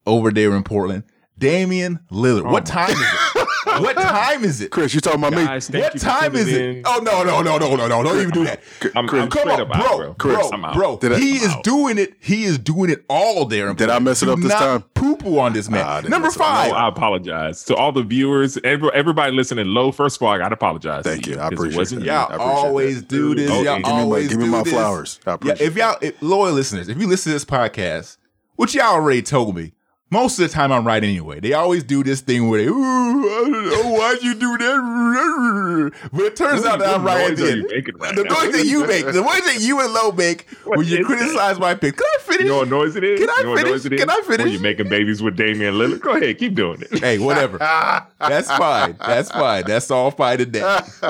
over 0.06 0.32
there 0.32 0.56
in 0.56 0.64
Portland. 0.64 1.04
Damian 1.38 2.00
Lillard. 2.12 2.52
what 2.52 2.70
oh 2.70 2.74
time 2.74 2.92
is 2.92 3.00
it? 3.02 3.29
what 3.80 3.96
time 3.98 4.44
is 4.44 4.62
it? 4.62 4.72
Chris, 4.72 4.94
you 4.94 5.02
talking 5.02 5.20
about 5.20 5.34
me? 5.34 5.44
Guys, 5.46 5.68
thank 5.68 5.84
What 5.84 5.94
you 5.94 6.00
for 6.00 6.06
time 6.06 6.36
is 6.36 6.46
tuning 6.46 6.56
it? 6.62 6.76
in. 6.78 6.84
Oh 6.86 7.00
no 7.04 7.24
no 7.24 7.42
no 7.42 7.58
no 7.58 7.76
no 7.76 7.88
no! 7.88 8.04
Don't 8.04 8.18
even 8.18 8.30
do 8.32 8.44
that. 8.46 8.62
I'm, 8.96 9.10
I'm 9.10 9.30
Come 9.30 9.32
straight 9.32 9.48
on, 9.54 9.62
up 9.62 9.76
out, 9.76 9.86
bro, 9.98 10.14
bro. 10.14 10.14
bro, 10.36 10.50
I'm 10.52 10.66
out. 10.66 10.74
bro. 10.76 10.98
Did 10.98 11.14
I- 11.14 11.20
he 11.20 11.32
I'm 11.32 11.44
is 11.44 11.48
out. 11.50 11.64
doing 11.64 11.98
it. 11.98 12.14
He 12.20 12.44
is 12.46 12.58
doing 12.58 12.90
it 12.90 13.04
all 13.10 13.46
there. 13.46 13.74
Did 13.74 13.90
I 13.90 14.00
mess 14.00 14.22
it 14.22 14.28
Do 14.28 14.34
up 14.34 14.40
this 14.40 14.50
not 14.50 14.60
time? 14.60 14.82
Poo 14.94 15.16
poo 15.18 15.40
on 15.40 15.54
this 15.54 15.70
man. 15.70 15.86
Nah, 15.86 15.92
I 15.92 16.02
didn't 16.02 16.12
Number 16.12 16.28
mess 16.28 16.36
it 16.36 16.42
up. 16.42 16.48
five. 16.48 16.72
Oh, 16.72 16.76
I 16.76 16.88
apologize 16.88 17.64
to 17.66 17.76
all 17.76 17.92
the 17.92 18.04
viewers. 18.04 18.58
Every, 18.64 18.90
everybody 18.94 19.32
listening 19.34 19.68
low. 19.68 19.92
First 19.92 20.18
of 20.18 20.24
all, 20.24 20.34
I 20.34 20.38
gotta 20.38 20.54
apologize. 20.56 21.04
Thank 21.04 21.24
to 21.26 21.32
you. 21.32 21.36
I 21.38 21.40
'cause 21.44 21.52
it 21.52 21.54
appreciate 21.56 21.78
wasn't 21.78 22.02
that. 22.02 22.06
you. 22.06 22.12
I 22.12 22.16
Y'all 22.16 22.26
appreciate 22.34 22.68
always 22.68 23.00
that. 23.02 23.08
do 23.10 23.36
this. 23.36 23.50
Okay, 23.52 23.60
oh, 23.60 23.64
Y'all 23.64 23.76
give 23.78 23.86
me 23.88 23.92
my- 23.94 24.00
always 24.02 24.28
give 24.30 24.38
me 24.38 24.46
do 24.46 24.52
my 24.52 24.64
this. 24.64 24.74
flowers. 24.74 25.20
I 25.26 25.30
Yeah, 25.30 25.34
appreciate 25.36 25.68
if 25.68 25.76
y'all 25.76 25.98
if, 26.02 26.22
loyal 26.22 26.54
listeners, 26.54 26.88
if 26.90 26.98
you 27.00 27.08
listen 27.08 27.32
to 27.32 27.36
this 27.36 27.46
podcast, 27.46 28.18
which 28.56 28.74
y'all 28.76 28.94
already 28.94 29.22
told 29.22 29.56
me, 29.56 29.74
most 30.12 30.40
of 30.40 30.48
the 30.48 30.54
time 30.54 30.72
I'm 30.72 30.86
right 30.88 31.04
anyway. 31.04 31.40
They 31.40 31.54
always 31.54 31.84
do 31.84 32.04
this 32.04 32.22
thing 32.22 32.50
where 32.50 32.62
they, 32.64 32.68
ooh, 32.68 32.74
I 32.82 33.50
don't 33.50 33.52
know 33.70 33.90
why'd 33.92 34.22
you 34.24 34.34
do 34.36 34.58
that? 34.58 35.92
But 36.12 36.22
it 36.22 36.36
turns 36.36 36.66
out 36.66 36.80
that 36.80 36.96
I'm 36.96 37.04
right 37.04 37.22
at 37.22 37.30
noise 37.30 37.38
the 37.40 37.46
you 37.58 37.70
end. 37.70 38.00
right 38.00 38.16
The 38.16 38.24
now? 38.24 38.34
noise 38.42 38.52
that 38.54 38.66
you 38.66 38.88
make, 38.88 39.06
the 39.06 39.14
noise 39.22 39.42
that 39.46 39.58
you 39.60 39.80
and 39.82 39.94
Low 39.94 40.12
make 40.12 40.48
when 40.66 40.80
you 40.80 40.84
is 40.86 40.92
that? 41.00 41.06
criticize 41.06 41.60
my 41.60 41.76
pick. 41.76 41.96
Can 41.98 42.06
I 42.06 42.18
finish? 42.24 42.42
You 42.44 42.50
know 42.50 42.58
what 42.60 42.70
noise 42.70 42.96
it 42.96 43.04
is? 43.04 43.20
Can 43.20 43.30
I 43.30 43.36
you 43.38 43.44
know 43.44 43.50
what 43.52 43.58
finish? 43.60 43.72
noise 43.72 43.86
it 43.86 43.94
is? 43.94 44.00
Can 44.00 44.10
I 44.10 44.16
When 44.16 44.38
finish? 44.38 44.54
you 44.54 44.60
making 44.60 44.90
babies 44.90 45.22
with 45.22 45.36
Damian 45.36 45.76
Lillard? 45.76 46.02
Go 46.02 46.16
ahead, 46.16 46.38
keep 46.40 46.56
doing 46.56 46.82
it. 46.82 47.00
Hey, 47.00 47.20
whatever. 47.20 47.58
That's 47.60 48.48
fine. 48.52 48.96
That's 49.00 49.30
fine. 49.32 49.64
That's 49.66 49.92
all 49.92 50.12
fine 50.12 50.42
and 50.42 50.52
dandy. 50.52 50.92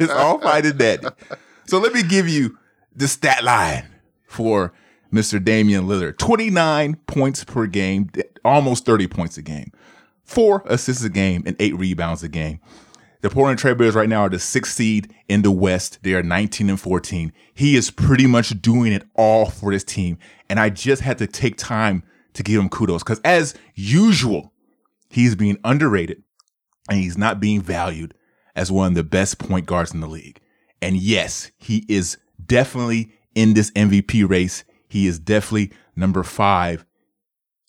it's 0.00 0.12
all 0.12 0.38
fine 0.40 0.66
and 0.66 0.78
dandy. 0.78 1.08
So 1.66 1.78
let 1.78 1.92
me 1.92 2.02
give 2.02 2.28
you 2.28 2.56
the 2.94 3.08
stat 3.08 3.42
line 3.44 3.86
for 4.26 4.72
Mr. 5.12 5.42
Damian 5.42 5.84
Lillard 5.84 6.18
29 6.18 6.96
points 7.06 7.44
per 7.44 7.66
game, 7.66 8.10
almost 8.44 8.84
30 8.84 9.08
points 9.08 9.38
a 9.38 9.42
game, 9.42 9.72
four 10.22 10.62
assists 10.66 11.04
a 11.04 11.08
game, 11.08 11.42
and 11.46 11.56
eight 11.58 11.76
rebounds 11.76 12.22
a 12.22 12.28
game. 12.28 12.60
The 13.20 13.30
Portland 13.30 13.58
Trailblazers 13.58 13.94
right 13.94 14.08
now 14.08 14.22
are 14.22 14.28
the 14.28 14.38
sixth 14.38 14.74
seed 14.74 15.12
in 15.28 15.42
the 15.42 15.50
West. 15.50 15.98
They 16.02 16.14
are 16.14 16.22
19 16.22 16.70
and 16.70 16.80
14. 16.80 17.32
He 17.52 17.74
is 17.74 17.90
pretty 17.90 18.28
much 18.28 18.62
doing 18.62 18.92
it 18.92 19.04
all 19.14 19.46
for 19.46 19.72
this 19.72 19.82
team. 19.82 20.18
And 20.48 20.60
I 20.60 20.70
just 20.70 21.02
had 21.02 21.18
to 21.18 21.26
take 21.26 21.56
time 21.56 22.04
to 22.34 22.44
give 22.44 22.60
him 22.60 22.68
kudos 22.68 23.02
because, 23.02 23.20
as 23.24 23.54
usual, 23.74 24.52
he's 25.10 25.34
being 25.34 25.58
underrated 25.64 26.22
and 26.88 27.00
he's 27.00 27.18
not 27.18 27.40
being 27.40 27.60
valued 27.60 28.14
as 28.54 28.70
one 28.70 28.88
of 28.88 28.94
the 28.94 29.02
best 29.02 29.38
point 29.38 29.66
guards 29.66 29.92
in 29.92 30.00
the 30.00 30.06
league. 30.06 30.40
And 30.80 30.96
yes, 30.96 31.50
he 31.56 31.84
is 31.88 32.18
definitely 32.44 33.12
in 33.34 33.54
this 33.54 33.72
MVP 33.72 34.28
race. 34.28 34.62
He 34.88 35.06
is 35.06 35.18
definitely 35.18 35.72
number 35.94 36.22
five 36.22 36.84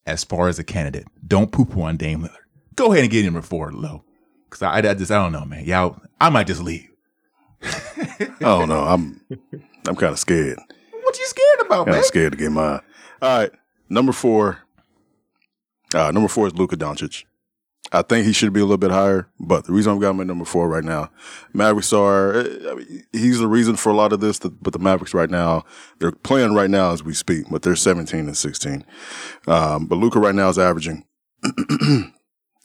as 0.06 0.24
far 0.24 0.48
as 0.48 0.58
a 0.60 0.64
candidate. 0.64 1.08
Don't 1.26 1.52
poo 1.52 1.66
poo 1.66 1.82
on 1.84 1.98
Dame 1.98 2.22
Lillard. 2.24 2.36
Go 2.76 2.92
ahead 2.92 3.04
and 3.04 3.12
get 3.12 3.26
him 3.26 3.34
number 3.34 3.46
four 3.46 3.72
low. 3.72 4.04
Cause 4.50 4.62
I, 4.64 4.78
I 4.78 4.94
just 4.96 5.12
I 5.12 5.22
don't 5.22 5.32
know, 5.32 5.46
man. 5.46 5.66
Y'all, 5.66 6.02
I 6.20 6.30
might 6.30 6.48
just 6.48 6.62
leave. 6.64 6.88
Oh 8.42 8.66
no, 8.66 8.80
I'm 8.84 9.22
I'm 9.88 9.96
kind 9.96 10.12
of 10.14 10.20
scared. 10.20 10.58
What 11.04 11.18
you 11.20 11.26
scared 11.26 11.60
about, 11.66 11.86
Kind 11.86 11.92
man? 11.92 12.00
of 12.00 12.06
scared 12.06 12.32
to 12.34 12.38
get 12.38 12.52
mine. 12.52 12.80
All 13.22 13.40
right, 13.40 13.52
number 13.90 14.12
four. 14.12 14.60
Uh, 15.94 16.12
number 16.12 16.28
four 16.30 16.48
is 16.48 16.54
Luka 16.54 16.78
Doncic. 16.78 17.24
I 17.92 18.02
think 18.04 18.26
he 18.26 18.34
should 18.34 18.54
be 18.54 18.60
a 18.60 18.64
little 18.64 18.78
bit 18.78 18.92
higher, 18.92 19.28
but 19.40 19.66
the 19.66 19.74
reason 19.74 19.94
I've 19.94 20.02
got 20.02 20.12
him 20.12 20.22
at 20.22 20.28
number 20.28 20.46
four 20.46 20.70
right 20.70 20.84
now, 20.84 21.10
Mavericks 21.54 21.92
are. 21.92 22.36
uh, 22.36 22.72
I 22.72 22.76
mean, 22.76 23.04
he's 23.12 23.40
the 23.40 23.48
reason 23.48 23.76
for 23.76 23.90
a 23.90 23.96
lot 23.96 24.14
of 24.14 24.20
this. 24.20 24.40
But 24.40 24.74
the 24.74 24.80
Mavericks 24.80 25.14
right 25.14 25.30
now, 25.30 25.66
they're 26.00 26.12
playing 26.12 26.54
right 26.54 26.70
now 26.70 26.92
as 26.92 27.04
we 27.04 27.14
speak, 27.14 27.46
but 27.50 27.64
they're 27.64 27.76
17 27.76 28.20
and 28.20 28.38
16. 28.38 28.86
Um, 29.48 29.88
but 29.88 29.96
Luka 29.96 30.20
right 30.20 30.36
now 30.36 30.50
is 30.50 30.60
averaging. 30.60 31.06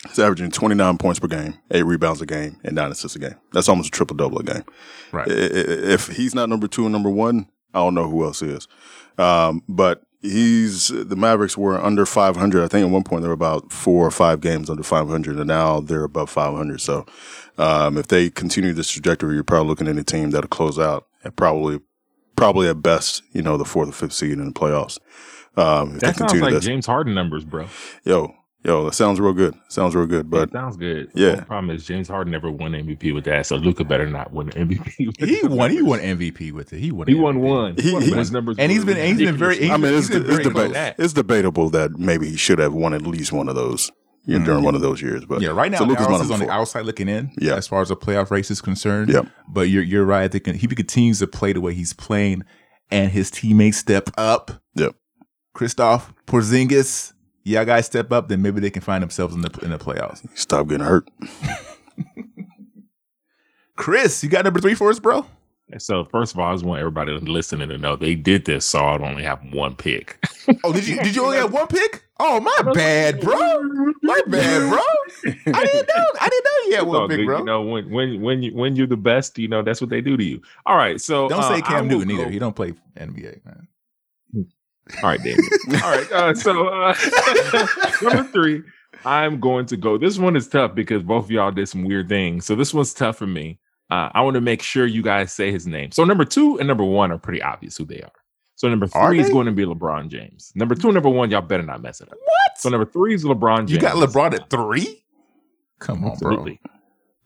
He's 0.09 0.19
averaging 0.19 0.51
29 0.51 0.99
points 0.99 1.19
per 1.19 1.29
game, 1.29 1.55
eight 1.71 1.85
rebounds 1.87 2.21
a 2.21 2.27
game, 2.27 2.61
and 2.63 2.75
nine 2.75 2.91
assists 2.91 3.17
a 3.17 3.19
game. 3.19 3.37
That's 3.53 3.71
almost 3.71 3.89
a 3.89 3.91
triple 3.91 4.17
double 4.17 4.39
a 4.39 4.43
game. 4.43 4.65
Right. 5.13 5.27
If 5.29 6.09
he's 6.09 6.35
not 6.35 6.51
number 6.51 6.69
two 6.69 6.83
and 6.83 6.93
number 6.93 7.09
one, 7.09 7.49
I 7.73 7.79
don't 7.79 7.95
know 7.95 8.09
who 8.11 8.23
else 8.25 8.43
is. 8.43 8.69
Um, 9.17 9.63
but 9.67 10.03
he's 10.25 10.89
the 10.89 11.17
Mavericks 11.17 11.57
were 11.57 11.81
under 11.81 12.07
500. 12.07 12.65
I 12.65 12.69
think 12.69 12.87
at 12.87 12.91
one 12.91 13.05
point 13.05 13.23
they 13.23 13.29
were 13.29 13.35
about 13.35 13.71
four 13.71 14.07
or 14.07 14.11
five 14.11 14.41
games 14.41 14.71
under 14.71 14.83
500, 14.83 15.37
and 15.37 15.47
now 15.47 15.81
they're 15.81 16.05
above 16.05 16.31
500. 16.31 16.81
So 16.81 17.05
um, 17.59 17.99
if 17.99 18.09
they 18.09 18.31
continue 18.31 18.73
this 18.73 18.91
trajectory, 18.91 19.35
you're 19.35 19.45
probably 19.45 19.69
looking 19.69 19.89
at 19.89 19.99
a 19.99 20.05
team 20.05 20.31
that'll 20.31 20.49
close 20.49 20.79
out 20.79 21.07
at 21.25 21.37
probably, 21.37 21.81
probably 22.37 22.69
at 22.69 22.83
best, 22.83 23.23
you 23.33 23.43
know, 23.43 23.57
the 23.57 23.65
fourth 23.65 23.89
or 23.89 23.93
fifth 23.93 24.15
seed 24.15 24.33
in 24.33 24.47
the 24.47 24.53
playoffs. 24.53 24.99
Um, 25.57 25.97
if 25.97 26.01
That 26.01 26.17
sounds 26.17 26.41
like 26.41 26.55
this, 26.55 26.65
James 26.65 26.87
Harden 26.87 27.15
numbers, 27.15 27.45
bro. 27.45 27.67
yo, 28.03 28.35
yo, 28.65 28.85
that 28.87 28.95
sounds 28.95 29.21
real 29.21 29.33
good. 29.33 29.55
Sounds 29.69 29.95
real 29.95 30.07
good. 30.07 30.29
But 30.31 30.51
That 30.51 30.59
sounds 30.59 30.77
good. 30.77 31.11
yeah. 31.15 31.37
The 31.37 31.43
problem 31.43 31.71
is 31.75 31.85
James 31.85 32.09
Harden 32.09 32.31
never 32.33 32.51
won 32.51 32.73
MVP 32.73 33.13
with 33.15 33.25
that, 33.25 33.47
so 33.47 33.57
Luka 33.57 33.85
better 33.85 34.09
not 34.09 34.33
win 34.33 34.49
MVP. 34.51 35.07
With 35.21 35.29
He 35.29 35.47
won. 35.47 35.71
He 35.71 35.83
won 35.83 36.01
MVP 36.01 36.53
with 36.53 36.73
it. 36.73 36.81
He 36.81 36.91
won. 36.93 37.07
He 37.07 37.15
won 37.15 37.41
one. 37.41 37.77
He- 37.77 37.83
He, 37.83 37.93
won, 37.93 38.03
he- 38.03 38.13
his 38.15 38.33
numbers, 38.33 38.57
and 38.59 38.73
he's 38.73 38.85
were 38.85 38.95
been- 38.95 39.07
he's 39.17 39.19
been 39.27 39.37
very- 39.37 39.55
ridiculous. 39.57 39.75
I 39.75 39.83
mean, 39.83 39.95
it's, 39.99 40.09
He's 40.09 40.17
it's, 40.39 40.49
deba- 40.49 40.95
it's 40.99 41.13
debatable 41.13 41.71
that 41.71 41.93
maybe 41.99 42.29
he 42.31 42.37
should 42.37 42.59
have 42.59 42.73
won 42.75 42.95
at 42.95 43.03
least 43.03 43.33
one 43.33 43.49
of 43.49 43.55
those 43.55 43.91
you 44.27 44.39
know, 44.39 44.45
during 44.47 44.65
one 44.65 44.75
of 44.75 44.81
those 44.81 45.03
years. 45.03 45.25
But 45.27 45.35
Mm-hmm. 45.37 45.43
Yeah, 45.45 45.51
right 45.51 45.71
now 45.71 45.79
so 45.79 45.85
Luka's 45.85 46.07
is 46.07 46.13
on 46.23 46.29
number 46.31 46.47
the 46.47 46.51
outside 46.53 46.87
looking 46.87 47.09
in. 47.09 47.31
Yeah. 47.39 47.57
as 47.57 47.67
far 47.69 47.83
as 47.83 47.89
the 47.91 47.97
playoff 47.97 48.31
race 48.31 48.51
is 48.51 48.61
concerned. 48.63 49.11
Yep. 49.11 49.27
But 49.49 49.69
you're 49.69 49.83
you're 49.83 50.05
right. 50.07 50.23
I 50.25 50.29
think 50.29 50.47
he 50.57 50.67
continues 50.67 51.19
to 51.19 51.27
play 51.27 51.53
the 51.53 51.61
way 51.61 51.75
he's 51.75 51.93
playing, 51.93 52.43
and 52.91 53.11
his 53.13 53.31
teammates 53.31 53.77
step 53.79 54.09
up. 54.17 54.63
Yep. 54.77 54.95
Kristaps 55.55 56.05
Porzingis, 56.27 57.13
yeah, 57.45 57.65
guys 57.65 57.87
step 57.87 58.11
up. 58.11 58.29
Then 58.29 58.43
maybe 58.43 58.61
they 58.61 58.71
can 58.71 58.83
find 58.83 59.03
themselves 59.03 59.35
in 59.35 59.43
the 59.43 59.59
in 59.63 59.71
the 59.71 59.79
playoffs. 59.79 60.27
Stop 60.37 60.69
getting 60.69 60.87
hurt. 60.87 61.09
Chris, 63.77 64.23
you 64.23 64.31
got 64.31 64.45
number 64.45 64.61
three 64.61 64.75
for 64.75 64.91
us, 64.91 64.99
bro. 64.99 65.27
So 65.79 66.05
first 66.05 66.35
of 66.35 66.39
all, 66.39 66.51
I 66.51 66.55
just 66.55 66.65
want 66.65 66.81
everybody 66.81 67.13
listening 67.13 67.69
to 67.71 67.79
know 67.79 67.97
they 67.97 68.15
did 68.15 68.45
this, 68.45 68.65
so 68.65 68.85
I'd 68.85 69.01
only 69.01 69.23
have 69.23 69.41
one 69.53 69.75
pick. 69.75 70.19
Oh, 70.63 70.73
did 70.73 70.87
you 70.87 70.97
did 71.03 71.17
you 71.17 71.25
only 71.25 71.39
have 71.39 71.53
one 71.53 71.67
pick? 71.67 72.05
Oh, 72.21 72.39
my 72.39 72.73
bad, 72.73 73.21
bro. 73.21 73.63
My 74.03 74.21
bad, 74.27 74.71
bro. 74.71 74.79
I 75.25 75.65
didn't 75.65 75.89
know. 75.89 76.05
I 76.21 76.29
didn't 76.29 76.45
know 76.45 76.69
you 76.69 76.77
had 76.77 76.87
one 76.87 77.09
pick, 77.11 77.27
bro. 77.27 77.39
You 77.39 77.45
know, 77.45 77.63
when 77.63 77.91
when 77.91 78.21
when 78.21 78.43
you 78.43 78.55
when 78.55 78.77
you're 78.77 78.87
the 78.87 78.97
best, 78.97 79.39
you 79.39 79.49
know 79.49 79.63
that's 79.63 79.81
what 79.81 79.91
they 79.91 80.01
do 80.01 80.17
to 80.17 80.25
you. 80.25 80.41
All 80.67 80.77
right, 80.77 81.01
so 81.01 81.29
don't 81.29 81.41
uh, 81.41 81.49
say 81.49 81.55
I 81.57 81.61
Cam 81.63 81.89
Newton 81.89 82.11
either. 82.11 82.31
He 82.31 82.39
don't 82.39 82.55
play 82.55 82.75
NBA, 82.97 83.45
man. 83.45 83.67
All 85.03 85.11
right, 85.11 85.23
Daniel. 85.23 85.43
All 85.83 85.91
right. 85.91 86.13
Uh, 86.13 86.35
so 86.35 86.69
uh, 86.69 86.95
number 88.03 88.25
three, 88.25 88.63
I'm 89.05 89.41
going 89.41 89.67
to 89.67 89.77
go. 89.77 89.99
This 89.99 90.19
one 90.19 90.37
is 90.37 90.49
tough 90.49 90.75
because 90.75 91.03
both 91.03 91.25
of 91.25 91.31
y'all 91.31 91.51
did 91.51 91.69
some 91.69 91.85
weird 91.85 92.09
things. 92.09 92.45
So 92.47 92.55
this 92.55 92.75
one's 92.75 92.93
tough 92.95 93.17
for 93.17 93.27
me. 93.27 93.59
Uh, 93.91 94.11
I 94.13 94.23
want 94.23 94.35
to 94.35 94.41
make 94.41 94.63
sure 94.63 94.87
you 94.87 95.03
guys 95.03 95.33
say 95.33 95.51
his 95.51 95.67
name. 95.67 95.93
So 95.93 96.05
number 96.05 96.25
two 96.25 96.59
and 96.59 96.67
number 96.69 96.85
one 96.85 97.13
are 97.13 97.19
pretty 97.19 97.43
obvious 97.43 97.77
who 97.77 97.85
they 97.85 98.01
are. 98.01 98.13
So 98.57 98.69
number 98.69 98.87
three 98.87 99.21
is 99.21 99.31
going 99.31 99.47
to 99.47 99.53
be 99.53 99.65
LeBron 99.65 100.09
James. 100.09 100.53
Number 100.55 100.75
two 100.75 100.93
number 100.93 101.09
one, 101.09 101.31
y'all 101.31 101.41
better 101.41 101.63
not 101.63 101.83
mess 101.83 102.01
it 102.01 102.09
up. 102.09 102.17
What? 102.19 102.59
So 102.59 102.69
number 102.69 102.87
three 102.87 103.15
is 103.15 103.25
LeBron 103.25 103.59
James. 103.61 103.73
you 103.73 103.79
got 103.79 103.97
LeBron 103.97 104.35
at 104.35 104.49
three? 104.49 105.05
Come 105.81 106.05
on, 106.05 106.13
Absolutely. 106.13 106.61
bro. 106.65 106.73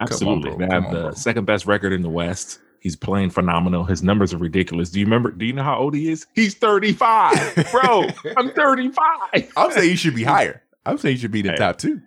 Absolutely. 0.01 0.51
bro. 0.51 0.59
They 0.59 0.75
have 0.75 0.87
on, 0.87 0.95
the 0.95 1.01
bro. 1.03 1.11
second 1.13 1.45
best 1.45 1.67
record 1.67 1.93
in 1.93 2.03
the 2.03 2.09
West. 2.09 2.61
He's 2.81 2.97
playing 2.97 3.31
phenomenal. 3.31 3.85
His 3.85 4.03
numbers 4.03 4.33
are 4.33 4.39
ridiculous. 4.39 4.91
Do 4.91 5.01
you 5.01 5.07
remember? 5.07 5.31
Do 5.33 5.45
you 5.45 5.53
know 5.53 5.63
how 5.65 5.79
old 5.79 5.95
he 5.95 6.11
is? 6.11 6.27
He's 6.35 6.55
35. 6.55 7.69
Bro, 7.73 8.05
I'm 8.37 8.51
35. 8.53 9.53
I'm 9.57 9.71
saying 9.73 9.91
he 9.91 9.97
should 9.97 10.15
be 10.15 10.25
higher. 10.25 10.63
I'm 10.87 10.97
saying 10.99 11.17
he 11.17 11.21
should 11.21 11.31
be 11.33 11.41
in 11.41 11.47
the 11.47 11.53
Hey. 11.53 11.59
top 11.59 11.79
two. 11.79 12.01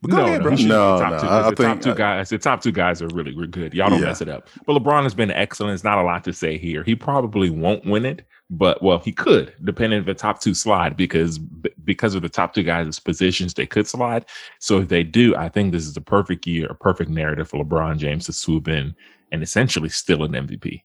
But 0.00 0.10
go 0.10 0.16
no, 0.16 0.24
ahead, 0.24 0.38
no, 0.38 0.42
bro. 0.42 0.50
he 0.52 0.56
should 0.56 0.64
be 0.64 0.68
No, 0.68 0.98
the 0.98 1.04
top 1.04 1.12
no, 1.12 1.18
two. 1.20 1.26
I- 1.28 1.38
I 1.38 1.50
the 1.50 1.56
think- 1.56 1.68
top 1.68 1.80
two 1.80 1.94
guys. 1.94 2.28
The 2.30 2.38
top 2.38 2.60
two 2.62 2.72
guys 2.72 3.00
are 3.02 3.06
really, 3.08 3.32
really 3.34 3.46
good. 3.48 3.72
Y'all 3.74 3.88
don't 3.90 4.00
Yeah. 4.00 4.06
mess 4.06 4.20
it 4.20 4.28
up. 4.28 4.48
But 4.66 4.74
LeBron 4.82 5.04
has 5.04 5.14
been 5.14 5.30
excellent. 5.30 5.74
It's 5.74 5.84
not 5.84 5.98
a 5.98 6.02
lot 6.02 6.24
to 6.24 6.32
say 6.32 6.58
here. 6.58 6.82
He 6.82 6.96
probably 6.96 7.50
won't 7.50 7.84
win 7.84 8.04
it, 8.04 8.26
but 8.50 8.82
well, 8.82 8.98
he 8.98 9.12
could, 9.12 9.52
depending 9.62 10.00
if 10.00 10.06
the 10.06 10.14
top 10.14 10.40
two 10.40 10.54
slide, 10.54 10.96
because 10.96 11.38
because 11.84 12.16
of 12.16 12.22
the 12.22 12.28
top 12.28 12.52
two 12.52 12.64
guys' 12.64 12.98
positions, 12.98 13.54
they 13.54 13.66
could 13.66 13.86
slide. 13.86 14.24
So 14.58 14.78
if 14.80 14.88
they 14.88 15.04
do, 15.04 15.36
I 15.36 15.48
think 15.48 15.70
this 15.72 15.86
is 15.86 15.96
a 15.96 16.00
perfect 16.00 16.46
year, 16.48 16.66
a 16.68 16.74
perfect 16.74 17.10
narrative 17.10 17.48
for 17.48 17.64
LeBron 17.64 17.98
James 17.98 18.26
to 18.26 18.32
swoop 18.32 18.66
in 18.66 18.94
and 19.32 19.42
essentially 19.42 19.88
still 19.88 20.22
an 20.22 20.32
MVP. 20.32 20.82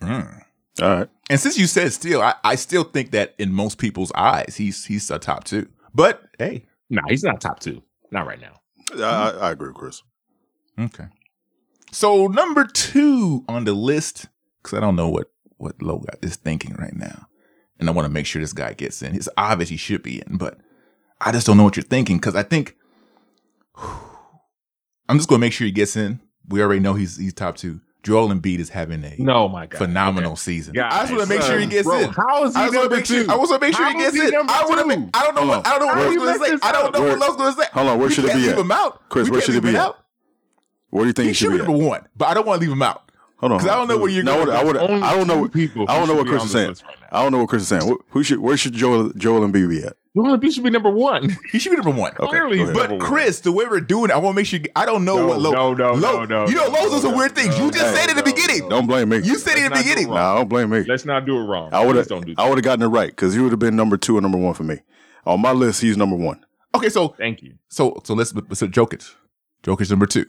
Mm. 0.00 0.42
All 0.82 0.88
right. 0.88 1.08
And 1.30 1.38
since 1.38 1.56
you 1.56 1.66
said 1.66 1.92
still, 1.92 2.20
I, 2.20 2.34
I 2.42 2.56
still 2.56 2.82
think 2.82 3.12
that 3.12 3.34
in 3.38 3.52
most 3.52 3.78
people's 3.78 4.10
eyes, 4.16 4.56
he's 4.56 4.84
he's 4.84 5.08
a 5.10 5.18
top 5.18 5.44
two. 5.44 5.68
But 5.94 6.22
hey, 6.38 6.64
No, 6.90 7.02
he's 7.08 7.22
not 7.22 7.40
top 7.40 7.60
two. 7.60 7.82
Not 8.10 8.26
right 8.26 8.40
now. 8.40 8.60
I, 8.96 9.30
I, 9.30 9.50
agree, 9.52 9.68
with 9.68 9.76
Chris. 9.76 10.02
okay. 10.78 11.06
So 11.92 12.26
number 12.26 12.64
two 12.64 13.44
on 13.48 13.64
the 13.64 13.72
list, 13.72 14.26
because 14.62 14.76
I 14.76 14.80
don't 14.80 14.96
know 14.96 15.08
what 15.08 15.30
what 15.58 15.80
Low 15.80 16.04
is 16.22 16.36
thinking 16.36 16.74
right 16.74 16.94
now, 16.94 17.28
and 17.78 17.88
I 17.88 17.92
want 17.92 18.06
to 18.06 18.12
make 18.12 18.26
sure 18.26 18.42
this 18.42 18.52
guy 18.52 18.72
gets 18.72 19.00
in. 19.02 19.14
It's 19.14 19.28
obvious 19.36 19.68
he 19.70 19.76
should 19.76 20.02
be 20.02 20.22
in, 20.26 20.36
but 20.38 20.58
I 21.20 21.30
just 21.30 21.46
don't 21.46 21.56
know 21.56 21.64
what 21.64 21.76
you're 21.76 21.84
thinking 21.84 22.16
because 22.16 22.34
I 22.34 22.42
think 22.42 22.76
I'm 23.76 25.18
just 25.18 25.28
going 25.28 25.38
to 25.38 25.46
make 25.46 25.52
sure 25.52 25.66
he 25.66 25.72
gets 25.72 25.96
in. 25.96 26.20
We 26.48 26.62
already 26.62 26.80
know 26.80 26.94
he's 26.94 27.16
he's 27.16 27.32
top 27.34 27.56
two. 27.56 27.80
Joel 28.02 28.28
Embiid 28.28 28.58
is 28.58 28.68
having 28.68 29.02
a 29.02 29.14
No, 29.18 29.48
my 29.48 29.64
God. 29.66 29.78
phenomenal 29.78 30.32
Okay. 30.32 30.38
season. 30.40 30.74
Guys, 30.74 30.92
I 30.92 31.00
just 31.06 31.12
want 31.12 31.22
to 31.22 31.28
make 31.30 31.40
sure 31.42 31.56
he 31.58 31.64
um, 31.64 31.70
gets 31.70 31.88
bro, 31.88 32.00
in. 32.00 32.10
How 32.10 32.44
is 32.44 32.54
he 32.54 32.60
I 32.60 32.64
just 32.66 32.74
want 32.74 32.74
to 32.74 32.78
number 32.80 32.96
make 32.96 33.06
sure. 33.06 33.24
two? 33.24 33.30
I 33.30 33.34
want 33.36 33.48
to 33.50 33.58
make 33.66 33.74
sure 33.76 33.86
he 33.88 33.94
gets 33.94 34.14
he 34.14 34.22
in. 34.28 34.34
I 34.34 34.40
want 34.68 34.74
to 34.76 34.82
two? 34.82 34.86
make. 35.00 35.08
I 35.14 35.22
don't 35.24 35.34
know. 35.34 35.46
What. 35.46 35.66
I 35.66 35.70
don't 35.70 35.80
know 35.80 35.86
what 35.86 35.94
How 35.96 36.02
Lowe's 36.02 36.12
you 36.12 36.18
going 36.20 36.38
to 36.38 36.44
say. 36.44 36.58
I 36.68 36.72
don't 36.72 36.92
know 36.92 37.00
Where- 37.00 37.10
what 37.10 37.18
Lowe's 37.20 37.36
going 37.36 37.54
to 37.54 37.62
say. 37.62 37.68
Hold 37.72 37.88
on, 37.88 37.98
where 37.98 38.08
We 38.08 38.14
should 38.14 38.24
it 38.26 38.28
can't 38.28 38.40
be 38.40 38.46
leave 38.48 38.52
at? 38.52 38.58
him 38.58 38.72
out. 38.72 39.08
Chris, 39.08 39.28
We 39.28 39.32
where 39.32 39.40
should 39.40 39.54
it 39.54 39.62
be 39.62 39.70
at? 39.70 39.76
out. 39.76 39.98
Where 40.90 41.04
do 41.04 41.06
you 41.08 41.12
think 41.14 41.24
He 41.24 41.30
it 41.30 41.34
should 41.34 41.44
should 41.46 41.50
be 41.52 41.56
be 41.58 41.62
at? 41.62 41.68
number 41.68 41.86
one, 41.86 42.06
but 42.14 42.26
I 42.28 42.34
don't 42.34 42.46
want 42.46 42.60
to 42.60 42.66
leave 42.66 42.72
him 42.76 42.82
out 42.82 43.10
Hold 43.38 43.52
on. 43.52 43.58
because 43.58 43.72
I 43.72 43.76
don't 43.76 43.88
know 43.88 43.96
where 43.96 44.10
you're 44.10 44.22
going. 44.22 44.38
would, 44.46 44.50
I 44.54 44.62
would, 44.64 44.76
I 44.76 45.16
don't 45.16 45.26
know. 45.26 45.38
What, 45.38 45.52
people 45.54 45.86
I 45.88 45.98
don't 45.98 46.06
know 46.06 46.14
what 46.14 46.26
Chris 46.26 46.44
is 46.44 46.50
saying. 46.52 46.68
list 46.68 46.84
right 46.84 46.96
now. 47.00 47.06
I 47.10 47.22
don't 47.22 47.32
know 47.32 47.38
what 47.38 47.48
Chris 47.48 47.62
is 47.62 47.68
saying. 47.68 47.96
Who 48.10 48.22
should? 48.22 48.38
Where 48.40 48.56
should 48.58 48.74
Joel 48.74 49.12
Joel 49.16 49.40
Embiid 49.48 49.68
be 49.70 49.82
at? 49.82 49.96
Joel 50.16 50.38
Embiid 50.38 50.52
should 50.54 50.62
be 50.62 50.70
number 50.70 50.90
one. 50.90 51.36
He 51.50 51.58
should 51.58 51.70
be 51.70 51.76
number 51.76 51.90
one. 51.90 52.12
Clearly, 52.14 52.58
go 52.58 52.66
he's 52.66 52.76
ahead. 52.76 52.90
But 52.90 53.00
Chris, 53.00 53.40
the 53.40 53.50
way 53.50 53.64
we're 53.64 53.80
doing 53.80 54.10
it, 54.10 54.14
I 54.14 54.18
want 54.18 54.34
to 54.34 54.36
make 54.36 54.46
sure. 54.46 54.60
I 54.76 54.86
don't 54.86 55.04
know 55.04 55.16
No, 55.16 55.26
what 55.26 55.40
Lowe. 55.40 55.52
no, 55.52 55.74
no, 55.74 55.92
Lowe- 55.94 56.24
no, 56.24 56.44
no, 56.44 56.48
You 56.48 56.54
know, 56.54 56.66
no, 56.66 56.72
Lowe's 56.72 56.90
does 56.92 57.02
some 57.02 57.10
no, 57.12 57.16
weird 57.18 57.34
things. 57.34 57.58
no, 57.58 57.64
you 57.66 57.70
just 57.72 57.84
no, 57.84 57.94
said 57.94 58.10
in 58.10 58.16
the 58.16 58.22
no, 58.22 58.32
beginning. 58.32 58.60
no. 58.60 58.68
Don't 58.68 58.86
blame 58.86 59.08
me. 59.08 59.16
You 59.18 59.38
said 59.38 59.56
it 59.56 59.64
in 59.64 59.70
the 59.70 59.70
Let's 59.70 59.74
not 59.74 59.80
do 59.80 59.80
it 59.80 59.94
beginning. 59.94 60.06
wrong. 60.08 60.16
Nah, 60.16 60.34
don't 60.36 60.48
blame 60.48 60.70
me. 60.70 60.84
Let's 60.86 61.04
not 61.04 61.26
do 61.26 61.36
it 61.38 61.42
wrong. 61.44 61.70
I 61.72 61.84
would 61.84 61.96
have. 61.96 62.06
don't 62.06 62.38
I 62.38 62.48
would 62.48 62.58
have 62.58 62.64
gotten 62.64 62.82
it 62.84 62.88
right 62.88 63.10
because 63.10 63.34
he 63.34 63.40
would 63.40 63.50
have 63.50 63.58
been 63.58 63.74
number 63.74 63.96
two 63.96 64.16
and 64.16 64.22
number 64.22 64.38
one 64.38 64.54
for 64.54 64.62
me. 64.62 64.78
On 65.26 65.40
my 65.40 65.50
list, 65.52 65.80
he's 65.80 65.96
number 65.96 66.16
one. 66.16 66.44
Okay, 66.76 66.88
so 66.90 67.08
Thank 67.08 67.42
you. 67.42 67.54
so 67.68 68.00
so 68.04 68.14
let's 68.14 68.30
so 68.30 68.68
Jokic. 68.68 69.14
Jokic's 69.64 69.90
number 69.90 70.06
two. 70.06 70.26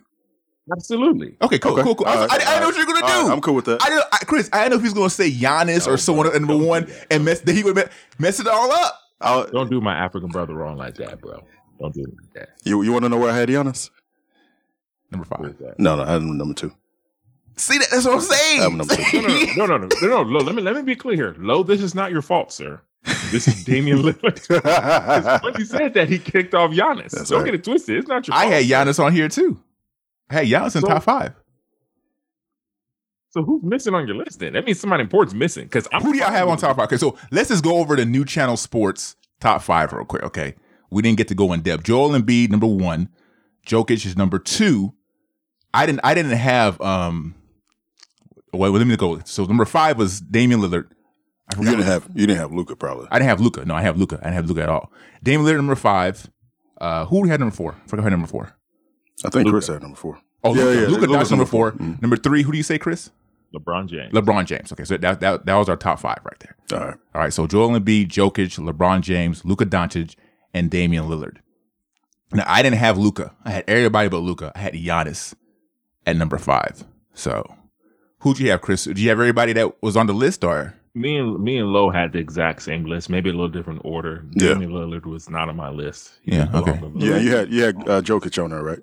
Absolutely. 0.72 1.38
Okay, 1.44 1.60
cool, 1.60 1.74
Okay. 1.74 1.84
cool, 1.84 1.94
cool. 1.96 2.08
I, 2.08 2.16
was- 2.16 2.30
right, 2.32 2.32
I, 2.32 2.36
I 2.36 2.38
didn't 2.56 2.62
know 2.62 2.68
what 2.70 2.76
you 2.78 2.82
were 2.88 2.94
gonna 2.94 3.06
all 3.06 3.22
do. 3.22 3.28
right, 3.28 3.34
I'm 3.36 3.42
cool 3.42 3.54
with 3.54 3.66
that. 3.66 3.84
I, 3.84 3.90
didn't, 3.90 4.06
I 4.12 4.18
Chris, 4.26 4.50
I 4.52 4.58
didn't 4.64 4.72
know 4.72 4.76
if 4.78 4.82
he 4.82 4.86
was 4.88 4.94
gonna 4.94 5.10
say 5.12 5.30
Giannis 5.30 5.88
or 5.88 5.98
someone 5.98 6.26
bro, 6.26 6.36
at 6.36 6.42
number 6.42 6.56
don't 6.56 6.66
one 6.66 6.86
that. 6.86 7.08
and 7.12 7.24
mess 7.26 7.42
that 7.42 7.54
he 7.54 7.64
would 7.64 7.76
mess, 7.76 7.90
mess 8.18 8.40
it 8.40 8.48
all 8.48 8.72
up. 8.72 9.00
I'll, 9.22 9.48
Don't 9.48 9.70
do 9.70 9.80
my 9.82 9.96
African 9.96 10.30
brother 10.30 10.54
wrong 10.54 10.78
like 10.78 10.96
that, 10.96 11.22
bro. 11.22 11.44
Don't 11.80 11.94
do 11.94 12.02
it 12.04 12.10
like 12.22 12.34
that. 12.34 12.50
you 12.64 12.82
you 12.84 12.92
want 12.92 13.04
to 13.04 13.10
know 13.10 13.18
where 13.18 13.32
I 13.32 13.36
had 13.38 13.50
Giannis? 13.50 13.90
Number 15.12 15.26
five. 15.26 15.56
No, 15.78 15.96
no, 15.96 16.04
I 16.04 16.14
had 16.14 16.22
number 16.24 16.54
two. 16.54 16.72
See 17.58 17.78
that? 17.78 17.88
That's 17.92 18.06
what 18.06 18.16
I'm 18.16 18.22
saying. 18.22 18.62
I'm 18.62 18.78
number 18.78 18.96
two. 18.96 19.22
No, 19.56 19.66
no, 19.66 19.78
no, 19.78 19.88
no, 19.88 19.88
no, 20.02 20.08
no, 20.08 20.24
no. 20.24 20.40
Let 20.40 20.56
me 20.56 20.62
let 20.62 20.76
me 20.76 20.82
be 20.82 20.96
clear 20.96 21.16
here. 21.16 21.36
Lo, 21.40 21.64
this 21.64 21.82
is 21.82 21.96
not 21.96 22.12
your 22.12 22.22
fault, 22.22 22.52
sir. 22.52 22.82
This 23.32 23.48
is 23.48 23.64
Damian 23.64 24.00
Lillard. 24.04 25.44
when 25.44 25.54
he 25.56 25.64
said 25.64 25.94
that, 25.94 26.10
he 26.10 26.18
kicked 26.20 26.54
off 26.54 26.72
Giannis. 26.72 27.12
That's 27.12 27.30
Don't 27.30 27.40
right. 27.44 27.46
get 27.46 27.56
it 27.56 27.64
twisted. 27.64 27.98
It's 27.98 28.08
not 28.08 28.28
your 28.28 28.36
fault. 28.36 28.46
I 28.48 28.50
fault. 28.52 28.64
had 28.64 28.88
Giannis 28.88 29.04
on 29.04 29.14
here 29.14 29.30
too. 29.30 29.62
I 30.30 30.34
had 30.36 30.48
Giannis 30.48 30.76
in 30.76 30.82
So- 30.82 30.88
top 30.88 31.04
five. 31.04 31.34
So 33.36 33.44
who's 33.44 33.62
missing 33.64 33.94
on 33.94 34.08
your 34.08 34.16
list 34.16 34.40
then? 34.40 34.54
That 34.54 34.64
means 34.66 34.80
somebody 34.80 35.02
important's 35.04 35.34
missing. 35.36 35.66
Because 35.66 35.90
Who 36.02 36.14
do 36.14 36.18
y'all 36.20 36.32
have 36.32 36.48
on 36.48 36.58
top 36.58 36.78
five? 36.78 36.86
Okay, 36.86 36.96
so 36.96 37.18
let's 37.32 37.50
just 37.50 37.66
go 37.66 37.80
over 37.80 37.98
the 37.98 38.06
new 38.06 38.24
channel 38.24 38.56
sports 38.56 39.18
top 39.42 39.62
five 39.62 39.92
real 39.92 40.06
quick. 40.06 40.24
Okay, 40.24 40.56
we 40.90 41.02
didn't 41.02 41.18
get 41.18 41.28
to 41.28 41.36
go 41.36 41.52
in 41.52 41.60
depth. 41.60 41.84
Joel 41.84 42.12
Embiid 42.12 42.50
number 42.50 42.66
one, 42.66 43.10
Jokic 43.68 44.06
is 44.06 44.16
number 44.16 44.40
two. 44.40 44.94
I 45.74 45.86
didn't. 45.86 46.00
I 46.06 46.14
didn't 46.14 46.32
have. 46.38 46.80
Um, 46.80 47.36
well, 48.54 48.72
let 48.72 48.88
me 48.88 48.96
go. 48.96 49.20
So 49.26 49.44
number 49.44 49.66
five 49.66 49.98
was 49.98 50.22
Damian 50.22 50.62
Lillard. 50.62 50.88
I 51.54 51.60
You 51.60 51.66
didn't 51.66 51.84
have 51.84 52.08
you 52.16 52.26
didn't 52.26 52.40
have 52.40 52.54
Luka 52.54 52.78
probably. 52.78 53.08
I 53.12 53.20
didn't 53.20 53.28
have 53.28 53.42
Luka. 53.42 53.66
No, 53.66 53.76
I 53.76 53.82
have 53.82 53.98
Luka. 53.98 54.16
I 54.22 54.30
didn't 54.30 54.36
have 54.36 54.48
Luka 54.48 54.64
at 54.64 54.70
all. 54.70 54.94
Damian 55.22 55.46
Lillard 55.46 55.58
number 55.58 55.76
five. 55.76 56.32
Uh, 56.80 57.04
who 57.08 57.28
had 57.28 57.42
number 57.42 57.54
four? 57.54 57.76
I 57.84 57.88
forgot 57.90 58.04
who 58.04 58.06
had 58.06 58.12
number 58.14 58.28
four. 58.28 58.56
I 59.26 59.30
think 59.30 59.44
Luka. 59.46 59.50
Chris 59.52 59.68
had 59.68 59.82
number 59.82 59.98
four. 59.98 60.20
Oh, 60.44 60.56
Yeah, 60.56 60.64
Luka. 60.64 60.80
yeah, 60.82 60.88
Luka 60.88 61.06
Luka's 61.08 61.32
number 61.32 61.44
number 61.44 61.46
four. 61.46 61.72
four. 61.74 61.80
Mhm. 61.86 62.02
Number 62.02 62.16
three. 62.16 62.44
Who 62.44 62.52
do 62.54 62.58
you 62.58 62.64
say, 62.64 62.78
Chris? 62.78 63.12
LeBron 63.56 63.88
James. 63.88 64.14
LeBron 64.14 64.46
James. 64.46 64.72
Okay, 64.72 64.84
so 64.84 64.98
that 64.98 65.20
that 65.20 65.46
that 65.46 65.56
was 65.56 65.70
our 65.70 65.78
top 65.78 66.00
five 66.00 66.20
right 66.24 66.40
there. 66.40 66.80
All 66.80 66.88
right. 66.88 66.98
All 67.14 67.22
right, 67.22 67.34
so 67.34 67.48
Joel 67.48 67.70
Embiid, 67.80 68.08
Jokic, 68.08 68.60
LeBron 68.60 69.02
James, 69.02 69.46
Luka 69.46 69.66
Doncic, 69.66 70.16
and 70.54 70.70
Damian 70.70 71.06
Lillard. 71.06 71.38
Now 72.32 72.44
I 72.48 72.62
didn't 72.62 72.78
have 72.78 72.98
Luka. 72.98 73.34
I 73.44 73.52
had 73.52 73.64
everybody 73.68 74.10
but 74.10 74.20
Luka. 74.20 74.52
I 74.56 74.60
had 74.60 74.74
Giannis 74.74 75.34
at 76.06 76.16
number 76.16 76.38
five. 76.38 76.84
So 77.14 77.56
who'd 78.20 78.40
you 78.40 78.52
have, 78.52 78.62
Chris? 78.62 78.86
Did 78.86 79.00
you 79.00 79.10
have 79.10 79.20
everybody 79.20 79.54
that 79.54 79.82
was 79.82 79.96
on 79.96 80.08
the 80.08 80.14
list 80.14 80.44
or 80.44 80.76
me 80.96 81.18
and 81.18 81.40
me 81.44 81.58
and 81.58 81.72
Lowe 81.72 81.90
had 81.90 82.14
the 82.14 82.20
exact 82.20 82.62
same 82.62 82.86
list, 82.86 83.10
maybe 83.10 83.30
a 83.30 83.34
little 83.34 83.50
different 83.50 83.82
order. 83.84 84.26
Yeah. 84.32 84.54
Damian 84.54 84.72
Lillard 84.72 85.06
was 85.06 85.30
not 85.30 85.50
on 85.50 85.58
my 85.58 85.70
list. 85.70 86.20
He 86.24 86.36
Yeah, 86.36 86.48
okay. 86.54 86.80
Yeah, 86.96 87.18
you 87.18 87.36
had 87.36 87.52
you 87.52 87.64
had 87.64 87.76
uh, 87.90 88.02
Jokic 88.02 88.42
on 88.42 88.52
there, 88.52 88.64
right? 88.64 88.80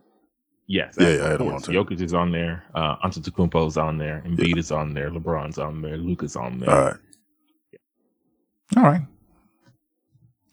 Yes. 0.67 0.95
Yeah, 0.99 1.09
yeah, 1.09 1.25
I 1.25 1.29
had 1.31 1.41
him 1.41 1.51
course. 1.51 1.69
on 1.69 1.73
too. 1.75 1.85
Jokic 1.85 2.01
is 2.01 2.15
on 2.15 2.33
there. 2.33 2.65
Uh, 2.75 2.97
Antetokounmpo's 3.05 3.77
on 3.77 3.99
there. 3.99 4.23
Embiid 4.27 4.57
is 4.57 4.71
on 4.73 4.95
there. 4.95 5.11
LeBron's 5.11 5.59
on 5.59 5.83
there. 5.83 5.97
Luka's 5.97 6.37
on 6.37 6.61
there. 6.61 6.71
All 6.71 6.85
right. 6.85 6.97
all 8.77 8.83
right. 8.85 9.03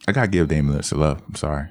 I 0.07 0.12
gotta 0.12 0.28
give 0.28 0.47
Damian 0.47 0.76
Lillard 0.76 0.86
some 0.86 0.99
love. 0.99 1.22
I'm 1.28 1.36
sorry. 1.36 1.70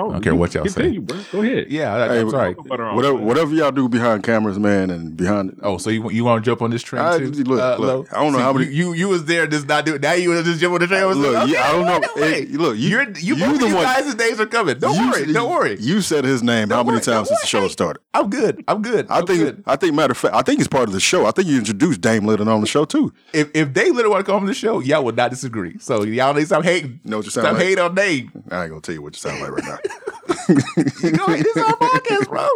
Oh, 0.00 0.08
I 0.08 0.12
don't 0.14 0.22
care 0.22 0.32
you 0.32 0.38
what 0.38 0.54
y'all 0.54 0.64
say. 0.66 0.72
continue, 0.74 1.00
bro. 1.02 1.18
Go 1.32 1.42
ahead. 1.42 1.66
Yeah, 1.70 1.94
I, 1.94 2.08
Hey, 2.08 2.20
I'm 2.20 2.30
sorry. 2.30 2.54
Butter 2.54 2.84
on 2.84 2.96
Whatever 2.96 3.14
whatever 3.16 3.54
y'all 3.54 3.70
do 3.70 3.88
behind 3.88 4.22
cameras, 4.22 4.58
man, 4.58 4.90
and 4.90 5.16
behind 5.16 5.58
Oh, 5.62 5.78
so 5.78 5.90
you 5.90 6.10
you 6.10 6.24
want 6.24 6.44
to 6.44 6.50
jump 6.50 6.62
on 6.62 6.70
this 6.70 6.82
train 6.82 7.02
I- 7.02 7.18
too? 7.18 7.30
look, 7.30 7.60
uh, 7.60 7.76
look, 7.78 8.12
I 8.12 8.22
don't 8.22 8.32
know 8.32 8.38
See, 8.38 8.42
how 8.44 8.52
many- 8.52 8.66
you, 8.66 8.72
you 8.72 8.92
you 8.94 9.08
was 9.08 9.24
there, 9.26 9.46
just 9.46 9.68
not 9.68 9.84
do 9.84 9.94
it. 9.96 10.00
Now 10.02 10.12
you 10.12 10.42
just 10.42 10.60
jump 10.60 10.74
on 10.74 10.80
the 10.80 10.86
train. 10.86 11.02
I 11.02 11.06
was 11.06 11.16
Look, 11.18 11.34
like, 11.34 11.48
yeah, 11.50 11.68
I 11.68 11.72
don't 11.72 11.84
know. 11.86 11.98
no. 11.98 12.22
Hey, 12.22 12.46
look, 12.46 12.76
you- 12.78 12.88
you're 12.88 13.02
you, 13.18 13.34
you 13.34 13.36
both 13.46 13.58
the 13.60 13.66
these 13.66 13.74
one- 13.74 13.84
guys' 13.84 14.14
names 14.16 14.40
are 14.40 14.46
coming. 14.46 14.78
Don't 14.78 14.94
You- 14.96 15.10
worry. 15.10 15.32
Don't 15.32 15.50
worry. 15.50 15.76
You 15.80 16.00
said 16.00 16.24
his 16.24 16.42
name 16.42 16.70
how 16.70 16.76
Don't 16.76 16.86
many 16.86 16.96
worry, 16.96 17.04
times 17.04 17.28
don't 17.28 17.38
since 17.38 17.40
the 17.42 17.46
show 17.46 17.68
started? 17.68 18.00
I'm 18.14 18.30
good. 18.30 18.64
I'm 18.68 18.82
good. 18.82 19.06
I 19.10 19.18
I'm 19.18 19.26
think 19.26 19.40
good. 19.40 19.62
I 19.66 19.76
think 19.76 19.94
matter 19.94 20.12
of 20.12 20.18
fact, 20.18 20.34
I 20.34 20.42
think 20.42 20.58
he's 20.60 20.68
part 20.68 20.88
of 20.88 20.92
the 20.92 21.00
show. 21.00 21.26
I 21.26 21.30
think 21.30 21.48
you 21.48 21.58
introduced 21.58 22.00
Dame 22.00 22.22
Lillard 22.22 22.48
on 22.52 22.60
the 22.60 22.66
show 22.66 22.84
too. 22.84 23.12
if 23.32 23.50
if 23.54 23.72
Dame 23.72 23.94
Lillard 23.94 24.10
want 24.10 24.24
to 24.24 24.32
come 24.32 24.40
on 24.42 24.46
the 24.46 24.54
show, 24.54 24.80
y'all 24.80 25.04
would 25.04 25.16
not 25.16 25.30
disagree. 25.30 25.76
So 25.78 26.02
y'all 26.04 26.32
need 26.34 26.40
to 26.40 26.46
stop 26.46 26.64
hating. 26.64 27.00
You 27.04 27.10
know 27.10 27.16
what 27.18 27.26
you 27.26 27.30
sound 27.30 27.44
Stop 27.46 27.54
like? 27.58 27.62
hating 27.66 27.84
on 27.84 27.94
Dame. 27.94 28.30
I 28.50 28.62
ain't 28.62 28.70
gonna 28.70 28.80
tell 28.80 28.94
you 28.94 29.02
what 29.02 29.14
you 29.14 29.18
sound 29.20 29.40
like 29.40 29.50
right 29.52 29.64
now. 29.64 29.78
This 30.30 31.04
is 31.04 31.56
our 31.56 31.76
podcast, 31.76 32.28
bro. 32.28 32.48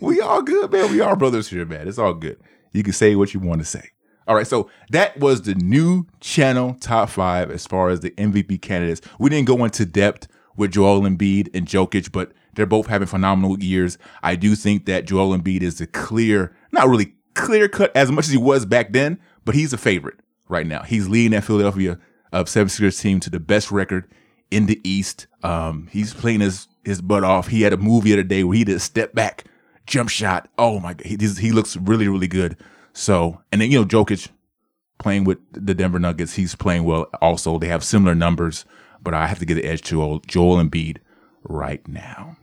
We 0.00 0.20
all 0.20 0.42
good, 0.42 0.70
man. 0.72 0.90
We 0.90 1.00
are 1.00 1.16
brothers 1.16 1.48
here, 1.48 1.64
man. 1.64 1.88
It's 1.88 1.98
all 1.98 2.14
good. 2.14 2.38
You 2.72 2.82
can 2.82 2.92
say 2.92 3.14
what 3.16 3.34
you 3.34 3.40
want 3.40 3.60
to 3.60 3.64
say. 3.64 3.90
All 4.28 4.34
right, 4.34 4.46
so 4.46 4.68
that 4.90 5.18
was 5.18 5.42
the 5.42 5.54
new 5.54 6.06
channel 6.20 6.76
top 6.80 7.10
five 7.10 7.50
as 7.50 7.66
far 7.66 7.90
as 7.90 8.00
the 8.00 8.10
MVP 8.12 8.60
candidates. 8.60 9.00
We 9.18 9.30
didn't 9.30 9.46
go 9.46 9.64
into 9.64 9.86
depth 9.86 10.26
with 10.56 10.72
Joel 10.72 11.02
Embiid 11.02 11.48
and 11.54 11.66
Jokic, 11.66 12.10
but 12.10 12.32
they're 12.54 12.66
both 12.66 12.88
having 12.88 13.06
phenomenal 13.06 13.58
years. 13.62 13.98
I 14.22 14.34
do 14.34 14.56
think 14.56 14.86
that 14.86 15.06
Joel 15.06 15.36
Embiid 15.36 15.62
is 15.62 15.78
the 15.78 15.86
clear, 15.86 16.56
not 16.72 16.88
really 16.88 17.14
clear 17.34 17.68
cut 17.68 17.94
as 17.96 18.10
much 18.10 18.26
as 18.26 18.32
he 18.32 18.38
was 18.38 18.66
back 18.66 18.92
then, 18.92 19.20
but 19.44 19.54
he's 19.54 19.72
a 19.72 19.78
favorite 19.78 20.18
right 20.48 20.66
now. 20.66 20.82
He's 20.82 21.08
leading 21.08 21.32
that 21.32 21.44
Philadelphia 21.44 21.98
of 22.32 22.46
76ers 22.46 23.00
team 23.00 23.20
to 23.20 23.30
the 23.30 23.40
best 23.40 23.70
record 23.70 24.10
in 24.50 24.66
the 24.66 24.80
East. 24.88 25.26
Um, 25.42 25.88
he's 25.92 26.12
playing 26.14 26.40
his 26.40 26.66
his 26.86 27.02
butt 27.02 27.24
off. 27.24 27.48
He 27.48 27.62
had 27.62 27.72
a 27.72 27.76
movie 27.76 28.10
the 28.10 28.20
other 28.20 28.22
day 28.22 28.44
where 28.44 28.56
he 28.56 28.64
did 28.64 28.76
a 28.76 28.80
step 28.80 29.12
back 29.12 29.44
jump 29.86 30.08
shot. 30.08 30.48
Oh 30.56 30.78
my 30.78 30.94
god, 30.94 31.06
he, 31.06 31.16
he 31.16 31.50
looks 31.52 31.76
really 31.76 32.08
really 32.08 32.28
good. 32.28 32.56
So 32.92 33.42
and 33.50 33.60
then 33.60 33.70
you 33.70 33.80
know 33.80 33.84
Jokic 33.84 34.28
playing 34.98 35.24
with 35.24 35.38
the 35.52 35.74
Denver 35.74 35.98
Nuggets, 35.98 36.34
he's 36.34 36.54
playing 36.54 36.84
well. 36.84 37.08
Also, 37.20 37.58
they 37.58 37.66
have 37.66 37.84
similar 37.84 38.14
numbers, 38.14 38.64
but 39.02 39.14
I 39.14 39.26
have 39.26 39.40
to 39.40 39.44
give 39.44 39.56
the 39.56 39.64
edge 39.64 39.82
to 39.82 40.00
old 40.00 40.26
Joel 40.28 40.62
Embiid 40.62 40.98
right 41.42 41.86
now. 41.88 42.36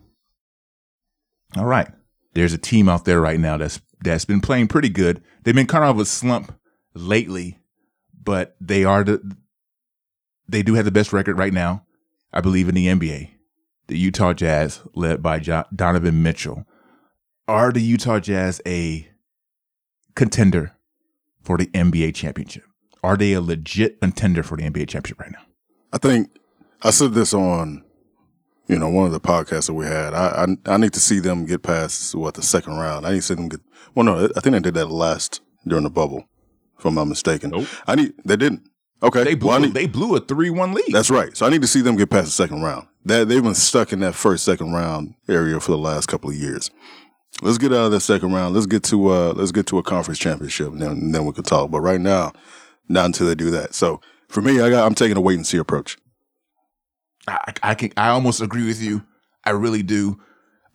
All 1.56 1.66
right, 1.66 1.88
there's 2.34 2.54
a 2.54 2.58
team 2.58 2.90
out 2.90 3.06
there 3.06 3.22
right 3.22 3.40
now 3.40 3.58
that's 3.58 3.80
that's 4.04 4.26
been 4.26 4.42
playing 4.42 4.68
pretty 4.68 4.90
good. 4.90 5.24
They've 5.44 5.56
been 5.56 5.68
kind 5.68 5.86
of 5.86 6.00
a 6.00 6.06
slump 6.06 6.54
lately, 6.94 7.60
but 8.22 8.58
they 8.60 8.84
are 8.84 9.06
the 9.06 9.38
they 10.50 10.64
do 10.64 10.74
have 10.74 10.86
the 10.86 10.92
best 10.92 11.14
record 11.14 11.38
right 11.38 11.54
now, 11.54 11.86
I 12.34 12.42
believe, 12.42 12.68
in 12.68 12.76
the 12.76 12.88
NBA. 12.88 13.30
The 13.88 13.98
Utah 13.98 14.34
Jazz, 14.34 14.82
led 14.96 15.22
by 15.22 15.40
jo- 15.40 15.66
Donovan 15.76 16.24
Mitchell, 16.24 16.66
are 17.48 17.72
the 17.72 17.82
Utah 17.82 18.20
Jazz 18.20 18.62
a 18.66 19.08
contender 20.16 20.74
for 21.42 21.58
the 21.58 21.68
NBA 21.68 22.16
championship? 22.16 22.64
Are 23.04 23.18
they 23.18 23.34
a 23.34 23.42
legit 23.42 24.00
contender 24.00 24.44
for 24.44 24.56
the 24.58 24.64
NBA 24.64 24.88
championship 24.88 25.20
right 25.20 25.32
now? 25.32 25.44
I 25.92 25.98
think 25.98 26.30
I 26.82 26.92
said 26.92 27.14
this 27.14 27.34
on, 27.34 27.84
you 28.68 28.80
know, 28.80 28.88
one 28.90 29.06
of 29.06 29.12
the 29.12 29.20
podcasts 29.20 29.68
that 29.68 29.74
we 29.74 29.86
had. 29.86 30.14
I 30.14 30.46
I, 30.66 30.74
I 30.74 30.78
need 30.78 30.94
to 30.94 31.02
see 31.02 31.20
them 31.20 31.46
get 31.46 31.64
past 31.64 32.16
what 32.16 32.36
the 32.36 32.42
second 32.42 32.78
round. 32.78 33.06
I 33.06 33.10
need 33.12 33.18
to 33.18 33.22
see 33.24 33.34
them 33.36 33.50
get. 33.50 33.60
Well, 33.94 34.06
no, 34.06 34.30
I 34.36 34.40
think 34.40 34.54
they 34.54 34.60
did 34.62 34.74
that 34.76 34.88
last 34.88 35.42
during 35.68 35.84
the 35.84 35.90
bubble, 35.90 36.24
if 36.80 36.86
I'm 36.86 36.96
not 36.96 37.06
mistaken. 37.06 37.50
Nope. 37.52 37.68
I 37.86 37.96
need. 37.96 38.14
They 38.24 38.38
didn't. 38.38 38.68
Okay. 39.04 39.26
They 39.26 39.36
blew 39.36 39.50
well, 39.50 39.60
need- 39.60 39.74
they 39.74 39.86
blew 39.88 40.16
a 40.16 40.22
three 40.22 40.50
one 40.50 40.74
lead. 40.74 40.86
That's 40.94 41.10
right. 41.12 41.36
So 41.36 41.46
I 41.46 41.50
need 41.50 41.62
to 41.62 41.68
see 41.68 41.82
them 41.82 41.98
get 41.98 42.10
past 42.10 42.26
the 42.28 42.32
second 42.32 42.62
round. 42.62 42.88
That 43.06 43.28
they've 43.28 43.44
been 43.44 43.56
stuck 43.56 43.92
in 43.92 44.00
that 44.00 44.16
first, 44.16 44.46
second 44.46 44.72
round 44.72 45.16
area 45.28 45.60
for 45.60 45.72
the 45.72 45.78
last 45.78 46.08
couple 46.08 46.30
of 46.30 46.36
years. 46.36 46.72
Let's 47.42 47.58
get 47.58 47.74
out 47.74 47.86
of 47.86 47.92
that 47.92 48.00
second 48.02 48.32
round. 48.32 48.54
Let's 48.54 48.68
get 48.68 48.84
to 48.84 49.10
uh 49.10 49.34
let's 49.36 49.52
get 49.52 49.66
to 49.68 49.78
a 49.78 49.84
conference 49.84 50.20
championship 50.20 50.68
and 50.68 50.82
then, 50.82 50.92
and 50.92 51.16
then 51.16 51.26
we 51.26 51.34
can 51.34 51.44
talk. 51.44 51.72
But 51.72 51.82
right 51.82 52.00
now, 52.00 52.32
not 52.88 53.06
until 53.06 53.28
they 53.28 53.36
do 53.36 53.52
that. 53.52 53.74
So 53.74 54.02
for 54.30 54.42
me, 54.42 54.62
I 54.62 54.70
got 54.70 54.86
I'm 54.86 54.96
taking 54.96 55.18
a 55.18 55.22
wait 55.22 55.36
and 55.36 55.46
see 55.46 55.58
approach. 55.58 55.98
I, 57.28 57.54
I 57.62 57.76
can 57.76 57.92
I 57.98 58.10
almost 58.10 58.42
agree 58.42 58.66
with 58.66 58.82
you. 58.82 59.04
I 59.44 59.52
really 59.52 59.84
do. 59.84 60.20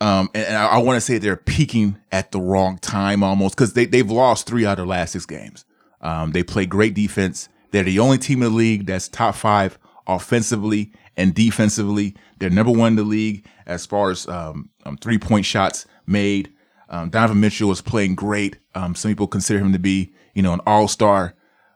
Um, 0.00 0.30
and, 0.34 0.46
and 0.46 0.56
I, 0.56 0.66
I 0.66 0.78
want 0.78 0.96
to 0.96 1.00
say 1.00 1.18
they're 1.18 1.36
peaking 1.36 1.98
at 2.12 2.30
the 2.32 2.40
wrong 2.40 2.78
time 2.78 3.22
almost 3.22 3.56
because 3.56 3.72
they, 3.72 3.84
they've 3.86 4.10
lost 4.10 4.46
three 4.46 4.64
out 4.64 4.78
of 4.78 4.86
last 4.86 5.12
six 5.12 5.26
games. 5.26 5.64
Um, 6.00 6.32
they 6.32 6.42
play 6.44 6.66
great 6.66 6.94
defense. 6.94 7.48
They're 7.72 7.82
the 7.82 7.98
only 7.98 8.18
team 8.18 8.42
in 8.42 8.52
the 8.52 8.56
league 8.56 8.86
that's 8.86 9.08
top 9.08 9.34
five 9.34 9.78
offensively 10.06 10.92
and 11.18 11.34
defensively. 11.34 12.14
They're 12.38 12.48
number 12.48 12.72
one 12.72 12.92
in 12.92 12.96
the 12.96 13.02
league 13.02 13.44
as 13.66 13.84
far 13.84 14.10
as 14.10 14.26
um, 14.28 14.70
um, 14.86 14.96
three 14.96 15.18
point 15.18 15.44
shots 15.44 15.84
made. 16.06 16.50
Um, 16.88 17.10
Donovan 17.10 17.40
Mitchell 17.40 17.70
is 17.70 17.82
playing 17.82 18.14
great. 18.14 18.56
Um, 18.74 18.94
some 18.94 19.10
people 19.10 19.26
consider 19.26 19.58
him 19.58 19.72
to 19.72 19.78
be, 19.78 20.14
you 20.32 20.42
know, 20.42 20.54
an 20.54 20.60
all 20.64 20.88
star, 20.88 21.34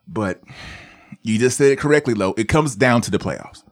but 0.09 0.41
you 1.21 1.39
just 1.39 1.59
said 1.59 1.73
it 1.73 1.79
correctly, 1.79 2.15
Lo. 2.15 2.33
It 2.39 2.49
comes 2.49 2.75
down 2.77 3.03
to 3.03 3.11
the 3.11 3.19
playoffs. 3.19 3.63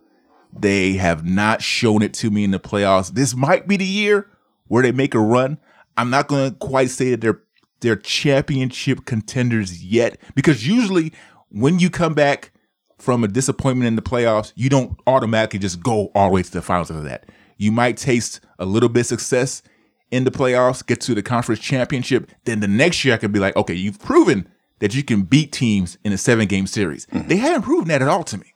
They 0.53 0.95
have 0.95 1.25
not 1.25 1.63
shown 1.63 2.03
it 2.03 2.13
to 2.15 2.31
me 2.31 2.45
in 2.45 2.51
the 2.51 2.61
playoffs. 2.61 3.13
This 3.13 3.35
might 3.35 3.67
be 3.67 3.77
the 3.77 3.87
year 3.87 4.29
where 4.67 4.83
they 4.83 4.93
make 4.93 5.15
a 5.15 5.21
run. 5.21 5.59
I'm 5.97 6.11
not 6.11 6.27
going 6.27 6.51
to 6.51 6.57
quite 6.59 6.91
say 6.91 7.11
that 7.11 7.21
they're 7.21 7.41
they're 7.81 7.97
championship 7.97 9.07
contenders 9.07 9.83
yet 9.83 10.21
because 10.35 10.67
usually 10.67 11.15
when 11.49 11.79
you 11.79 11.89
come 11.89 12.13
back 12.13 12.53
from 13.01 13.25
a 13.25 13.29
disappointment 13.29 13.89
in 13.89 13.97
the 13.97 14.03
playoffs, 14.03 14.53
you 14.57 14.69
don't 14.69 14.99
automatically 15.07 15.59
just 15.59 15.83
go 15.83 16.11
all 16.15 16.29
the 16.29 16.35
way 16.35 16.43
to 16.43 16.51
the 16.51 16.63
finals 16.63 16.91
after 16.91 17.03
that. 17.03 17.27
You 17.57 17.73
might 17.73 17.97
taste 17.97 18.41
a 18.59 18.65
little 18.65 18.89
bit 18.89 19.01
of 19.01 19.07
success 19.07 19.63
in 20.11 20.25
the 20.25 20.31
playoffs, 20.31 20.85
get 20.85 21.01
to 21.03 21.15
the 21.15 21.23
conference 21.23 21.61
championship, 21.61 22.31
then 22.45 22.61
the 22.61 22.69
next 22.69 23.05
year 23.05 23.15
I 23.15 23.17
could 23.19 23.33
be 23.33 23.39
like, 23.39 23.57
okay, 23.57 23.75
you've 23.75 24.01
proven 24.01 24.49
that 24.81 24.95
you 24.95 25.03
can 25.03 25.23
beat 25.23 25.53
teams 25.53 25.99
in 26.05 26.13
a 26.13 26.19
seven 26.19 26.47
game 26.49 26.67
series. 26.67 27.07
They 27.13 27.37
haven't 27.37 27.63
proven 27.63 27.89
that 27.89 28.03
at 28.03 28.09
all 28.09 28.25
to 28.25 28.39
me. 28.39 28.55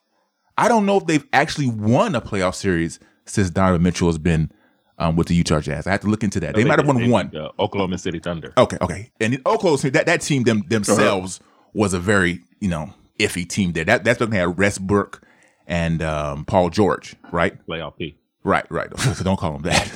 I 0.56 0.68
don't 0.68 0.86
know 0.86 0.96
if 0.96 1.06
they've 1.06 1.26
actually 1.32 1.68
won 1.68 2.14
a 2.14 2.20
playoff 2.20 2.54
series 2.54 2.98
since 3.26 3.50
Donovan 3.50 3.82
Mitchell 3.82 4.08
has 4.08 4.18
been 4.18 4.50
um, 4.98 5.16
with 5.16 5.28
the 5.28 5.34
Utah 5.34 5.60
Jazz. 5.60 5.86
I 5.86 5.90
have 5.90 6.00
to 6.00 6.06
look 6.06 6.22
into 6.22 6.40
that. 6.40 6.54
They, 6.54 6.64
might 6.64 6.78
have 6.78 6.86
won 6.86 6.96
They- 6.96 7.08
one. 7.08 7.30
The 7.32 7.50
Oklahoma 7.58 7.98
City 7.98 8.20
Thunder. 8.20 8.52
Okay, 8.56 8.78
okay. 8.80 9.10
And 9.20 9.34
Oklahoma 9.46 9.78
City, 9.78 9.90
that, 9.90 10.06
that 10.06 10.20
team 10.20 10.44
them 10.44 10.62
themselves 10.68 11.40
was 11.72 11.92
a 11.94 11.98
very, 11.98 12.40
you 12.60 12.68
know, 12.68 12.92
iffy 13.18 13.48
team 13.48 13.72
there. 13.72 13.84
That 13.84 14.04
that's 14.04 14.20
when 14.20 14.30
they 14.30 14.38
had 14.38 14.56
Westbrook 14.58 15.22
and 15.66 16.02
um, 16.02 16.44
Paul 16.44 16.70
George, 16.70 17.16
right? 17.32 17.54
Playoff 17.66 17.96
P. 17.96 18.18
Right, 18.42 18.70
right. 18.70 18.90
So 18.98 19.24
don't 19.24 19.38
call 19.38 19.58
them 19.58 19.62
that. 19.62 19.90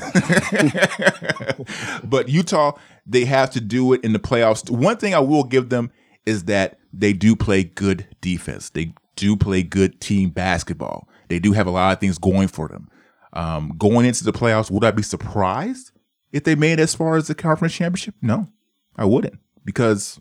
but 2.04 2.28
Utah, 2.28 2.72
they 3.06 3.24
have 3.26 3.50
to 3.50 3.60
do 3.60 3.92
it 3.92 4.02
in 4.02 4.12
the 4.14 4.18
playoffs. 4.18 4.70
One 4.70 4.96
thing 4.96 5.14
I 5.14 5.20
will 5.20 5.44
give 5.44 5.68
them 5.68 5.90
is 6.24 6.44
that 6.44 6.78
they 6.92 7.12
do 7.12 7.36
play 7.36 7.64
good 7.64 8.06
defense. 8.20 8.70
They 8.70 8.94
do 9.16 9.36
play 9.36 9.62
good 9.62 10.00
team 10.00 10.30
basketball. 10.30 11.08
They 11.28 11.38
do 11.38 11.52
have 11.52 11.66
a 11.66 11.70
lot 11.70 11.92
of 11.92 12.00
things 12.00 12.16
going 12.16 12.48
for 12.48 12.68
them. 12.68 12.88
Um, 13.34 13.74
going 13.76 14.06
into 14.06 14.24
the 14.24 14.32
playoffs, 14.32 14.70
would 14.70 14.84
I 14.84 14.90
be 14.90 15.02
surprised 15.02 15.92
if 16.32 16.44
they 16.44 16.54
made 16.54 16.80
as 16.80 16.94
far 16.94 17.16
as 17.16 17.26
the 17.28 17.34
conference 17.34 17.74
championship? 17.74 18.14
No, 18.22 18.48
I 18.96 19.04
wouldn't 19.04 19.38
because 19.64 20.18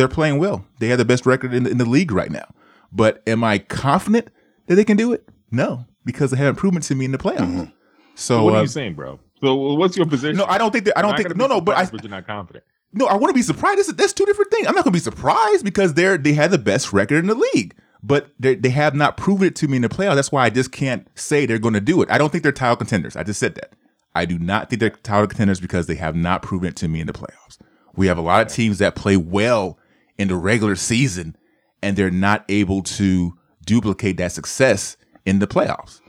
they're 0.00 0.08
playing 0.08 0.38
well. 0.38 0.64
They 0.78 0.88
have 0.88 0.98
the 0.98 1.04
best 1.04 1.26
record 1.26 1.52
in 1.52 1.64
the, 1.64 1.70
in 1.70 1.76
the 1.76 1.84
league 1.84 2.10
right 2.10 2.30
now. 2.30 2.54
But 2.90 3.22
am 3.26 3.44
I 3.44 3.58
confident 3.58 4.28
that 4.66 4.76
they 4.76 4.84
can 4.84 4.96
do 4.96 5.12
it? 5.12 5.28
No, 5.50 5.84
because 6.06 6.30
they 6.30 6.38
haven't 6.38 6.56
proven 6.56 6.80
to 6.80 6.94
me 6.94 7.04
in 7.04 7.12
the 7.12 7.18
playoffs. 7.18 7.70
So 8.14 8.42
what 8.44 8.54
are 8.54 8.58
uh, 8.58 8.62
you 8.62 8.68
saying, 8.68 8.94
bro? 8.94 9.20
So 9.42 9.54
what's 9.54 9.96
your 9.96 10.06
position? 10.06 10.38
no, 10.38 10.46
I 10.46 10.56
don't 10.58 10.70
think 10.70 10.86
that. 10.86 10.98
I 10.98 11.02
don't 11.02 11.16
think. 11.16 11.36
No, 11.36 11.46
no, 11.46 11.60
but 11.60 11.76
I, 11.76 11.84
but 11.84 12.02
you're 12.02 12.10
not 12.10 12.26
confident. 12.26 12.64
no, 12.92 13.06
I 13.06 13.14
want 13.14 13.28
to 13.30 13.34
be 13.34 13.42
surprised. 13.42 13.78
This, 13.78 13.86
that's 13.88 14.12
two 14.12 14.24
different 14.24 14.50
things. 14.50 14.66
I'm 14.66 14.74
not 14.74 14.84
going 14.84 14.92
to 14.92 14.96
be 14.96 15.00
surprised 15.00 15.64
because 15.64 15.94
they're 15.94 16.16
they 16.16 16.32
have 16.32 16.50
the 16.50 16.58
best 16.58 16.92
record 16.92 17.18
in 17.18 17.26
the 17.26 17.34
league, 17.54 17.74
but 18.02 18.30
they 18.38 18.54
they 18.54 18.70
have 18.70 18.94
not 18.94 19.16
proven 19.16 19.48
it 19.48 19.56
to 19.56 19.68
me 19.68 19.76
in 19.76 19.82
the 19.82 19.88
playoffs. 19.88 20.14
That's 20.14 20.32
why 20.32 20.44
I 20.44 20.50
just 20.50 20.72
can't 20.72 21.06
say 21.14 21.46
they're 21.46 21.58
going 21.58 21.74
to 21.74 21.80
do 21.80 22.00
it. 22.02 22.10
I 22.10 22.18
don't 22.18 22.30
think 22.30 22.42
they're 22.42 22.52
title 22.52 22.76
contenders. 22.76 23.16
I 23.16 23.22
just 23.22 23.40
said 23.40 23.54
that. 23.56 23.72
I 24.14 24.24
do 24.24 24.38
not 24.38 24.68
think 24.70 24.80
they're 24.80 24.90
title 24.90 25.26
contenders 25.26 25.60
because 25.60 25.86
they 25.86 25.94
have 25.96 26.16
not 26.16 26.42
proven 26.42 26.68
it 26.68 26.76
to 26.76 26.88
me 26.88 27.00
in 27.00 27.06
the 27.06 27.12
playoffs. 27.12 27.58
We 27.96 28.06
have 28.06 28.18
a 28.18 28.22
lot 28.22 28.46
of 28.46 28.52
teams 28.52 28.78
that 28.78 28.94
play 28.94 29.16
well 29.16 29.78
in 30.20 30.28
the 30.28 30.36
regular 30.36 30.76
season, 30.76 31.34
and 31.82 31.96
they're 31.96 32.10
not 32.10 32.44
able 32.50 32.82
to 32.82 33.32
duplicate 33.64 34.18
that 34.18 34.32
success 34.32 34.98
in 35.24 35.38
the 35.38 35.46
playoffs. 35.46 36.00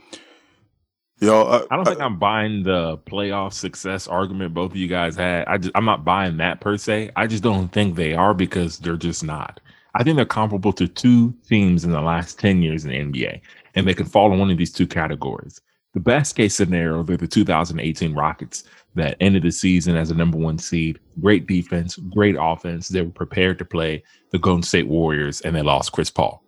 Yo, 1.20 1.44
uh, 1.44 1.66
I 1.70 1.76
don't 1.76 1.86
think 1.86 2.00
I'm 2.00 2.18
buying 2.18 2.62
the 2.62 2.98
playoff 2.98 3.54
success 3.54 4.06
argument 4.06 4.52
both 4.52 4.72
of 4.72 4.76
you 4.76 4.88
guys 4.88 5.16
had. 5.16 5.46
I 5.46 5.56
just 5.56 5.74
I'm 5.74 5.86
not 5.86 6.04
buying 6.04 6.36
that 6.38 6.60
per 6.60 6.76
se. 6.76 7.10
I 7.16 7.26
just 7.26 7.42
don't 7.42 7.68
think 7.68 7.96
they 7.96 8.12
are 8.12 8.34
because 8.34 8.78
they're 8.78 8.96
just 8.96 9.24
not. 9.24 9.60
I 9.94 10.02
think 10.02 10.16
they're 10.16 10.26
comparable 10.26 10.74
to 10.74 10.88
two 10.88 11.32
teams 11.48 11.84
in 11.84 11.92
the 11.92 12.00
last 12.00 12.38
10 12.38 12.60
years 12.60 12.84
in 12.84 12.90
the 12.90 12.98
NBA, 12.98 13.40
and 13.74 13.86
they 13.86 13.94
can 13.94 14.06
fall 14.06 14.32
in 14.32 14.38
one 14.38 14.50
of 14.50 14.58
these 14.58 14.72
two 14.72 14.86
categories. 14.86 15.60
The 15.94 16.00
best 16.00 16.36
case 16.36 16.54
scenario, 16.54 17.02
they're 17.02 17.18
the 17.18 17.28
2018 17.28 18.14
Rockets 18.14 18.64
that 18.94 19.16
ended 19.20 19.42
the 19.42 19.50
season 19.50 19.94
as 19.94 20.10
a 20.10 20.14
number 20.14 20.38
one 20.38 20.56
seed. 20.56 20.98
Great 21.20 21.46
defense, 21.46 21.96
great 21.96 22.36
offense. 22.38 22.88
They 22.88 23.02
were 23.02 23.10
prepared 23.10 23.58
to 23.58 23.64
play 23.64 24.02
the 24.30 24.38
Golden 24.38 24.62
State 24.62 24.88
Warriors, 24.88 25.42
and 25.42 25.54
they 25.54 25.62
lost 25.62 25.92
Chris 25.92 26.10
Paul. 26.10 26.42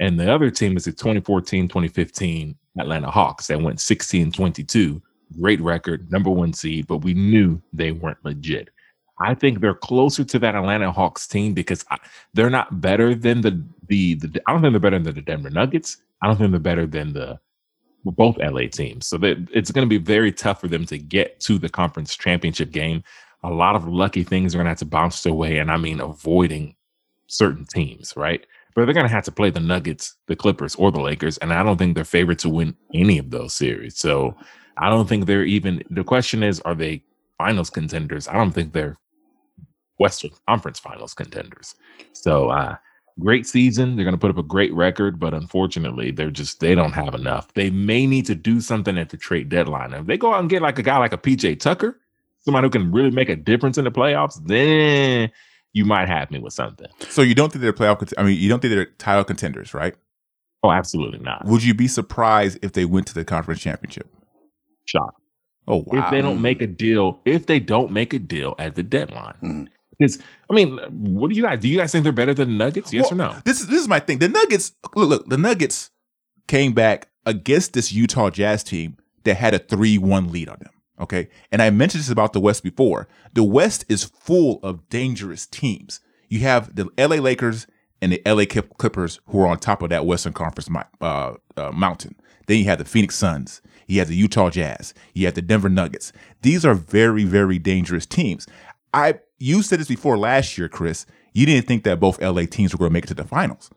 And 0.00 0.18
the 0.18 0.32
other 0.32 0.50
team 0.50 0.76
is 0.76 0.84
the 0.84 0.92
2014 0.92 1.68
2015 1.68 2.56
Atlanta 2.78 3.10
Hawks 3.10 3.46
that 3.48 3.60
went 3.60 3.80
16 3.80 4.32
22. 4.32 5.02
Great 5.40 5.60
record, 5.60 6.10
number 6.10 6.30
one 6.30 6.52
seed, 6.52 6.86
but 6.86 6.98
we 6.98 7.14
knew 7.14 7.60
they 7.72 7.92
weren't 7.92 8.24
legit. 8.24 8.70
I 9.20 9.34
think 9.34 9.60
they're 9.60 9.74
closer 9.74 10.24
to 10.24 10.38
that 10.38 10.54
Atlanta 10.54 10.90
Hawks 10.90 11.26
team 11.26 11.52
because 11.52 11.84
I, 11.90 11.98
they're 12.34 12.50
not 12.50 12.80
better 12.80 13.14
than 13.14 13.42
the, 13.42 13.62
the 13.88 14.14
the 14.14 14.40
I 14.46 14.52
don't 14.52 14.62
think 14.62 14.72
they're 14.72 14.80
better 14.80 14.98
than 14.98 15.14
the 15.14 15.22
Denver 15.22 15.50
Nuggets. 15.50 15.98
I 16.22 16.26
don't 16.26 16.36
think 16.36 16.50
they're 16.50 16.60
better 16.60 16.86
than 16.86 17.12
the 17.12 17.38
both 18.04 18.38
LA 18.38 18.68
teams. 18.70 19.06
So 19.06 19.18
that 19.18 19.48
it's 19.52 19.70
going 19.70 19.86
to 19.86 19.88
be 19.88 20.02
very 20.02 20.32
tough 20.32 20.60
for 20.60 20.68
them 20.68 20.86
to 20.86 20.98
get 20.98 21.40
to 21.40 21.58
the 21.58 21.68
conference 21.68 22.16
championship 22.16 22.70
game. 22.70 23.02
A 23.42 23.50
lot 23.50 23.76
of 23.76 23.86
lucky 23.86 24.24
things 24.24 24.54
are 24.54 24.58
going 24.58 24.66
to 24.66 24.70
have 24.70 24.78
to 24.78 24.84
bounce 24.84 25.22
their 25.22 25.34
way, 25.34 25.58
and 25.58 25.70
I 25.70 25.76
mean 25.76 26.00
avoiding 26.00 26.74
certain 27.26 27.66
teams, 27.66 28.14
right? 28.16 28.44
But 28.74 28.84
they're 28.84 28.94
going 28.94 29.06
to 29.06 29.12
have 29.12 29.24
to 29.24 29.32
play 29.32 29.50
the 29.50 29.60
Nuggets, 29.60 30.16
the 30.26 30.36
Clippers, 30.36 30.74
or 30.74 30.90
the 30.90 31.00
Lakers, 31.00 31.38
and 31.38 31.52
I 31.52 31.62
don't 31.62 31.76
think 31.76 31.94
they're 31.94 32.04
favored 32.04 32.38
to 32.40 32.48
win 32.48 32.76
any 32.94 33.18
of 33.18 33.30
those 33.30 33.54
series. 33.54 33.96
So 33.96 34.36
I 34.76 34.88
don't 34.88 35.08
think 35.08 35.26
they're 35.26 35.44
even. 35.44 35.82
The 35.90 36.04
question 36.04 36.42
is, 36.42 36.60
are 36.60 36.74
they 36.74 37.04
finals 37.38 37.70
contenders? 37.70 38.28
I 38.28 38.34
don't 38.34 38.52
think 38.52 38.72
they're 38.72 38.96
Western 39.98 40.30
Conference 40.48 40.78
Finals 40.78 41.14
contenders. 41.14 41.74
So 42.12 42.48
uh, 42.50 42.76
great 43.20 43.46
season. 43.46 43.96
They're 43.96 44.04
going 44.04 44.14
to 44.14 44.18
put 44.20 44.30
up 44.30 44.38
a 44.38 44.42
great 44.42 44.72
record, 44.74 45.18
but 45.18 45.34
unfortunately, 45.34 46.10
they're 46.10 46.30
just 46.30 46.60
they 46.60 46.74
don't 46.74 46.92
have 46.92 47.14
enough. 47.14 47.52
They 47.54 47.70
may 47.70 48.06
need 48.06 48.26
to 48.26 48.34
do 48.34 48.60
something 48.60 48.98
at 48.98 49.10
the 49.10 49.16
trade 49.16 49.48
deadline. 49.48 49.92
If 49.92 50.06
they 50.06 50.16
go 50.16 50.32
out 50.34 50.40
and 50.40 50.50
get 50.50 50.62
like 50.62 50.78
a 50.78 50.82
guy 50.82 50.98
like 50.98 51.12
a 51.12 51.18
PJ 51.18 51.60
Tucker, 51.60 51.98
somebody 52.40 52.66
who 52.66 52.70
can 52.70 52.92
really 52.92 53.10
make 53.10 53.28
a 53.28 53.36
difference 53.36 53.78
in 53.78 53.84
the 53.84 53.90
playoffs, 53.90 54.40
then 54.46 55.30
you 55.72 55.84
might 55.84 56.08
have 56.08 56.30
me 56.30 56.38
with 56.38 56.52
something. 56.52 56.86
So 57.08 57.22
you 57.22 57.34
don't 57.34 57.52
think 57.52 57.62
they're 57.62 57.72
playoff? 57.72 57.98
cont- 57.98 58.14
I 58.18 58.22
mean, 58.22 58.38
you 58.38 58.48
don't 58.48 58.60
think 58.60 58.74
they're 58.74 58.86
title 58.86 59.24
contenders, 59.24 59.74
right? 59.74 59.94
Oh, 60.62 60.72
absolutely 60.72 61.20
not. 61.20 61.44
Would 61.44 61.62
you 61.62 61.74
be 61.74 61.86
surprised 61.88 62.58
if 62.62 62.72
they 62.72 62.84
went 62.84 63.06
to 63.08 63.14
the 63.14 63.24
conference 63.24 63.60
championship? 63.60 64.08
Shock. 64.86 65.14
Oh 65.68 65.84
wow! 65.86 66.04
If 66.04 66.10
they 66.10 66.22
don't 66.22 66.40
make 66.40 66.62
a 66.62 66.66
deal, 66.66 67.20
if 67.26 67.44
they 67.44 67.60
don't 67.60 67.92
make 67.92 68.14
a 68.14 68.18
deal 68.18 68.54
at 68.58 68.74
the 68.74 68.82
deadline. 68.82 69.34
Mhm. 69.42 69.68
I 70.00 70.54
mean, 70.54 70.78
what 70.78 71.30
do 71.30 71.36
you 71.36 71.42
guys 71.42 71.60
do? 71.60 71.68
You 71.68 71.78
guys 71.78 71.92
think 71.92 72.04
they're 72.04 72.12
better 72.12 72.34
than 72.34 72.50
the 72.50 72.64
Nuggets? 72.64 72.92
Yes 72.92 73.10
or 73.10 73.16
no? 73.16 73.36
This 73.44 73.60
is 73.60 73.66
this 73.66 73.80
is 73.80 73.88
my 73.88 73.98
thing. 73.98 74.18
The 74.18 74.28
Nuggets 74.28 74.72
look, 74.94 75.08
look, 75.08 75.28
the 75.28 75.38
Nuggets 75.38 75.90
came 76.46 76.72
back 76.72 77.08
against 77.26 77.72
this 77.72 77.92
Utah 77.92 78.30
Jazz 78.30 78.62
team 78.62 78.96
that 79.24 79.34
had 79.34 79.54
a 79.54 79.58
3-1 79.58 80.30
lead 80.30 80.48
on 80.48 80.58
them. 80.60 80.72
Okay. 81.00 81.28
And 81.52 81.62
I 81.62 81.70
mentioned 81.70 82.02
this 82.02 82.10
about 82.10 82.32
the 82.32 82.40
West 82.40 82.62
before. 82.62 83.06
The 83.34 83.44
West 83.44 83.84
is 83.88 84.04
full 84.04 84.60
of 84.62 84.88
dangerous 84.88 85.46
teams. 85.46 86.00
You 86.28 86.40
have 86.40 86.74
the 86.74 86.88
LA 86.98 87.16
Lakers 87.16 87.66
and 88.00 88.12
the 88.12 88.22
LA 88.26 88.44
Clippers 88.46 89.20
who 89.26 89.40
are 89.42 89.46
on 89.46 89.58
top 89.58 89.82
of 89.82 89.90
that 89.90 90.06
Western 90.06 90.32
Conference 90.32 90.68
uh, 91.00 91.34
uh, 91.56 91.72
mountain. 91.72 92.16
Then 92.46 92.58
you 92.58 92.64
have 92.64 92.78
the 92.78 92.84
Phoenix 92.84 93.14
Suns. 93.14 93.60
You 93.86 93.98
have 94.00 94.08
the 94.08 94.16
Utah 94.16 94.50
Jazz. 94.50 94.94
You 95.14 95.26
have 95.26 95.34
the 95.34 95.42
Denver 95.42 95.68
Nuggets. 95.68 96.12
These 96.42 96.64
are 96.64 96.74
very, 96.74 97.24
very 97.24 97.58
dangerous 97.58 98.06
teams. 98.06 98.46
I 98.92 99.20
you 99.38 99.62
said 99.62 99.80
this 99.80 99.88
before 99.88 100.18
last 100.18 100.58
year, 100.58 100.68
Chris. 100.68 101.06
You 101.32 101.46
didn't 101.46 101.66
think 101.66 101.84
that 101.84 102.00
both 102.00 102.20
LA 102.20 102.46
teams 102.50 102.72
were 102.72 102.78
going 102.78 102.90
to 102.90 102.92
make 102.92 103.04
it 103.04 103.08
to 103.08 103.14
the 103.14 103.24
finals. 103.24 103.70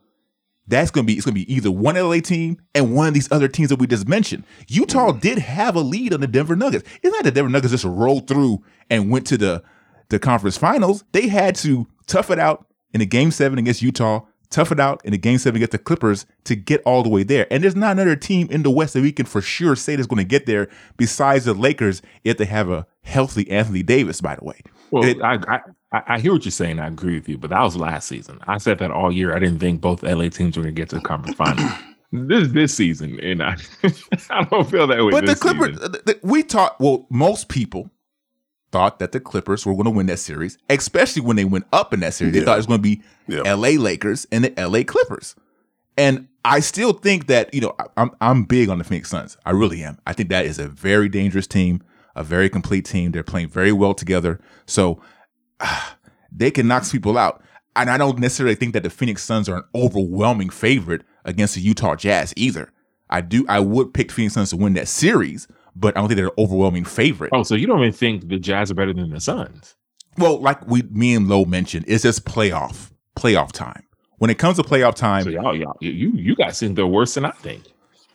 That's 0.66 0.90
going 0.90 1.06
to 1.06 1.12
be 1.12 1.16
it's 1.16 1.24
going 1.24 1.34
to 1.34 1.44
be 1.44 1.52
either 1.52 1.70
one 1.70 1.96
LA 1.96 2.20
team 2.20 2.58
and 2.74 2.94
one 2.94 3.08
of 3.08 3.14
these 3.14 3.30
other 3.32 3.48
teams 3.48 3.70
that 3.70 3.78
we 3.78 3.86
just 3.86 4.08
mentioned. 4.08 4.44
Utah 4.68 5.10
mm-hmm. 5.10 5.18
did 5.18 5.38
have 5.38 5.74
a 5.74 5.80
lead 5.80 6.14
on 6.14 6.20
the 6.20 6.26
Denver 6.26 6.56
Nuggets. 6.56 6.88
It's 7.02 7.12
not 7.12 7.24
that 7.24 7.34
Denver 7.34 7.50
Nuggets 7.50 7.72
just 7.72 7.84
rolled 7.84 8.28
through 8.28 8.62
and 8.88 9.10
went 9.10 9.26
to 9.28 9.36
the 9.36 9.62
the 10.08 10.18
conference 10.18 10.56
finals. 10.56 11.04
They 11.12 11.28
had 11.28 11.56
to 11.56 11.86
tough 12.06 12.30
it 12.30 12.38
out 12.38 12.66
in 12.92 13.00
the 13.00 13.06
game 13.06 13.30
seven 13.30 13.58
against 13.58 13.82
Utah, 13.82 14.20
tough 14.50 14.70
it 14.70 14.78
out 14.78 15.00
in 15.04 15.10
the 15.10 15.18
game 15.18 15.38
seven 15.38 15.56
against 15.56 15.72
the 15.72 15.78
Clippers 15.78 16.26
to 16.44 16.54
get 16.54 16.82
all 16.84 17.02
the 17.02 17.08
way 17.08 17.22
there. 17.22 17.46
And 17.50 17.64
there's 17.64 17.74
not 17.74 17.92
another 17.92 18.14
team 18.14 18.48
in 18.50 18.62
the 18.62 18.70
West 18.70 18.94
that 18.94 19.02
we 19.02 19.10
can 19.10 19.26
for 19.26 19.40
sure 19.40 19.74
say 19.74 19.96
that's 19.96 20.06
going 20.06 20.22
to 20.22 20.28
get 20.28 20.46
there 20.46 20.68
besides 20.96 21.46
the 21.46 21.54
Lakers 21.54 22.02
if 22.22 22.36
they 22.36 22.44
have 22.44 22.70
a 22.70 22.86
healthy 23.02 23.50
Anthony 23.50 23.82
Davis. 23.82 24.20
By 24.20 24.36
the 24.36 24.44
way, 24.44 24.60
Well, 24.92 25.04
It- 25.04 25.20
I, 25.22 25.34
I 25.92 26.02
I 26.06 26.20
hear 26.20 26.32
what 26.32 26.44
you're 26.44 26.52
saying. 26.52 26.78
I 26.78 26.86
agree 26.86 27.14
with 27.16 27.28
you, 27.28 27.36
but 27.36 27.50
that 27.50 27.60
was 27.62 27.76
last 27.76 28.08
season. 28.08 28.38
I 28.46 28.56
said 28.58 28.78
that 28.78 28.90
all 28.90 29.10
year. 29.12 29.34
I 29.36 29.38
didn't 29.40 29.58
think 29.58 29.80
both 29.80 30.02
LA 30.02 30.28
teams 30.28 30.56
were 30.56 30.62
going 30.62 30.74
to 30.74 30.80
get 30.80 30.88
to 30.90 30.96
the 30.96 31.02
conference 31.02 31.36
final. 31.36 31.68
this 32.12 32.48
this 32.52 32.74
season, 32.74 33.18
and 33.20 33.42
I 33.42 33.56
I 34.30 34.44
don't 34.44 34.70
feel 34.70 34.86
that 34.86 35.04
way. 35.04 35.10
But 35.10 35.26
the 35.26 35.34
Clippers, 35.34 35.78
uh, 35.80 36.14
we 36.22 36.42
taught 36.44 36.80
well 36.80 37.06
most 37.10 37.48
people 37.48 37.90
thought 38.70 39.00
that 39.00 39.12
the 39.12 39.20
Clippers 39.20 39.66
were 39.66 39.74
going 39.74 39.84
to 39.84 39.90
win 39.90 40.06
that 40.06 40.18
series, 40.18 40.56
especially 40.70 41.20
when 41.20 41.36
they 41.36 41.44
went 41.44 41.66
up 41.74 41.92
in 41.92 42.00
that 42.00 42.14
series. 42.14 42.32
They 42.32 42.38
Yeah. 42.40 42.44
thought 42.46 42.54
it 42.54 42.56
was 42.58 42.66
going 42.66 42.78
to 42.78 42.82
be 42.82 43.02
Yeah. 43.28 43.52
LA 43.54 43.70
Lakers 43.78 44.26
and 44.32 44.44
the 44.44 44.54
LA 44.66 44.82
Clippers. 44.82 45.34
And 45.98 46.28
I 46.42 46.60
still 46.60 46.94
think 46.94 47.26
that, 47.26 47.52
you 47.52 47.60
know, 47.60 47.76
I'm 47.98 48.12
I'm 48.22 48.44
big 48.44 48.70
on 48.70 48.78
the 48.78 48.84
Phoenix 48.84 49.10
Suns. 49.10 49.36
I 49.44 49.50
really 49.50 49.82
am. 49.84 49.98
I 50.06 50.14
think 50.14 50.30
that 50.30 50.46
is 50.46 50.58
a 50.58 50.68
very 50.68 51.10
dangerous 51.10 51.46
team, 51.46 51.82
a 52.14 52.22
very 52.24 52.48
complete 52.48 52.84
team. 52.84 53.12
They're 53.12 53.22
playing 53.22 53.48
very 53.48 53.72
well 53.72 53.94
together. 53.94 54.40
So 54.66 55.00
ah, 55.60 55.96
they 56.30 56.50
can 56.50 56.66
knock 56.68 56.90
people 56.90 57.16
out. 57.18 57.42
And 57.74 57.88
I 57.88 57.96
don't 57.96 58.18
necessarily 58.18 58.54
think 58.54 58.74
that 58.74 58.82
the 58.82 58.90
Phoenix 58.90 59.22
Suns 59.22 59.48
are 59.48 59.56
an 59.56 59.64
overwhelming 59.74 60.50
favorite 60.50 61.02
against 61.24 61.54
the 61.54 61.60
Utah 61.62 61.94
Jazz 61.96 62.34
either. 62.36 62.70
I 63.08 63.20
do 63.22 63.44
I 63.48 63.60
would 63.60 63.94
pick 63.94 64.12
Phoenix 64.12 64.34
Suns 64.34 64.50
to 64.50 64.56
win 64.56 64.74
that 64.74 64.88
series, 64.88 65.48
but 65.74 65.96
I 65.96 66.00
don't 66.00 66.08
think 66.08 66.16
they're 66.16 66.26
an 66.26 66.32
overwhelming 66.38 66.84
favorite. 66.84 67.30
Oh, 67.32 67.42
so 67.42 67.54
you 67.54 67.66
don't 67.66 67.80
even 67.80 67.92
think 67.92 68.28
the 68.28 68.38
Jazz 68.38 68.70
are 68.70 68.74
better 68.74 68.92
than 68.92 69.10
the 69.10 69.20
Suns? 69.20 69.74
Well, 70.18 70.38
like 70.40 70.66
we 70.66 70.82
me 70.82 71.14
and 71.14 71.28
Lowe 71.28 71.44
mentioned, 71.46 71.86
it's 71.88 72.02
just 72.02 72.24
playoff 72.26 72.90
playoff 73.16 73.52
time. 73.52 73.84
When 74.18 74.30
it 74.30 74.38
comes 74.38 74.56
to 74.56 74.62
playoff 74.62 74.94
time, 74.94 75.24
So 75.24 75.30
y'all, 75.30 75.56
y'all, 75.56 75.76
you, 75.80 76.12
you 76.14 76.36
guys 76.36 76.60
think 76.60 76.76
they're 76.76 76.86
worse 76.86 77.14
than 77.14 77.24
I 77.24 77.32
think. 77.32 77.64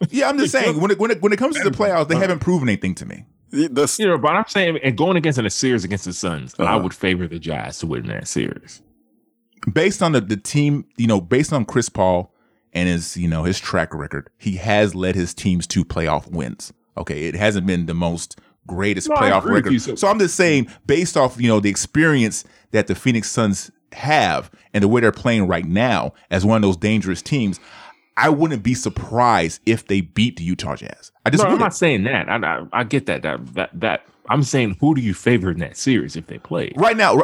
yeah, 0.10 0.30
I'm 0.30 0.38
just 0.38 0.52
saying 0.54 0.80
when 0.80 0.92
it 0.92 1.00
when 1.00 1.12
it 1.12 1.22
when 1.22 1.34
it 1.34 1.38
comes 1.38 1.58
to 1.58 1.64
the 1.64 1.72
playoffs, 1.72 2.08
they 2.08 2.16
haven't 2.16 2.40
proven 2.40 2.70
anything 2.70 2.96
to 2.96 3.06
me. 3.06 3.26
That's 3.52 3.98
You 4.00 4.08
know, 4.08 4.18
but 4.18 4.36
I'm 4.36 4.46
saying, 4.48 4.80
and 4.84 4.98
going 4.98 5.18
against 5.18 5.40
in 5.40 5.46
a 5.46 5.50
series 5.50 5.84
against 5.84 6.06
the 6.06 6.14
Suns, 6.14 6.54
I 6.60 6.64
Uh-huh. 6.64 6.80
would 6.84 6.94
favor 6.94 7.28
the 7.28 7.40
Jazz 7.40 7.80
to 7.80 7.88
win 7.88 8.08
that 8.08 8.28
series. 8.28 8.82
Based 9.72 10.02
on 10.02 10.12
the, 10.12 10.22
the 10.22 10.38
team, 10.38 10.86
you 10.98 11.08
know, 11.08 11.20
based 11.22 11.52
on 11.54 11.66
Chris 11.66 11.90
Paul 11.90 12.34
and 12.74 12.88
his, 12.88 13.18
you 13.18 13.28
know, 13.28 13.44
his 13.44 13.60
track 13.60 13.94
record, 13.94 14.30
he 14.38 14.58
has 14.58 14.94
led 14.96 15.16
his 15.16 15.34
teams 15.34 15.66
to 15.68 15.84
playoff 15.84 16.30
wins. 16.30 16.72
Okay. 16.98 17.28
It 17.28 17.36
hasn't 17.36 17.66
been 17.68 17.86
the 17.86 17.94
most 17.94 18.40
greatest 18.68 19.10
No, 19.10 19.16
playoff 19.16 19.46
record. 19.46 19.72
you. 19.74 19.80
So, 19.80 19.96
So- 19.96 20.08
I'm 20.10 20.20
just 20.20 20.36
saying, 20.36 20.68
based 20.86 21.16
off, 21.18 21.40
you 21.42 21.48
know, 21.48 21.60
the 21.60 21.70
experience 21.70 22.44
that 22.72 22.88
the 22.88 22.96
Phoenix 22.96 23.32
Suns 23.32 23.72
have 23.94 24.52
and 24.74 24.84
the 24.84 24.88
way 24.88 25.00
they're 25.02 25.12
playing 25.14 25.48
right 25.48 25.66
now 25.66 26.14
as 26.30 26.46
one 26.46 26.58
of 26.58 26.62
those 26.62 26.76
dangerous 26.78 27.22
teams, 27.22 27.60
I 28.18 28.30
wouldn't 28.30 28.64
be 28.64 28.74
surprised 28.74 29.62
if 29.66 29.88
they 29.88 30.02
beat 30.02 30.38
the 30.38 30.44
Utah 30.44 30.76
Jazz. 30.76 31.12
I 31.26 31.30
just 31.30 31.44
No, 31.44 31.50
I'm 31.50 31.54
wouldn't. 31.54 31.74
saying 31.74 32.04
that. 32.06 32.28
I, 32.30 32.36
I, 32.38 32.66
I 32.74 32.84
get 32.84 33.06
that. 33.06 33.22
That 33.22 33.54
that 33.54 33.70
that. 33.80 34.06
I'm 34.30 34.44
saying, 34.44 34.76
who 34.82 34.94
do 34.94 35.00
you 35.00 35.14
favor 35.14 35.52
in 35.52 35.60
that 35.60 35.78
series 35.78 36.18
if 36.18 36.28
they 36.28 36.38
play? 36.38 36.74
right 36.76 36.98
now, 36.98 37.16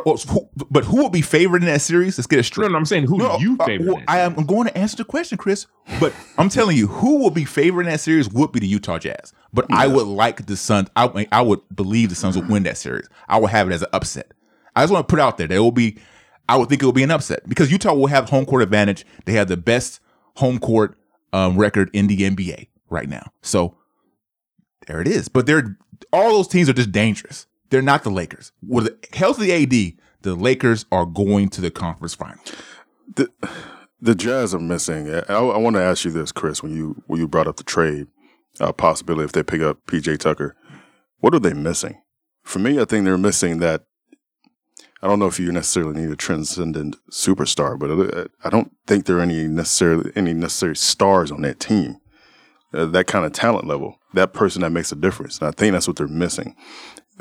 but 0.71 0.85
who 0.85 0.95
will 0.95 1.09
be 1.09 1.21
favored 1.21 1.61
in 1.61 1.65
that 1.67 1.81
series? 1.81 2.17
Let's 2.17 2.27
get 2.27 2.39
it 2.39 2.43
straight. 2.43 2.67
No, 2.67 2.71
no, 2.71 2.77
I'm 2.77 2.85
saying, 2.85 3.07
who 3.07 3.17
No, 3.17 3.37
do 3.37 3.43
you 3.43 3.57
uh, 3.59 3.65
favor? 3.65 3.83
well, 3.95 4.03
I 4.07 4.19
am 4.21 4.35
going 4.45 4.69
to 4.69 4.77
answer 4.77 4.95
the 4.95 5.03
question, 5.03 5.37
Chris. 5.37 5.67
But 5.99 6.13
I'm 6.37 6.47
telling 6.47 6.77
you, 6.77 6.87
who 6.87 7.17
will 7.17 7.29
be 7.29 7.43
favored 7.43 7.81
in 7.81 7.87
that 7.87 7.99
series 7.99 8.29
would 8.29 8.53
be 8.53 8.61
the 8.61 8.67
Utah 8.67 8.99
Jazz. 8.99 9.33
But 9.51 9.65
I 9.69 9.85
would 9.85 10.07
like 10.07 10.45
the 10.45 10.55
Suns. 10.55 10.89
I, 10.95 11.27
I 11.29 11.41
would 11.41 11.59
believe 11.75 12.07
the 12.07 12.15
Suns 12.15 12.37
would 12.37 12.47
win 12.47 12.63
that 12.63 12.77
series. 12.77 13.09
I 13.27 13.37
would 13.37 13.49
have 13.51 13.69
it 13.69 13.73
as 13.73 13.81
an 13.81 13.89
upset. 13.91 14.31
I 14.73 14.83
just 14.83 14.93
want 14.93 15.05
to 15.05 15.11
put 15.11 15.19
out 15.19 15.37
there 15.37 15.47
that 15.47 15.55
it 15.55 15.59
will 15.59 15.71
be. 15.73 15.97
I 16.47 16.55
would 16.55 16.69
think 16.69 16.81
it 16.81 16.85
will 16.85 16.93
be 16.93 17.03
an 17.03 17.11
upset 17.11 17.47
because 17.49 17.69
Utah 17.69 17.93
will 17.93 18.07
have 18.07 18.29
home 18.29 18.45
court 18.45 18.63
advantage. 18.63 19.05
They 19.25 19.33
have 19.33 19.49
the 19.49 19.57
best 19.57 19.99
home 20.35 20.59
court 20.59 20.97
um, 21.31 21.57
record 21.57 21.89
in 21.93 22.07
the 22.07 22.17
NBA 22.19 22.67
right 22.89 23.09
now. 23.09 23.31
So 23.41 23.77
there 24.87 25.01
it 25.01 25.07
is. 25.07 25.27
But 25.27 25.45
they're 25.45 25.77
all 26.11 26.31
those 26.31 26.47
teams 26.47 26.69
are 26.69 26.73
just 26.73 26.91
dangerous. 26.91 27.47
They're 27.69 27.81
not 27.81 28.03
the 28.03 28.11
Lakers. 28.11 28.51
With 28.65 28.87
a 28.87 29.17
healthy 29.17 29.51
AD, 29.51 29.93
the 30.21 30.35
Lakers 30.35 30.85
are 30.91 31.05
going 31.05 31.49
to 31.49 31.61
the 31.61 31.71
conference 31.71 32.13
final. 32.13 32.39
the, 33.15 33.29
the 33.99 34.15
Jazz 34.15 34.53
are 34.53 34.59
missing. 34.59 35.09
I, 35.13 35.21
I 35.33 35.57
want 35.57 35.75
to 35.75 35.81
ask 35.81 36.05
you 36.05 36.11
this, 36.11 36.31
Chris, 36.31 36.61
when 36.61 36.75
you 36.75 37.01
when 37.07 37.19
you 37.19 37.27
brought 37.27 37.47
up 37.47 37.55
the 37.55 37.63
trade 37.63 38.07
uh, 38.59 38.71
possibility 38.71 39.25
if 39.25 39.31
they 39.31 39.43
pick 39.43 39.61
up 39.61 39.85
PJ 39.87 40.19
Tucker, 40.19 40.55
what 41.19 41.33
are 41.33 41.39
they 41.39 41.53
missing? 41.53 42.01
For 42.43 42.59
me, 42.59 42.79
I 42.79 42.85
think 42.85 43.05
they're 43.05 43.17
missing 43.17 43.59
that. 43.59 43.85
I 45.03 45.07
don't 45.07 45.19
know 45.19 45.27
if 45.27 45.37
you 45.37 45.51
necessarily 45.51 45.99
need 45.99 46.09
a 46.09 46.15
transcendent 46.15 46.95
superstar, 47.11 47.77
but 47.77 47.91
uh, 47.91 48.27
I 48.45 48.49
don't 48.49 48.71
think 48.87 49.05
there 49.05 49.17
are 49.17 49.21
any 49.21 49.47
necessarily 49.49 50.13
any 50.15 50.33
necessary 50.33 50.77
stars 50.77 51.29
on 51.29 51.41
that 51.41 51.59
team. 51.59 51.97
Uh, 52.73 52.85
that 52.85 53.05
kind 53.05 53.23
of 53.25 53.33
talent 53.33 53.67
level, 53.67 53.99
that 54.13 54.33
person 54.33 54.61
that 54.61 54.71
makes 54.71 54.91
a 54.91 54.95
difference, 54.95 55.37
and 55.37 55.47
I 55.47 55.51
think 55.51 55.73
that's 55.73 55.87
what 55.87 55.97
they're 55.97 56.07
missing. 56.07 56.55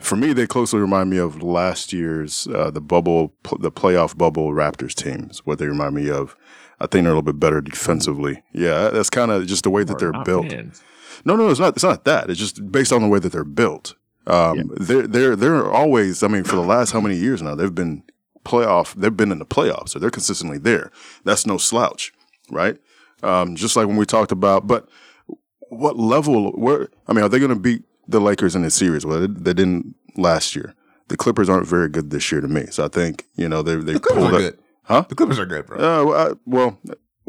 For 0.00 0.16
me, 0.16 0.32
they 0.32 0.46
closely 0.46 0.80
remind 0.80 1.10
me 1.10 1.18
of 1.18 1.42
last 1.42 1.92
year's 1.92 2.46
uh, 2.46 2.70
the 2.70 2.80
bubble, 2.80 3.34
pl- 3.42 3.58
the 3.58 3.70
playoff 3.70 4.16
bubble 4.16 4.52
Raptors 4.52 4.94
teams. 4.94 5.44
What 5.44 5.58
they 5.58 5.66
remind 5.66 5.94
me 5.94 6.08
of. 6.08 6.36
I 6.80 6.86
think 6.86 7.04
they're 7.04 7.12
a 7.12 7.16
little 7.16 7.22
bit 7.22 7.38
better 7.38 7.60
defensively. 7.60 8.42
Yeah, 8.54 8.88
that's 8.88 9.10
kind 9.10 9.30
of 9.30 9.46
just 9.46 9.64
the 9.64 9.70
way 9.70 9.84
that 9.84 9.98
they're 9.98 10.12
built. 10.24 10.50
fans. 10.50 10.82
No, 11.24 11.36
no, 11.36 11.50
it's 11.50 11.60
not. 11.60 11.74
It's 11.74 11.84
not 11.84 12.04
that. 12.04 12.30
It's 12.30 12.40
just 12.40 12.72
based 12.72 12.92
on 12.92 13.02
the 13.02 13.08
way 13.08 13.18
that 13.18 13.32
they're 13.32 13.44
built. 13.44 13.94
Um, 14.26 14.70
They're 14.78 15.06
they're 15.06 15.36
they're 15.36 15.70
always. 15.70 16.22
I 16.22 16.28
mean, 16.28 16.44
for 16.44 16.56
the 16.56 16.62
last 16.62 16.92
how 16.92 17.00
many 17.00 17.16
years 17.16 17.42
now, 17.42 17.54
they've 17.54 17.74
been 17.74 18.02
playoff. 18.44 18.94
They've 18.94 19.16
been 19.16 19.32
in 19.32 19.38
the 19.38 19.46
playoffs, 19.46 19.90
so 19.90 19.98
they're 19.98 20.10
consistently 20.10 20.58
there. 20.58 20.90
That's 21.24 21.46
no 21.46 21.58
slouch, 21.58 22.12
right? 22.50 22.76
Um, 23.22 23.56
just 23.56 23.76
like 23.76 23.86
when 23.86 23.96
we 23.96 24.06
talked 24.06 24.32
about, 24.32 24.66
but 24.66 24.88
what 25.70 25.98
level? 25.98 26.52
Where? 26.52 26.88
I 27.08 27.12
mean, 27.12 27.24
are 27.24 27.28
they 27.28 27.38
going 27.38 27.50
to 27.54 27.58
beat 27.58 27.82
the 28.06 28.20
Lakers 28.20 28.54
in 28.54 28.62
the 28.62 28.70
series? 28.70 29.04
Well, 29.04 29.20
they, 29.20 29.26
they 29.26 29.54
didn't 29.54 29.94
last 30.16 30.54
year. 30.54 30.74
The 31.08 31.16
Clippers 31.16 31.48
aren't 31.48 31.66
very 31.66 31.88
good 31.88 32.10
this 32.10 32.30
year 32.30 32.40
to 32.40 32.48
me. 32.48 32.66
So 32.70 32.84
I 32.84 32.88
think 32.88 33.26
you 33.36 33.48
know 33.48 33.62
they 33.62 33.76
they 33.76 33.94
The 33.94 34.00
Clippers 34.00 34.22
pulled 34.22 34.32
are 34.32 34.36
up- 34.36 34.40
good. 34.40 34.58
Huh? 34.84 35.04
The 35.08 35.14
Clippers 35.14 35.38
are 35.38 35.46
good, 35.46 35.66
bro. 35.66 35.78
Uh, 35.78 36.04
well, 36.04 36.14
I, 36.30 36.32
well, 36.44 36.78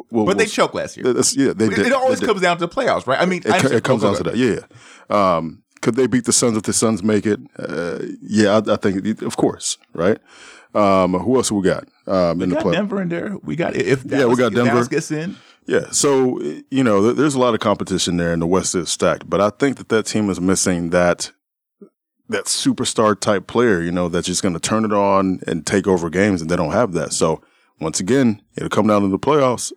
well, 0.10 0.26
but 0.26 0.38
they 0.40 0.46
choked 0.48 0.74
last 0.74 0.98
year. 0.98 1.06
yeah, 1.08 1.54
they 1.54 1.66
It, 1.66 1.76
did. 1.76 1.86
it 1.88 1.94
always 1.94 2.20
comes 2.20 2.42
down 2.42 2.58
to 2.58 2.66
the 2.66 2.74
playoffs, 2.74 3.06
right? 3.06 3.20
I 3.22 3.26
mean, 3.26 3.44
It, 3.46 3.52
I 3.52 3.76
it 3.76 3.84
comes 3.84 4.02
down 4.02 4.16
to 4.16 4.24
that. 4.24 4.36
Yeah. 4.38 4.62
Um, 5.10 5.62
could 5.84 5.96
they 5.96 6.08
beat 6.08 6.26
the 6.26 6.34
Suns 6.34 6.58
if 6.58 6.64
the 6.64 6.74
Suns 6.74 7.04
make 7.04 7.26
it? 7.28 7.40
Uh, 7.60 8.00
yeah, 8.22 8.60
I, 8.60 8.74
I 8.74 8.78
think, 8.78 9.22
of 9.22 9.38
course, 9.38 9.78
right? 9.94 10.18
Um, 10.74 11.14
who 11.14 11.36
else 11.36 11.52
we 11.52 11.62
got 11.62 11.88
um, 12.08 12.42
in 12.42 12.50
We 12.50 12.56
the 12.56 12.56
got 12.56 12.62
play? 12.64 12.72
Denver 12.74 13.02
in 13.02 13.10
there. 13.10 13.38
We 13.44 13.56
got 13.56 13.76
if 13.76 14.04
Yeah, 14.06 14.26
we 14.26 14.36
got 14.36 14.54
Denver. 14.54 14.72
Dallas 14.72 14.88
gets 14.88 15.12
in. 15.12 15.36
Yeah. 15.68 15.92
So, 15.92 16.42
you 16.72 16.84
know, 16.84 17.04
th- 17.04 17.16
there's 17.16 17.36
a 17.36 17.40
lot 17.40 17.54
of 17.54 17.60
competition 17.60 18.18
there, 18.18 18.34
and 18.34 18.42
the 18.42 18.48
West 18.48 18.74
is 18.74 18.90
stacked. 18.90 19.30
But 19.30 19.40
I 19.40 19.52
think 19.52 19.78
that 19.78 19.90
that 19.90 20.08
team 20.08 20.30
is 20.32 20.42
missing 20.42 20.90
that 20.90 21.32
that 22.30 22.46
superstar 22.46 23.20
type 23.20 23.46
player, 23.48 23.82
you 23.82 23.92
know, 23.92 24.08
that's 24.10 24.26
just 24.28 24.42
going 24.42 24.54
to 24.56 24.60
turn 24.60 24.86
it 24.86 24.94
on 24.94 25.42
and 25.46 25.66
take 25.68 25.86
over 25.88 26.10
games, 26.10 26.42
and 26.42 26.50
they 26.50 26.56
don't 26.56 26.72
have 26.72 26.94
that. 26.94 27.14
So, 27.14 27.42
once 27.80 28.00
again, 28.00 28.42
it'll 28.56 28.70
come 28.70 28.88
down 28.88 29.02
to 29.04 29.10
the 29.10 29.20
playoffs. 29.20 29.72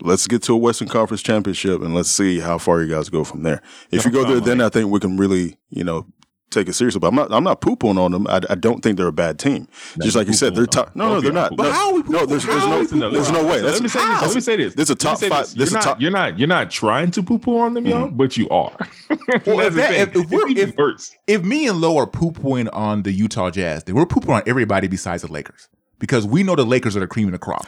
Let's 0.00 0.26
get 0.26 0.42
to 0.44 0.54
a 0.54 0.56
Western 0.56 0.88
Conference 0.88 1.22
championship, 1.22 1.82
and 1.82 1.94
let's 1.94 2.10
see 2.10 2.38
how 2.40 2.58
far 2.58 2.82
you 2.82 2.94
guys 2.94 3.08
go 3.08 3.24
from 3.24 3.42
there. 3.42 3.60
If 3.90 4.04
you 4.04 4.10
go 4.10 4.24
there, 4.24 4.40
then 4.40 4.60
I 4.60 4.68
think 4.68 4.90
we 4.90 5.00
can 5.00 5.16
really, 5.16 5.56
you 5.70 5.82
know, 5.82 6.06
take 6.50 6.68
it 6.68 6.74
seriously. 6.74 7.00
But 7.00 7.08
I'm 7.08 7.14
not, 7.16 7.32
I'm 7.32 7.44
not 7.44 7.60
poo 7.60 7.76
pooing 7.76 7.98
on 7.98 8.12
them. 8.12 8.26
I, 8.28 8.40
I 8.48 8.54
don't 8.54 8.80
think 8.80 8.96
they're 8.96 9.08
a 9.08 9.12
bad 9.12 9.38
team. 9.38 9.66
just 10.00 10.16
like 10.16 10.26
you 10.28 10.32
said, 10.34 10.54
they're 10.54 10.66
top. 10.66 10.94
No, 10.94 11.14
no, 11.14 11.20
they're 11.20 11.32
not. 11.32 11.56
but 11.56 11.64
no, 11.64 11.72
how 11.72 11.88
are 11.88 12.00
we 12.00 12.08
no, 12.08 12.26
there's, 12.26 12.44
there's 12.46 12.64
no, 12.64 12.78
Listen, 12.78 13.00
there's 13.00 13.30
no 13.32 13.44
way. 13.44 13.60
That's, 13.60 13.74
let 13.74 13.82
me 13.82 13.88
say 13.88 13.98
this. 14.06 14.22
Let 14.22 14.34
me 14.34 14.40
say 14.40 14.56
this. 14.56 14.74
This 14.74 14.84
is 14.84 14.90
a 14.90 14.94
top 14.94 15.18
five. 15.20 15.30
This. 15.30 15.54
This 15.54 15.70
You're 15.70 15.78
a 15.78 15.80
not, 15.80 15.82
top. 15.82 16.00
You're 16.00 16.10
not. 16.10 16.38
You're 16.38 16.48
not 16.48 16.70
trying 16.70 17.10
to 17.12 17.22
poo 17.22 17.38
poo 17.38 17.58
on 17.58 17.74
them, 17.74 17.86
yo, 17.86 18.06
mm-hmm. 18.06 18.16
but 18.16 18.36
you 18.36 18.48
are. 18.50 18.76
Well, 19.46 19.60
if 19.60 19.74
that- 19.74 19.94
if- 19.94 20.16
if 20.16 20.30
we're- 20.30 20.52
if- 20.54 21.10
If 21.26 21.44
me 21.44 21.66
and 21.66 21.80
Lo 21.80 21.96
are 21.98 22.06
poo 22.06 22.30
pooing 22.32 22.68
on 22.72 23.02
the 23.02 23.12
Utah 23.12 23.50
Jazz, 23.50 23.84
then 23.84 23.94
we're 23.94 24.06
poo 24.06 24.20
pooing 24.20 24.36
on 24.36 24.42
everybody 24.46 24.86
besides 24.88 25.22
the 25.22 25.30
Lakers 25.32 25.68
because 25.98 26.26
we 26.26 26.42
know 26.42 26.54
the 26.56 26.64
Lakers 26.64 26.96
are 26.96 27.00
the 27.00 27.06
cream 27.06 27.28
of 27.28 27.32
the 27.32 27.38
crop. 27.38 27.66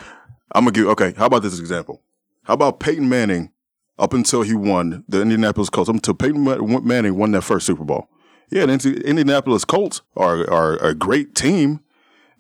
I'm 0.55 0.65
gonna 0.65 0.73
give. 0.73 0.87
Okay, 0.89 1.13
how 1.17 1.27
about 1.27 1.43
this 1.43 1.59
example? 1.59 2.03
How 2.51 2.55
about 2.55 2.81
Peyton 2.81 3.09
Manning 3.09 3.53
up 3.97 4.13
until 4.13 4.43
he 4.43 4.55
won 4.55 5.05
the 5.07 5.23
Indianapolis 5.23 5.71
Colts? 5.71 5.89
Until 5.89 6.15
Peyton 6.15 6.43
Manning 6.85 7.17
won 7.17 7.31
that 7.31 7.43
first 7.43 7.65
Super 7.65 7.85
Bowl. 7.85 8.09
Yeah, 8.51 8.67
the 8.67 9.03
Indianapolis 9.07 9.65
Colts 9.65 10.03
are 10.17 10.51
are 10.51 10.77
a 10.79 10.93
great 10.93 11.37
team. 11.37 11.79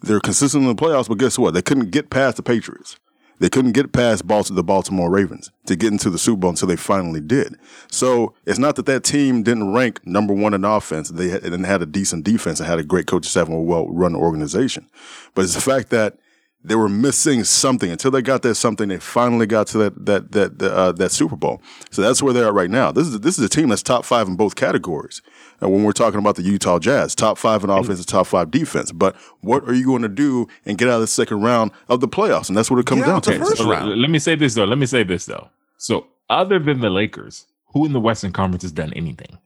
They're 0.02 0.18
consistent 0.18 0.64
in 0.64 0.68
the 0.68 0.74
playoffs, 0.74 1.06
but 1.06 1.18
guess 1.18 1.38
what? 1.38 1.54
They 1.54 1.62
couldn't 1.62 1.92
get 1.92 2.10
past 2.10 2.38
the 2.38 2.42
Patriots. 2.42 2.98
They 3.38 3.48
couldn't 3.48 3.70
get 3.70 3.92
past 3.92 4.26
the 4.26 4.64
Baltimore 4.64 5.10
Ravens 5.10 5.52
to 5.66 5.76
get 5.76 5.92
into 5.92 6.10
the 6.10 6.18
Super 6.18 6.40
Bowl 6.40 6.50
until 6.50 6.66
they 6.66 6.74
finally 6.74 7.20
did. 7.20 7.54
So 7.88 8.34
it's 8.46 8.58
not 8.58 8.74
that 8.74 8.86
that 8.86 9.04
team 9.04 9.44
didn't 9.44 9.72
rank 9.72 10.04
number 10.04 10.34
one 10.34 10.54
in 10.54 10.64
offense. 10.64 11.10
They 11.10 11.28
had, 11.28 11.44
and 11.44 11.64
had 11.64 11.82
a 11.82 11.86
decent 11.86 12.24
defense 12.24 12.58
and 12.58 12.68
had 12.68 12.80
a 12.80 12.84
great 12.84 13.06
coaching 13.06 13.30
staff 13.30 13.46
and 13.46 13.56
a 13.56 13.60
well-run 13.60 14.16
organization. 14.16 14.90
But 15.36 15.44
it's 15.44 15.54
the 15.54 15.60
fact 15.60 15.90
that 15.90 16.18
they 16.62 16.74
were 16.74 16.88
missing 16.88 17.42
something 17.44 17.90
until 17.90 18.10
they 18.10 18.20
got 18.20 18.42
that 18.42 18.54
something. 18.54 18.88
They 18.88 18.98
finally 18.98 19.46
got 19.46 19.66
to 19.68 19.78
that 19.78 20.06
that 20.06 20.32
that 20.32 20.62
uh, 20.62 20.92
that 20.92 21.10
Super 21.10 21.36
Bowl. 21.36 21.62
So 21.90 22.02
that's 22.02 22.22
where 22.22 22.32
they're 22.32 22.48
at 22.48 22.54
right 22.54 22.70
now. 22.70 22.92
This 22.92 23.06
is 23.06 23.20
this 23.20 23.38
is 23.38 23.44
a 23.44 23.48
team 23.48 23.70
that's 23.70 23.82
top 23.82 24.04
five 24.04 24.28
in 24.28 24.36
both 24.36 24.56
categories. 24.56 25.22
And 25.60 25.72
when 25.72 25.84
we're 25.84 25.92
talking 25.92 26.18
about 26.18 26.36
the 26.36 26.42
Utah 26.42 26.78
Jazz, 26.78 27.14
top 27.14 27.38
five 27.38 27.64
in 27.64 27.70
offense 27.70 27.98
and 27.98 28.08
top 28.08 28.26
five 28.26 28.50
defense. 28.50 28.92
But 28.92 29.16
what 29.40 29.64
are 29.64 29.74
you 29.74 29.86
going 29.86 30.02
to 30.02 30.08
do 30.08 30.48
and 30.64 30.76
get 30.78 30.88
out 30.88 30.94
of 30.96 31.00
the 31.02 31.06
second 31.06 31.42
round 31.42 31.70
of 31.88 32.00
the 32.00 32.08
playoffs? 32.08 32.48
And 32.48 32.56
that's 32.56 32.70
what 32.70 32.78
it 32.78 32.86
comes 32.86 33.02
Get 33.02 33.06
down 33.08 33.22
to. 33.22 33.38
first 33.38 33.62
round. 33.62 34.00
Let 34.00 34.10
me 34.10 34.18
say 34.18 34.34
this 34.34 34.54
though. 34.54 34.64
Let 34.64 34.78
me 34.78 34.86
say 34.86 35.02
this 35.02 35.26
though. 35.26 35.48
So 35.78 36.06
other 36.28 36.58
than 36.58 36.80
the 36.80 36.90
Lakers, 36.90 37.46
who 37.72 37.86
in 37.86 37.92
the 37.92 38.00
Western 38.00 38.32
Conference 38.32 38.62
has 38.62 38.72
done 38.72 38.92
anything? 38.94 39.38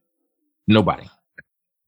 Nobody. 0.67 1.05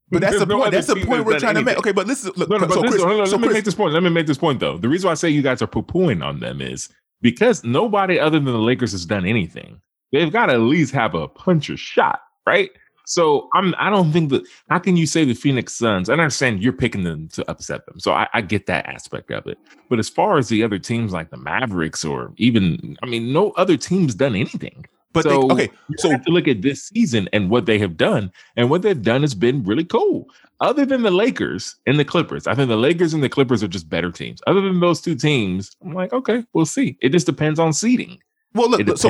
But 0.09 0.21
that's 0.21 0.39
the 0.39 0.45
no 0.45 0.59
point. 0.59 0.71
That's 0.71 0.87
the 0.87 0.95
point 1.05 1.25
we're 1.25 1.39
trying 1.39 1.55
to 1.55 1.63
make. 1.63 1.77
Okay, 1.77 1.91
but 1.91 2.07
listen. 2.07 2.31
Look, 2.35 2.49
No, 2.49 2.57
no, 2.57 2.67
so 2.67 2.81
Chris, 2.81 3.01
on, 3.01 3.25
so 3.27 3.31
let 3.31 3.41
me 3.41 3.47
Chris- 3.47 3.53
make 3.55 3.65
this 3.65 3.75
point. 3.75 3.93
Let 3.93 4.03
me 4.03 4.09
make 4.09 4.27
this 4.27 4.37
point 4.37 4.59
though. 4.59 4.77
The 4.77 4.87
reason 4.87 5.07
why 5.07 5.11
I 5.11 5.15
say 5.15 5.29
you 5.29 5.41
guys 5.41 5.61
are 5.61 5.67
poo-pooing 5.67 6.23
on 6.23 6.39
them 6.39 6.61
is 6.61 6.89
because 7.21 7.63
nobody 7.63 8.19
other 8.19 8.37
than 8.39 8.45
the 8.45 8.57
Lakers 8.57 8.93
has 8.93 9.05
done 9.05 9.25
anything. 9.25 9.81
They've 10.11 10.31
got 10.31 10.45
to 10.45 10.53
at 10.53 10.59
least 10.61 10.93
have 10.93 11.15
a 11.15 11.27
puncher 11.27 11.75
shot, 11.75 12.21
right? 12.45 12.69
So 13.05 13.49
I'm. 13.53 13.75
I 13.77 13.89
don't 13.89 14.11
think 14.13 14.29
that. 14.31 14.43
How 14.69 14.79
can 14.79 14.95
you 14.95 15.05
say 15.05 15.25
the 15.25 15.33
Phoenix 15.33 15.73
Suns? 15.73 16.09
I 16.09 16.13
understand 16.13 16.63
you're 16.63 16.73
picking 16.73 17.03
them 17.03 17.27
to 17.29 17.49
upset 17.49 17.85
them. 17.85 17.99
So 17.99 18.13
I, 18.13 18.27
I 18.33 18.41
get 18.41 18.65
that 18.67 18.85
aspect 18.85 19.31
of 19.31 19.47
it. 19.47 19.57
But 19.89 19.99
as 19.99 20.09
far 20.09 20.37
as 20.37 20.47
the 20.47 20.63
other 20.63 20.79
teams 20.79 21.11
like 21.11 21.29
the 21.29 21.37
Mavericks 21.37 22.05
or 22.05 22.33
even, 22.37 22.97
I 23.03 23.05
mean, 23.07 23.31
no 23.33 23.51
other 23.51 23.77
team's 23.77 24.15
done 24.15 24.35
anything. 24.35 24.85
But 25.23 25.29
they- 25.29 25.35
so, 25.35 25.51
okay, 25.51 25.69
so- 25.97 26.17
to 26.17 26.31
look 26.31 26.47
at 26.47 26.61
this 26.61 26.87
season 26.87 27.27
and 27.33 27.49
what 27.49 27.65
they 27.65 27.79
have 27.79 27.97
done, 27.97 28.31
and 28.55 28.69
what 28.69 28.81
they've 28.81 29.01
done 29.01 29.21
has 29.21 29.35
been 29.35 29.63
really 29.63 29.83
cool. 29.85 30.29
Other 30.59 30.85
than 30.85 31.03
the 31.03 31.11
Lakers 31.11 31.75
and 31.85 31.99
the 31.99 32.05
Clippers, 32.05 32.47
I 32.47 32.55
think 32.55 32.69
the 32.69 32.77
Lakers 32.77 33.13
and 33.13 33.21
the 33.23 33.29
Clippers 33.29 33.61
are 33.63 33.67
just 33.67 33.89
better 33.89 34.11
teams. 34.11 34.41
Other 34.47 34.61
than 34.61 34.79
those 34.79 35.01
two 35.01 35.13
teams, 35.15 35.75
I'm 35.83 35.93
like, 35.93 36.11
okay, 36.13 36.43
we'll 36.53 36.65
see. 36.65 36.97
It 37.01 37.09
just 37.09 37.25
depends 37.27 37.59
on 37.59 37.73
seeding. 37.73 38.17
Well, 38.53 38.69
look, 38.69 38.79
look, 38.87 38.97
so 38.97 39.09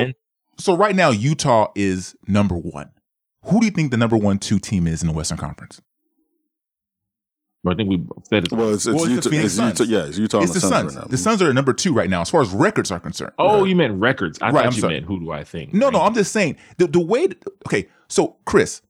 so 0.58 0.76
right 0.76 0.94
now 0.94 1.10
Utah 1.10 1.68
is 1.74 2.14
number 2.26 2.56
one. 2.56 2.90
Who 3.44 3.60
do 3.60 3.66
you 3.66 3.72
think 3.72 3.90
the 3.92 3.96
number 3.96 4.16
one 4.16 4.38
two 4.38 4.58
team 4.58 4.86
is 4.86 5.00
in 5.02 5.08
the 5.08 5.14
Western 5.14 5.38
Conference? 5.38 5.80
I 7.70 7.74
think 7.74 7.88
we 7.90 8.02
said 8.24 8.44
it. 8.44 8.52
Well, 8.52 8.74
it's, 8.74 8.86
it's, 8.86 8.94
Well, 8.94 9.10
it's 9.12 9.24
the 9.24 9.30
Phoenix 9.30 9.52
it's 9.52 9.56
Utah. 9.58 9.74
Suns. 9.76 9.90
Yeah, 9.90 10.04
it's 10.06 10.18
Utah. 10.18 10.38
it's 10.40 10.52
and 10.52 10.56
the 10.56 10.60
Suns. 10.66 10.94
right 10.96 11.02
now. 11.04 11.08
the 11.08 11.16
Suns 11.18 11.42
are 11.42 11.52
number 11.52 11.72
two 11.72 11.92
right 11.92 12.08
now 12.10 12.20
as 12.22 12.30
far 12.30 12.40
as 12.42 12.50
records 12.50 12.90
are 12.90 13.00
concerned. 13.00 13.32
Oh, 13.38 13.64
you 13.64 13.74
meant 13.76 14.00
records. 14.00 14.38
I 14.40 14.46
Right, 14.46 14.52
thought 14.54 14.66
I'm 14.66 14.72
you 14.72 14.80
sorry. 14.80 14.94
meant 14.94 15.06
who 15.06 15.20
do 15.20 15.30
I 15.32 15.44
think? 15.44 15.72
No, 15.74 15.90
no, 15.90 16.00
I'm 16.02 16.14
just 16.14 16.32
saying 16.32 16.56
the 16.78 16.86
the 16.86 17.00
way. 17.00 17.26
that- 17.28 17.42
okay, 17.66 17.88
so 18.08 18.36
Chris, 18.46 18.82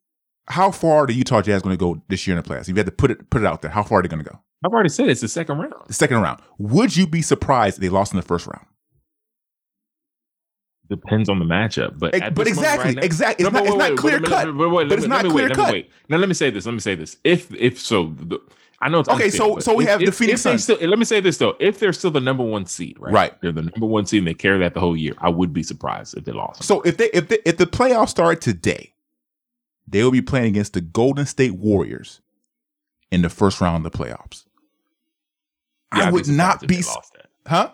how 0.48 0.70
far 0.70 1.04
are 1.04 1.06
the 1.06 1.14
Utah 1.14 1.42
Jazz 1.42 1.62
going 1.62 1.76
to 1.76 1.78
go 1.80 2.00
this 2.08 2.26
year 2.26 2.36
in 2.36 2.42
the 2.42 2.48
playoffs? 2.48 2.62
If 2.62 2.68
you 2.70 2.74
had 2.76 2.86
to 2.86 2.92
put 2.92 3.10
it 3.10 3.28
put 3.30 3.42
it 3.42 3.46
out 3.46 3.62
there, 3.62 3.70
how 3.70 3.82
far 3.82 3.98
are 3.98 4.02
they 4.02 4.08
going 4.08 4.22
to 4.24 4.30
go? 4.30 4.38
I've 4.64 4.72
already 4.72 4.88
said 4.88 5.08
it's 5.08 5.20
the 5.20 5.28
second 5.28 5.58
round. 5.58 5.74
The 5.86 5.92
second 5.94 6.20
round. 6.20 6.40
Would 6.58 6.96
you 6.96 7.06
be 7.06 7.22
surprised 7.22 7.76
if 7.76 7.80
they 7.82 7.88
lost 7.88 8.12
in 8.12 8.16
the 8.16 8.22
first 8.26 8.46
round? 8.46 8.66
Depends 10.90 11.28
on 11.28 11.38
the 11.38 11.44
matchup, 11.44 11.98
but 11.98 12.14
at 12.14 12.34
but 12.34 12.44
this 12.46 12.56
exactly, 12.56 12.86
right 12.86 12.96
now- 12.96 13.02
exactly. 13.02 13.44
It's 13.44 13.52
No, 13.52 13.58
not, 13.60 13.66
but 13.66 13.68
it's 13.68 13.76
wait, 13.76 13.78
not 13.78 13.90
wait, 13.90 13.98
clear 13.98 14.18
wait, 14.20 14.24
cut. 14.24 14.46
wait, 14.46 14.54
wait, 14.56 14.70
wait, 14.70 14.88
but 14.88 14.98
it's 14.98 15.02
let 15.06 15.08
not 15.10 15.24
me- 15.26 15.30
clear 15.30 15.48
let 15.48 15.56
me 15.58 15.62
cut. 15.64 15.72
wait. 15.72 15.90
Now 16.08 16.16
let 16.16 16.28
me 16.28 16.34
say 16.34 16.48
this. 16.50 16.64
Let 16.64 16.72
me 16.72 16.80
say 16.80 16.94
this. 16.94 17.18
If 17.24 17.54
if 17.54 17.78
so, 17.78 18.14
the, 18.16 18.38
I 18.80 18.88
know 18.88 19.00
it's 19.00 19.08
Okay, 19.08 19.24
unfair, 19.24 19.38
so- 19.38 19.58
so 19.58 19.74
we 19.74 19.84
if- 19.84 19.90
have 19.90 20.00
the 20.00 20.12
Phoenix 20.12 20.42
Suns. 20.42 20.62
Still, 20.62 20.76
let 20.88 20.98
me 20.98 21.04
say 21.04 21.20
this 21.20 21.36
though: 21.38 21.56
if 21.58 21.78
they're 21.80 21.92
still 21.92 22.12
the 22.12 22.20
number 22.20 22.44
one 22.44 22.64
seed, 22.66 22.96
right? 23.00 23.12
Right. 23.12 23.40
They're 23.40 23.50
the 23.52 23.62
number 23.62 23.86
one 23.86 24.06
seed, 24.06 24.18
and 24.18 24.26
they 24.28 24.34
carry 24.34 24.58
that 24.60 24.74
the 24.74 24.80
whole 24.80 24.96
year. 24.96 25.14
I 25.18 25.28
would 25.30 25.52
be 25.52 25.62
surprised 25.64 26.16
if 26.16 26.24
they 26.24 26.32
lost. 26.32 26.62
So 26.62 26.80
if 26.82 26.96
they 26.96 27.10
if 27.12 27.28
they, 27.28 27.38
if 27.44 27.56
the 27.56 27.66
playoffs 27.66 28.10
start 28.10 28.40
today, 28.40 28.92
they 29.88 30.04
will 30.04 30.12
be 30.12 30.22
playing 30.22 30.46
against 30.48 30.74
the 30.74 30.80
Golden 30.80 31.26
State 31.26 31.54
Warriors 31.56 32.20
in 33.10 33.22
the 33.22 33.28
first 33.30 33.60
round 33.60 33.84
of 33.84 33.90
the 33.92 33.98
playoffs. 33.98 34.44
Yeah, 35.96 36.04
I 36.04 36.06
I'd 36.08 36.12
would 36.12 36.26
surprised 36.26 36.38
not 36.38 36.62
if 36.62 36.68
be, 36.68 36.76
they 36.76 36.82
lost 36.82 37.12
that. 37.14 37.26
huh? 37.46 37.70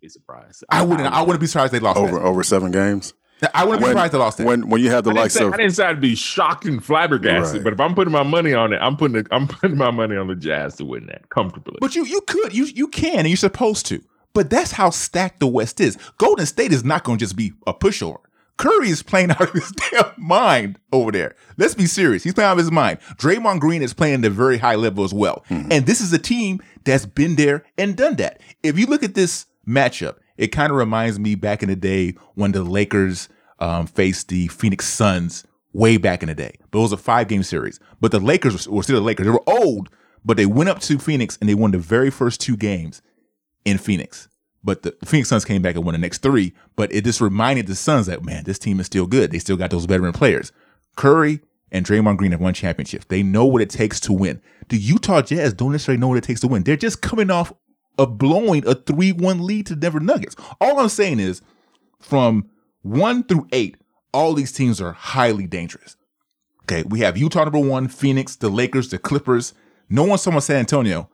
Be 0.00 0.08
surprised. 0.08 0.64
I 0.70 0.82
wouldn't. 0.82 1.12
I 1.12 1.20
wouldn't 1.20 1.40
be 1.40 1.46
surprised 1.48 1.72
they 1.72 1.80
lost 1.80 1.98
over 1.98 2.18
over 2.20 2.42
seven 2.42 2.70
games. 2.70 3.12
That. 3.40 3.50
I 3.54 3.64
wouldn't 3.64 3.80
be 3.80 3.84
When- 3.84 3.92
surprised 3.92 4.06
if 4.06 4.12
they 4.12 4.18
lost 4.18 4.38
that. 4.38 4.46
When 4.46 4.68
when 4.68 4.80
you 4.80 4.90
have 4.90 5.04
the 5.04 5.10
I 5.10 5.12
didn't, 5.14 5.22
likes 5.22 5.34
say, 5.34 5.44
of 5.44 5.52
I 5.52 5.56
didn't 5.58 5.72
say 5.74 5.84
I'd 5.84 6.00
be 6.00 6.14
shocked 6.14 6.64
and 6.64 6.84
flabbergasted, 6.84 7.56
Right. 7.56 7.64
but 7.64 7.72
if 7.72 7.80
I'm 7.80 7.94
putting 7.94 8.12
my 8.12 8.22
money 8.22 8.54
on 8.54 8.72
it, 8.72 8.78
I'm 8.82 8.96
putting 8.96 9.16
it, 9.16 9.26
I'm 9.30 9.46
putting 9.48 9.76
my 9.76 9.90
money 9.90 10.16
on 10.16 10.26
the 10.28 10.34
Jazz 10.36 10.76
to 10.76 10.84
win 10.84 11.06
that 11.06 11.28
comfortably. 11.28 11.78
But 11.80 11.94
you 11.96 12.04
you 12.04 12.20
could 12.22 12.54
you 12.54 12.64
you 12.64 12.88
can 12.88 13.20
and 13.20 13.28
you're 13.28 13.36
supposed 13.36 13.86
to. 13.86 14.02
But 14.32 14.50
that's 14.50 14.72
how 14.72 14.90
stacked 14.90 15.40
the 15.40 15.46
West 15.46 15.80
is. 15.80 15.96
Golden 16.18 16.44
State 16.46 16.70
is 16.72 16.84
not 16.84 17.04
going 17.04 17.18
to 17.18 17.24
just 17.24 17.36
be 17.36 17.52
a 17.66 17.72
pushover. 17.72 18.18
Curry 18.58 18.88
is 18.90 19.02
playing 19.02 19.30
out 19.32 19.40
of 19.40 19.52
his 19.52 19.70
damn 19.72 20.12
mind 20.18 20.78
over 20.92 21.10
there. 21.12 21.34
Let's 21.58 21.74
be 21.74 21.86
serious. 21.86 22.22
He's 22.22 22.34
playing 22.34 22.48
out 22.48 22.52
of 22.52 22.58
his 22.58 22.70
mind. 22.70 22.98
Draymond 23.16 23.60
Green 23.60 23.82
is 23.82 23.92
playing 23.94 24.20
at 24.20 24.24
a 24.26 24.30
very 24.30 24.58
high 24.58 24.74
level 24.76 25.04
as 25.04 25.12
well. 25.14 25.44
Mm-hmm. 25.50 25.72
And 25.72 25.86
this 25.86 26.00
is 26.00 26.12
a 26.12 26.18
team 26.18 26.60
that's 26.84 27.04
been 27.06 27.36
there 27.36 27.64
and 27.78 27.96
done 27.96 28.16
that. 28.16 28.40
If 28.62 28.78
you 28.78 28.86
look 28.86 29.02
at 29.02 29.14
this 29.14 29.46
matchup, 29.68 30.16
it 30.36 30.48
kind 30.48 30.70
of 30.70 30.76
reminds 30.76 31.18
me 31.18 31.34
back 31.34 31.62
in 31.62 31.68
the 31.68 31.76
day 31.76 32.14
when 32.34 32.52
the 32.52 32.62
Lakers 32.62 33.28
um, 33.58 33.86
faced 33.86 34.28
the 34.28 34.48
Phoenix 34.48 34.86
Suns 34.86 35.44
way 35.72 35.96
back 35.96 36.22
in 36.22 36.28
the 36.28 36.34
day. 36.34 36.56
But 36.70 36.78
it 36.78 36.82
was 36.82 36.92
a 36.92 36.96
five 36.96 37.28
game 37.28 37.42
series. 37.42 37.80
But 38.00 38.10
the 38.10 38.20
Lakers 38.20 38.68
were 38.68 38.82
still 38.82 38.96
the 38.96 39.02
Lakers. 39.02 39.26
They 39.26 39.32
were 39.32 39.48
old, 39.48 39.90
but 40.24 40.36
they 40.36 40.46
went 40.46 40.70
up 40.70 40.80
to 40.80 40.98
Phoenix 40.98 41.38
and 41.40 41.48
they 41.48 41.54
won 41.54 41.70
the 41.70 41.78
very 41.78 42.10
first 42.10 42.40
two 42.40 42.56
games 42.56 43.02
in 43.64 43.78
Phoenix. 43.78 44.28
But 44.64 44.82
the 44.82 44.96
Phoenix 45.04 45.28
Suns 45.28 45.44
came 45.44 45.62
back 45.62 45.76
and 45.76 45.84
won 45.84 45.92
the 45.92 45.98
next 45.98 46.22
three. 46.22 46.52
But 46.74 46.92
it 46.92 47.04
just 47.04 47.20
reminded 47.20 47.66
the 47.66 47.76
Suns 47.76 48.06
that, 48.06 48.24
man, 48.24 48.44
this 48.44 48.58
team 48.58 48.80
is 48.80 48.86
still 48.86 49.06
good. 49.06 49.30
They 49.30 49.38
still 49.38 49.56
got 49.56 49.70
those 49.70 49.84
veteran 49.84 50.12
players. 50.12 50.50
Curry 50.96 51.40
and 51.70 51.84
Draymond 51.84 52.16
Green 52.16 52.32
have 52.32 52.40
won 52.40 52.54
championships. 52.54 53.06
They 53.06 53.22
know 53.22 53.44
what 53.44 53.62
it 53.62 53.70
takes 53.70 54.00
to 54.00 54.12
win. 54.12 54.40
The 54.68 54.78
Utah 54.78 55.22
Jazz 55.22 55.52
don't 55.52 55.72
necessarily 55.72 56.00
know 56.00 56.08
what 56.08 56.18
it 56.18 56.24
takes 56.24 56.40
to 56.40 56.48
win. 56.48 56.64
They're 56.64 56.76
just 56.76 57.00
coming 57.02 57.30
off 57.30 57.52
of 57.98 58.18
blowing 58.18 58.66
a 58.66 58.74
3 58.74 59.12
1 59.12 59.44
lead 59.44 59.66
to 59.66 59.76
Denver 59.76 60.00
Nuggets. 60.00 60.36
All 60.60 60.78
I'm 60.78 60.88
saying 60.88 61.20
is 61.20 61.42
from 62.00 62.48
one 62.82 63.24
through 63.24 63.48
eight, 63.52 63.76
all 64.12 64.32
these 64.32 64.52
teams 64.52 64.80
are 64.80 64.92
highly 64.92 65.46
dangerous. 65.46 65.96
Okay, 66.64 66.82
we 66.84 67.00
have 67.00 67.16
Utah 67.16 67.44
number 67.44 67.58
one, 67.58 67.88
Phoenix, 67.88 68.36
the 68.36 68.48
Lakers, 68.48 68.90
the 68.90 68.98
Clippers. 68.98 69.54
No 69.88 70.04
one's 70.04 70.22
talking 70.22 70.34
about 70.34 70.42
San 70.42 70.56
Antonio, 70.56 71.08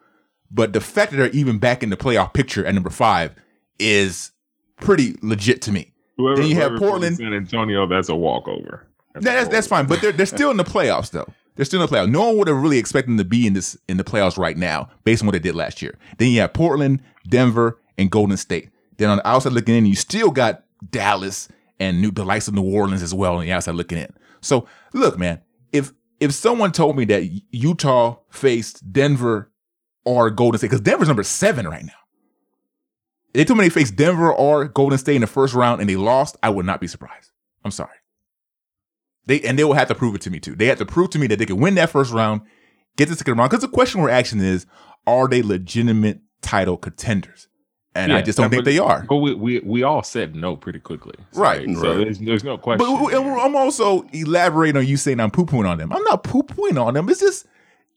but 0.50 0.72
the 0.72 0.80
fact 0.80 1.10
that 1.10 1.18
they're 1.18 1.28
even 1.30 1.58
back 1.58 1.82
in 1.82 1.90
the 1.90 1.96
playoff 1.96 2.32
picture 2.32 2.64
at 2.64 2.74
number 2.74 2.90
five 2.90 3.34
is 3.78 4.32
pretty 4.80 5.16
legit 5.22 5.60
to 5.62 5.72
me. 5.72 5.92
Whoever, 6.16 6.40
then 6.40 6.50
you 6.50 6.56
have 6.56 6.78
Portland. 6.78 7.16
San 7.16 7.34
Antonio. 7.34 7.86
That's 7.86 8.08
a 8.08 8.16
walkover. 8.16 8.86
That's, 9.14 9.24
That's 9.24 9.48
that's 9.48 9.66
fine, 9.66 9.86
but 9.86 10.00
they're 10.00 10.12
they're 10.12 10.24
still 10.24 10.50
in 10.50 10.56
the 10.56 10.64
playoffs 10.64 11.10
though. 11.10 11.28
They're 11.54 11.64
still 11.64 11.82
in 11.82 11.88
the 11.88 11.94
playoffs. 11.94 12.10
No 12.10 12.28
one 12.28 12.38
would 12.38 12.48
have 12.48 12.62
really 12.62 12.78
expected 12.78 13.10
them 13.10 13.18
to 13.18 13.24
be 13.24 13.46
in 13.46 13.52
this 13.52 13.76
in 13.88 13.96
the 13.96 14.04
playoffs 14.04 14.38
right 14.38 14.56
now, 14.56 14.88
based 15.04 15.22
on 15.22 15.26
what 15.26 15.32
they 15.32 15.38
did 15.38 15.54
last 15.54 15.82
year. 15.82 15.98
Then 16.18 16.30
you 16.30 16.40
have 16.40 16.52
Portland, 16.52 17.02
Denver, 17.28 17.78
and 17.98 18.10
Golden 18.10 18.36
State. 18.36 18.70
Then 18.96 19.10
on 19.10 19.18
the 19.18 19.28
outside 19.28 19.52
looking 19.52 19.74
in, 19.74 19.86
you 19.86 19.94
still 19.94 20.30
got 20.30 20.64
Dallas 20.90 21.48
and 21.78 22.00
New 22.00 22.10
the 22.10 22.24
likes 22.24 22.48
of 22.48 22.54
New 22.54 22.62
Orleans 22.62 23.02
as 23.02 23.14
well 23.14 23.36
on 23.36 23.42
the 23.42 23.52
outside 23.52 23.74
looking 23.74 23.98
in. 23.98 24.12
So 24.40 24.66
look, 24.92 25.18
man, 25.18 25.40
if 25.72 25.92
if 26.20 26.32
someone 26.32 26.72
told 26.72 26.96
me 26.96 27.04
that 27.06 27.28
Utah 27.50 28.18
faced 28.30 28.92
Denver 28.92 29.50
or 30.04 30.30
Golden 30.30 30.58
State, 30.58 30.68
because 30.68 30.80
Denver's 30.80 31.08
number 31.08 31.22
seven 31.22 31.66
right 31.68 31.84
now. 31.84 31.92
They 33.34 33.44
told 33.44 33.58
me 33.58 33.64
they 33.64 33.70
faced 33.70 33.96
Denver 33.96 34.32
or 34.32 34.66
Golden 34.66 34.98
State 34.98 35.14
in 35.14 35.22
the 35.22 35.26
first 35.26 35.54
round 35.54 35.80
and 35.80 35.88
they 35.88 35.96
lost, 35.96 36.36
I 36.42 36.50
would 36.50 36.66
not 36.66 36.80
be 36.80 36.86
surprised. 36.86 37.30
I'm 37.64 37.70
sorry. 37.70 37.96
They 39.26 39.40
and 39.42 39.58
they 39.58 39.64
will 39.64 39.74
have 39.74 39.88
to 39.88 39.94
prove 39.94 40.14
it 40.14 40.20
to 40.22 40.30
me 40.30 40.40
too. 40.40 40.54
They 40.54 40.66
have 40.66 40.78
to 40.78 40.86
prove 40.86 41.10
to 41.10 41.18
me 41.18 41.26
that 41.28 41.38
they 41.38 41.46
can 41.46 41.58
win 41.58 41.74
that 41.76 41.90
first 41.90 42.12
round, 42.12 42.42
get 42.96 43.08
the 43.08 43.14
second 43.16 43.36
round. 43.38 43.50
Because 43.50 43.62
the 43.62 43.68
question 43.68 44.00
we're 44.00 44.10
asking 44.10 44.40
is, 44.40 44.66
are 45.06 45.28
they 45.28 45.42
legitimate 45.42 46.20
title 46.40 46.76
contenders? 46.76 47.48
And 47.94 48.12
I 48.12 48.22
just 48.22 48.38
don't 48.38 48.48
think 48.48 48.64
they 48.64 48.78
are. 48.78 49.04
But 49.06 49.16
we, 49.16 49.34
we 49.34 49.60
we 49.60 49.82
all 49.82 50.02
said 50.02 50.34
no 50.34 50.56
pretty 50.56 50.78
quickly, 50.78 51.14
Right. 51.34 51.68
So 51.76 51.82
Right. 51.82 51.96
there's 51.98 52.18
there's 52.18 52.44
no 52.44 52.56
question. 52.56 52.86
But. 52.86 53.14
I'm 53.14 53.54
also 53.54 54.02
elaborating 54.12 54.78
on 54.78 54.86
you 54.86 54.96
saying 54.96 55.20
I'm 55.20 55.30
poo 55.30 55.44
pooing 55.44 55.68
on 55.68 55.76
them. 55.78 55.92
I'm 55.92 56.02
not 56.04 56.24
poo 56.24 56.42
pooing 56.42 56.82
on 56.82 56.94
them. 56.94 57.08
It's 57.10 57.20
just 57.20 57.46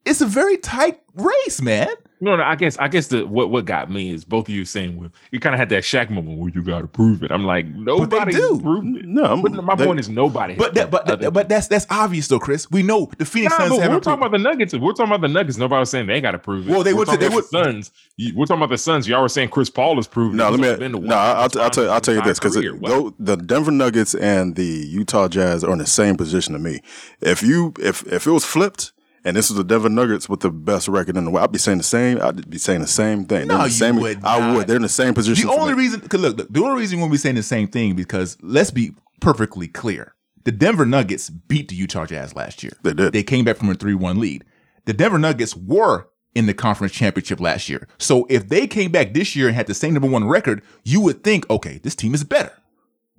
it's 0.05 0.21
a 0.21 0.25
very 0.25 0.57
tight 0.57 1.01
race, 1.15 1.61
man. 1.61 1.87
No, 2.21 2.35
no, 2.37 2.43
I 2.43 2.55
guess 2.55 2.77
I 2.77 2.87
guess 2.87 3.07
the 3.07 3.25
what 3.27 3.49
what 3.49 3.65
got 3.65 3.91
me 3.91 4.09
is 4.09 4.23
both 4.23 4.47
of 4.47 4.53
you 4.55 4.63
saying 4.63 4.97
well, 4.97 5.11
you 5.31 5.39
kind 5.39 5.53
of 5.53 5.59
had 5.59 5.69
that 5.69 5.83
Shaq 5.83 6.09
moment 6.09 6.39
where 6.39 6.49
you 6.49 6.63
got 6.63 6.79
to 6.81 6.87
prove 6.87 7.23
it. 7.23 7.31
I'm 7.31 7.43
like 7.45 7.67
nobody 7.67 8.31
do. 8.31 8.59
proved 8.61 8.97
it. 8.97 9.05
No, 9.05 9.41
but 9.41 9.51
my 9.51 9.75
they- 9.75 9.85
point 9.85 9.99
is 9.99 10.07
nobody. 10.07 10.55
But 10.55 10.73
that, 10.75 10.89
but 10.91 11.09
other- 11.09 11.29
but 11.29 11.49
that's 11.49 11.67
that's 11.67 11.85
obvious 11.89 12.27
though, 12.29 12.39
Chris. 12.39 12.71
We 12.71 12.83
know 12.83 13.11
the 13.17 13.25
Phoenix 13.25 13.51
Nah, 13.53 13.67
Suns 13.67 13.69
but 13.71 13.79
we're 13.79 13.85
talking 13.85 14.01
proved- 14.01 14.17
about 14.19 14.31
the 14.31 14.37
Nuggets. 14.39 14.73
If 14.73 14.81
we're 14.81 14.93
talking 14.93 15.11
about 15.11 15.21
the 15.21 15.27
Nuggets, 15.27 15.57
nobody 15.57 15.79
was 15.81 15.89
saying 15.89 16.07
they 16.07 16.21
got 16.21 16.31
to 16.31 16.39
prove 16.39 16.67
it. 16.67 16.71
Well, 16.71 16.83
they 16.83 16.93
We're 16.93 16.99
would 16.99 17.07
say- 17.09 17.17
they 17.17 17.27
about 17.27 17.49
the 17.51 17.63
Suns. 17.63 17.91
We're 18.33 18.45
talking 18.45 18.63
about 18.63 18.69
the 18.69 18.77
Suns. 18.77 19.07
Y'all 19.07 19.21
were 19.21 19.29
saying 19.29 19.49
Chris 19.49 19.69
Paul 19.69 19.99
is 19.99 20.07
proving. 20.07 20.37
No, 20.37 20.49
let 20.49 20.59
me. 20.59 20.67
only 20.69 20.79
been 20.79 20.91
to 20.93 20.99
No, 20.99 21.15
I'll, 21.15 21.33
conference 21.49 21.55
I'll, 21.57 21.69
tell, 21.69 21.91
I'll 21.91 22.01
tell 22.01 22.15
you 22.15 22.21
this 22.21 22.39
because 22.39 22.55
in 22.55 22.63
his 22.63 22.73
entire 22.73 22.99
career. 23.01 23.11
the 23.19 23.35
Denver 23.35 23.71
Nuggets 23.71 24.15
and 24.15 24.55
the 24.55 24.63
Utah 24.63 25.27
Jazz 25.27 25.63
are 25.65 25.71
in 25.73 25.79
the 25.79 25.85
same 25.85 26.15
position 26.15 26.53
to 26.53 26.59
me. 26.59 26.79
If 27.21 27.43
you 27.43 27.73
if 27.79 28.05
if 28.11 28.25
it 28.25 28.31
was 28.31 28.45
flipped 28.45 28.93
and 29.25 29.35
this 29.35 29.49
is 29.49 29.57
the 29.57 29.63
Denver 29.63 29.89
Nuggets 29.89 30.29
with 30.29 30.41
the 30.41 30.51
best 30.51 30.87
record 30.87 31.17
in 31.17 31.25
the 31.25 31.31
world, 31.31 31.45
I'd 31.45 31.51
be 31.51 31.57
saying 31.57 31.79
the 31.79 31.83
same. 31.83 32.21
I'd 32.21 32.47
be 32.49 32.59
saying 32.59 32.81
the 32.81 32.87
same 32.87 33.25
thing. 33.25 33.47
No, 33.47 33.57
the 33.57 33.63
you 33.65 33.69
same, 33.71 33.97
would 33.97 34.23
I 34.23 34.55
would. 34.55 34.67
They're 34.67 34.75
in 34.75 34.83
the 34.83 34.89
same 34.89 35.15
position. 35.15 35.47
The 35.47 35.53
only 35.53 35.73
me. 35.73 35.79
reason, 35.79 36.01
cause 36.01 36.21
look, 36.21 36.37
look, 36.37 36.47
the 36.49 36.63
only 36.63 36.79
reason 36.79 36.99
we'll 36.99 37.09
be 37.09 37.17
saying 37.17 37.35
the 37.35 37.43
same 37.43 37.67
thing 37.67 37.95
because 37.95 38.37
let's 38.41 38.71
be 38.71 38.91
perfectly 39.19 39.67
clear: 39.67 40.13
the 40.43 40.51
Denver 40.51 40.85
Nuggets 40.85 41.29
beat 41.29 41.69
the 41.69 41.75
Utah 41.75 42.05
Jazz 42.05 42.35
last 42.35 42.63
year. 42.63 42.73
They 42.83 42.93
did. 42.93 43.13
They 43.13 43.23
came 43.23 43.43
back 43.43 43.57
from 43.57 43.69
a 43.69 43.73
three-one 43.73 44.19
lead. 44.19 44.45
The 44.85 44.93
Denver 44.93 45.17
Nuggets 45.17 45.55
were 45.55 46.07
in 46.35 46.45
the 46.45 46.53
conference 46.53 46.93
championship 46.93 47.39
last 47.39 47.67
year. 47.69 47.87
So 47.97 48.27
if 48.29 48.49
they 48.49 48.67
came 48.67 48.91
back 48.91 49.13
this 49.13 49.35
year 49.35 49.47
and 49.47 49.55
had 49.55 49.67
the 49.67 49.73
same 49.73 49.93
number 49.93 50.09
one 50.09 50.27
record, 50.27 50.61
you 50.83 51.01
would 51.01 51.23
think, 51.23 51.49
okay, 51.49 51.79
this 51.81 51.95
team 51.95 52.13
is 52.13 52.23
better 52.23 52.51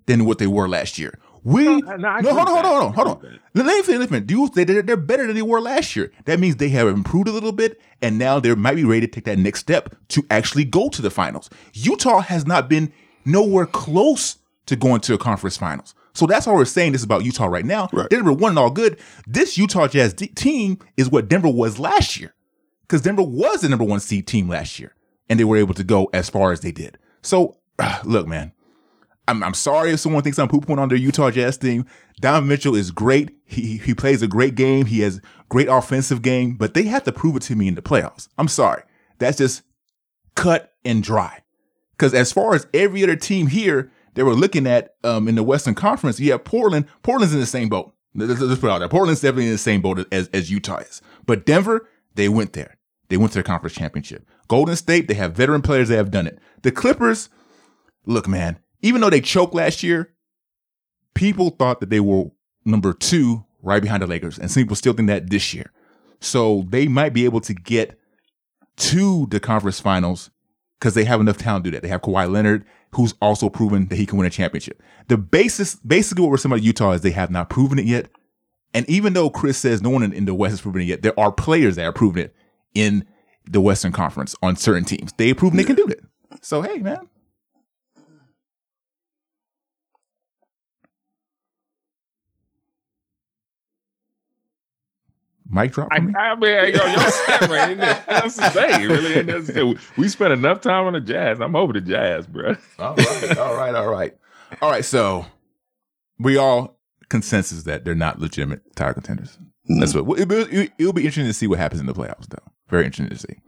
than 0.04 0.24
what 0.24 0.38
they 0.38 0.46
were 0.46 0.68
last 0.68 0.98
year. 0.98 1.18
We 1.47 1.64
No, 1.64 1.94
no, 1.97 2.18
no, 2.18 2.34
hold 2.34 2.49
on, 2.49 2.49
hold 2.49 2.49
on, 2.49 2.64
hold 2.64 2.82
on, 2.82 2.92
hold 2.92 3.09
on. 3.09 3.40
Let 3.55 3.66
me 3.66 3.82
finish. 3.82 4.11
Let. 4.11 4.26
Do 4.26 4.34
you, 4.34 4.49
they, 4.49 4.64
they're, 4.64 4.82
they're 4.82 4.97
better 4.97 5.28
than 5.28 5.36
they 5.36 5.42
were 5.42 5.61
last 5.61 5.94
year. 5.94 6.11
That 6.24 6.40
means 6.40 6.57
they 6.57 6.70
have 6.70 6.88
improved 6.88 7.28
a 7.28 7.30
little 7.30 7.53
bit, 7.53 7.80
and 8.03 8.18
now 8.18 8.40
they 8.40 8.53
might 8.57 8.74
be 8.74 8.82
ready 8.82 9.03
to 9.03 9.07
take 9.07 9.26
that 9.26 9.38
next 9.38 9.61
step 9.61 9.94
to 10.09 10.26
actually 10.28 10.64
go 10.64 10.88
to 10.88 11.01
the 11.01 11.09
finals. 11.09 11.49
Utah 11.72 12.18
has 12.18 12.49
not 12.49 12.68
been 12.68 12.92
nowhere 13.24 13.64
close 13.64 14.38
to 14.66 14.74
going 14.74 15.01
to 15.03 15.14
a 15.14 15.18
conference 15.18 15.57
finals. 15.57 15.94
So 16.14 16.26
that's 16.26 16.49
why 16.49 16.55
we're 16.55 16.64
saying 16.64 16.90
this 16.92 17.05
about 17.05 17.24
Utah 17.24 17.47
right 17.47 17.64
now. 17.64 17.90
Right. 17.92 18.11
Denver 18.11 18.32
won 18.32 18.51
and 18.51 18.59
all 18.59 18.70
good. 18.70 18.99
This 19.28 19.57
Utah 19.57 19.86
Jazz 19.86 20.14
d- 20.14 20.26
team 20.26 20.80
is 20.97 21.09
what 21.11 21.28
Denver 21.28 21.49
was 21.49 21.78
last 21.78 22.18
year 22.18 22.34
because 22.82 23.03
Denver 23.03 23.22
was 23.22 23.61
the 23.61 23.68
number 23.68 23.84
one 23.84 24.01
seed 24.01 24.26
team 24.26 24.49
last 24.49 24.80
year, 24.80 24.97
and 25.28 25.38
they 25.38 25.44
were 25.44 25.59
able 25.59 25.74
to 25.74 25.84
go 25.84 26.11
as 26.12 26.28
far 26.28 26.51
as 26.51 26.62
they 26.62 26.72
did. 26.72 26.99
So, 27.22 27.59
look, 28.05 28.26
man, 28.26 28.51
I'm, 29.28 29.42
I'm 29.42 29.54
sorry 29.54 29.90
if 29.90 30.00
someone 30.00 30.22
thinks 30.22 30.38
I'm 30.38 30.48
poo 30.48 30.60
pooing 30.60 30.78
on 30.78 30.88
their 30.88 30.98
Utah 30.98 31.30
Jazz 31.30 31.58
team. 31.58 31.86
Don 32.20 32.46
Mitchell 32.46 32.76
is 32.76 32.90
great. 32.90 33.30
He 33.44 33.78
he 33.78 33.94
plays 33.94 34.22
a 34.22 34.28
great 34.28 34.54
game. 34.54 34.86
He 34.86 35.00
has 35.00 35.20
great 35.48 35.68
offensive 35.68 36.22
game, 36.22 36.54
but 36.56 36.74
they 36.74 36.84
have 36.84 37.04
to 37.04 37.12
prove 37.12 37.36
it 37.36 37.42
to 37.42 37.56
me 37.56 37.68
in 37.68 37.74
the 37.74 37.82
playoffs. 37.82 38.28
I'm 38.38 38.48
sorry. 38.48 38.82
That's 39.18 39.38
just 39.38 39.62
cut 40.34 40.74
and 40.84 41.02
dry. 41.02 41.42
Because 41.92 42.14
as 42.14 42.32
far 42.32 42.54
as 42.54 42.66
every 42.74 43.02
other 43.02 43.16
team 43.16 43.46
here, 43.46 43.90
they 44.14 44.22
were 44.22 44.34
looking 44.34 44.66
at 44.66 44.94
um, 45.02 45.28
in 45.28 45.34
the 45.34 45.42
Western 45.42 45.74
Conference, 45.74 46.20
you 46.20 46.32
have 46.32 46.44
Portland. 46.44 46.86
Portland's 47.02 47.34
in 47.34 47.40
the 47.40 47.46
same 47.46 47.68
boat. 47.68 47.94
Let's, 48.14 48.40
let's 48.40 48.60
put 48.60 48.68
it 48.68 48.72
out 48.72 48.78
there. 48.78 48.88
Portland's 48.88 49.20
definitely 49.20 49.46
in 49.46 49.52
the 49.52 49.58
same 49.58 49.82
boat 49.82 50.06
as, 50.12 50.28
as 50.28 50.50
Utah 50.50 50.78
is. 50.78 51.02
But 51.26 51.46
Denver, 51.46 51.88
they 52.14 52.28
went 52.28 52.52
there. 52.52 52.76
They 53.08 53.16
went 53.16 53.32
to 53.32 53.36
their 53.36 53.42
conference 53.42 53.76
championship. 53.76 54.26
Golden 54.48 54.76
State, 54.76 55.08
they 55.08 55.14
have 55.14 55.34
veteran 55.34 55.62
players 55.62 55.88
that 55.88 55.96
have 55.96 56.10
done 56.10 56.26
it. 56.26 56.38
The 56.62 56.72
Clippers, 56.72 57.28
look, 58.04 58.26
man, 58.26 58.58
even 58.82 59.00
though 59.00 59.10
they 59.10 59.20
choked 59.20 59.54
last 59.54 59.82
year, 59.82 60.12
people 61.14 61.50
thought 61.50 61.80
that 61.80 61.90
they 61.90 62.00
were 62.00 62.26
number 62.64 62.92
two 62.92 63.44
right 63.62 63.82
behind 63.82 64.02
the 64.02 64.06
Lakers. 64.06 64.38
And 64.38 64.50
some 64.50 64.62
people 64.62 64.76
still 64.76 64.92
think 64.92 65.08
that 65.08 65.30
this 65.30 65.52
year. 65.54 65.72
So 66.20 66.64
they 66.68 66.88
might 66.88 67.12
be 67.12 67.24
able 67.24 67.40
to 67.42 67.54
get 67.54 67.98
to 68.76 69.26
the 69.30 69.40
conference 69.40 69.80
finals 69.80 70.30
because 70.78 70.94
they 70.94 71.04
have 71.04 71.20
enough 71.20 71.38
talent 71.38 71.64
to 71.64 71.70
do 71.70 71.76
that. 71.76 71.82
They 71.82 71.88
have 71.88 72.02
Kawhi 72.02 72.30
Leonard, 72.30 72.64
who's 72.94 73.14
also 73.20 73.48
proven 73.48 73.88
that 73.88 73.96
he 73.96 74.06
can 74.06 74.18
win 74.18 74.26
a 74.26 74.30
championship. 74.30 74.82
The 75.08 75.16
basis, 75.16 75.76
basically, 75.76 76.22
what 76.22 76.30
we're 76.30 76.36
saying 76.36 76.52
about 76.52 76.62
Utah 76.62 76.92
is 76.92 77.00
they 77.00 77.10
have 77.10 77.30
not 77.30 77.50
proven 77.50 77.78
it 77.78 77.86
yet. 77.86 78.08
And 78.74 78.88
even 78.90 79.14
though 79.14 79.30
Chris 79.30 79.56
says 79.58 79.80
no 79.80 79.90
one 79.90 80.02
in, 80.02 80.12
in 80.12 80.26
the 80.26 80.34
West 80.34 80.52
has 80.52 80.60
proven 80.60 80.82
it 80.82 80.86
yet, 80.86 81.02
there 81.02 81.18
are 81.18 81.32
players 81.32 81.76
that 81.76 81.84
have 81.84 81.94
proven 81.94 82.22
it 82.22 82.34
in 82.74 83.06
the 83.50 83.60
Western 83.60 83.92
Conference 83.92 84.34
on 84.42 84.56
certain 84.56 84.84
teams. 84.84 85.12
They've 85.16 85.36
proven 85.36 85.56
they 85.56 85.64
can 85.64 85.76
do 85.76 85.86
it. 85.86 86.00
So 86.42 86.62
hey, 86.62 86.78
man. 86.78 87.08
Mic 95.49 95.72
drop. 95.72 95.88
I, 95.90 95.99
for 95.99 96.03
me? 96.03 96.14
I 96.14 96.34
mean, 96.34 96.74
yo, 96.74 96.84
y'all 96.86 97.11
said, 97.11 97.51
man, 97.51 97.70
ain't 97.70 97.80
nothing 97.80 98.14
else 98.14 98.36
to 98.36 98.51
say. 98.51 98.86
Really, 98.86 99.14
ain't 99.14 99.26
nothing 99.26 99.47
to 99.47 99.76
say. 99.76 99.86
We 99.97 100.09
spent 100.09 100.32
enough 100.32 100.61
time 100.61 100.86
on 100.86 100.94
the 100.94 101.01
Jazz. 101.01 101.40
I'm 101.40 101.55
over 101.55 101.72
the 101.72 101.80
Jazz, 101.80 102.26
bro. 102.26 102.57
All 102.78 102.94
right, 102.94 103.38
all 103.38 103.57
right, 103.57 103.74
all 103.74 103.88
right, 103.88 104.16
all 104.61 104.70
right. 104.70 104.84
So 104.84 105.26
we 106.18 106.36
all 106.36 106.78
consensus 107.09 107.62
that 107.64 107.84
they're 107.84 107.94
not 107.94 108.18
legitimate 108.18 108.74
title 108.74 108.94
contenders. 108.94 109.38
That's 109.68 109.94
what 109.94 110.18
it, 110.18 110.30
it, 110.30 110.72
it'll 110.78 110.92
be 110.92 111.03
interesting 111.03 111.26
to 111.26 111.32
see 111.32 111.47
what 111.47 111.59
happens 111.59 111.80
in 111.80 111.86
the 111.86 111.94
playoffs, 111.94 112.28
though. 112.28 112.42
Very 112.68 112.84
interesting 112.84 113.16
to 113.16 113.18
see. 113.18 113.40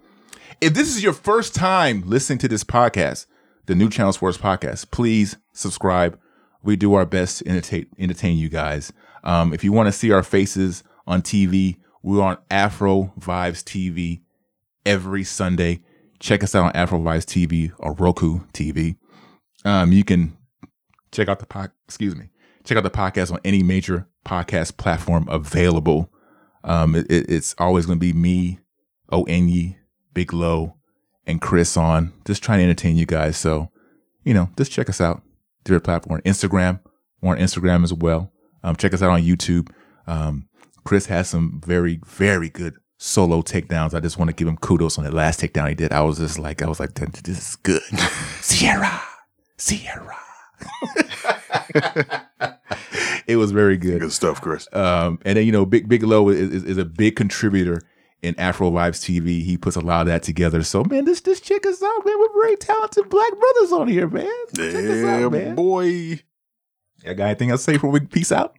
If 0.60 0.74
this 0.74 0.88
is 0.88 1.02
your 1.02 1.12
first 1.12 1.54
time 1.54 2.02
listening 2.06 2.38
to 2.40 2.48
this 2.48 2.64
podcast, 2.64 3.26
the 3.66 3.74
New 3.74 3.88
Channel 3.88 4.12
Sports 4.12 4.38
Podcast, 4.38 4.90
please 4.90 5.36
subscribe. 5.52 6.18
We 6.62 6.74
do 6.74 6.94
our 6.94 7.06
best 7.06 7.38
to 7.38 7.48
entertain, 7.48 7.86
entertain 7.98 8.36
you 8.36 8.48
guys. 8.48 8.92
Um, 9.22 9.52
if 9.52 9.62
you 9.62 9.72
want 9.72 9.86
to 9.86 9.92
see 9.92 10.10
our 10.10 10.22
faces 10.22 10.82
on 11.06 11.22
TV, 11.22 11.76
we're 12.02 12.22
on 12.22 12.38
Afro 12.50 13.12
Vibes 13.18 13.62
TV 13.62 14.20
every 14.86 15.24
Sunday. 15.24 15.80
Check 16.20 16.42
us 16.42 16.54
out 16.54 16.66
on 16.66 16.72
Afro 16.72 16.98
Vibes 16.98 17.24
TV 17.24 17.72
or 17.78 17.92
Roku 17.94 18.40
TV. 18.52 18.96
Um, 19.64 19.92
you 19.92 20.04
can 20.04 20.36
check 21.12 21.28
out 21.28 21.38
the 21.40 21.46
pod, 21.46 21.70
excuse 21.86 22.16
me, 22.16 22.30
check 22.64 22.76
out 22.78 22.84
the 22.84 22.90
podcast 22.90 23.32
on 23.32 23.40
any 23.44 23.62
major 23.62 24.08
podcast 24.24 24.76
platform 24.76 25.26
available. 25.28 26.12
Um, 26.64 26.94
it, 26.94 27.06
it- 27.10 27.30
it's 27.30 27.54
always 27.58 27.86
going 27.86 27.98
to 27.98 28.00
be 28.00 28.12
me, 28.12 28.58
Onye, 29.10 29.76
Big 30.14 30.32
Low, 30.32 30.74
and 31.26 31.40
Chris 31.40 31.76
on, 31.76 32.12
just 32.26 32.42
trying 32.42 32.58
to 32.58 32.64
entertain 32.64 32.96
you 32.96 33.06
guys. 33.06 33.36
So, 33.36 33.70
you 34.24 34.34
know, 34.34 34.50
just 34.56 34.72
check 34.72 34.88
us 34.88 35.00
out. 35.00 35.22
Different 35.64 35.84
platform, 35.84 36.20
Instagram, 36.24 36.80
we're 37.20 37.32
on 37.32 37.38
Instagram 37.38 37.84
as 37.84 37.92
well. 37.92 38.32
Um, 38.62 38.76
check 38.76 38.94
us 38.94 39.02
out 39.02 39.10
on 39.10 39.22
YouTube. 39.22 39.68
Um, 40.06 40.48
Chris 40.88 41.04
has 41.04 41.28
some 41.28 41.60
very, 41.66 42.00
very 42.06 42.48
good 42.48 42.72
solo 42.96 43.42
takedowns. 43.42 43.92
I 43.92 44.00
just 44.00 44.16
want 44.16 44.30
to 44.30 44.34
give 44.34 44.48
him 44.48 44.56
kudos 44.56 44.96
on 44.96 45.04
the 45.04 45.10
last 45.10 45.38
takedown 45.38 45.68
he 45.68 45.74
did. 45.74 45.92
I 45.92 46.00
was 46.00 46.16
just 46.16 46.38
like, 46.38 46.62
I 46.62 46.66
was 46.66 46.80
like, 46.80 46.94
this 46.94 47.38
is 47.38 47.56
good. 47.56 47.82
Sierra, 48.40 48.98
Sierra. 49.58 50.16
it 53.26 53.36
was 53.36 53.52
very 53.52 53.76
good. 53.76 54.00
Good 54.00 54.12
stuff, 54.12 54.40
Chris. 54.40 54.66
Um, 54.72 55.18
and 55.26 55.36
then 55.36 55.44
you 55.44 55.52
know, 55.52 55.66
Big 55.66 55.90
Bigelow 55.90 56.30
is, 56.30 56.38
is, 56.54 56.64
is 56.64 56.78
a 56.78 56.86
big 56.86 57.16
contributor 57.16 57.82
in 58.22 58.34
Afro 58.40 58.70
Vibes 58.70 58.98
TV. 59.04 59.44
He 59.44 59.58
puts 59.58 59.76
a 59.76 59.80
lot 59.80 60.00
of 60.00 60.06
that 60.06 60.22
together. 60.22 60.62
So 60.62 60.84
man, 60.84 61.04
this 61.04 61.20
this 61.20 61.38
check 61.40 61.66
us 61.66 61.82
out, 61.82 62.06
man. 62.06 62.18
We're 62.18 62.42
very 62.42 62.56
talented 62.56 63.10
black 63.10 63.32
brothers 63.38 63.72
on 63.72 63.88
here, 63.88 64.08
man. 64.08 64.26
Check 64.56 64.72
Yeah, 64.72 65.24
out, 65.26 65.32
man. 65.32 65.54
boy. 65.54 66.20
I 67.06 67.12
got 67.12 67.26
anything 67.26 67.50
else 67.50 67.60
to 67.66 67.72
say 67.72 67.72
before 67.74 67.90
we 67.90 68.00
peace 68.00 68.32
out? 68.32 68.57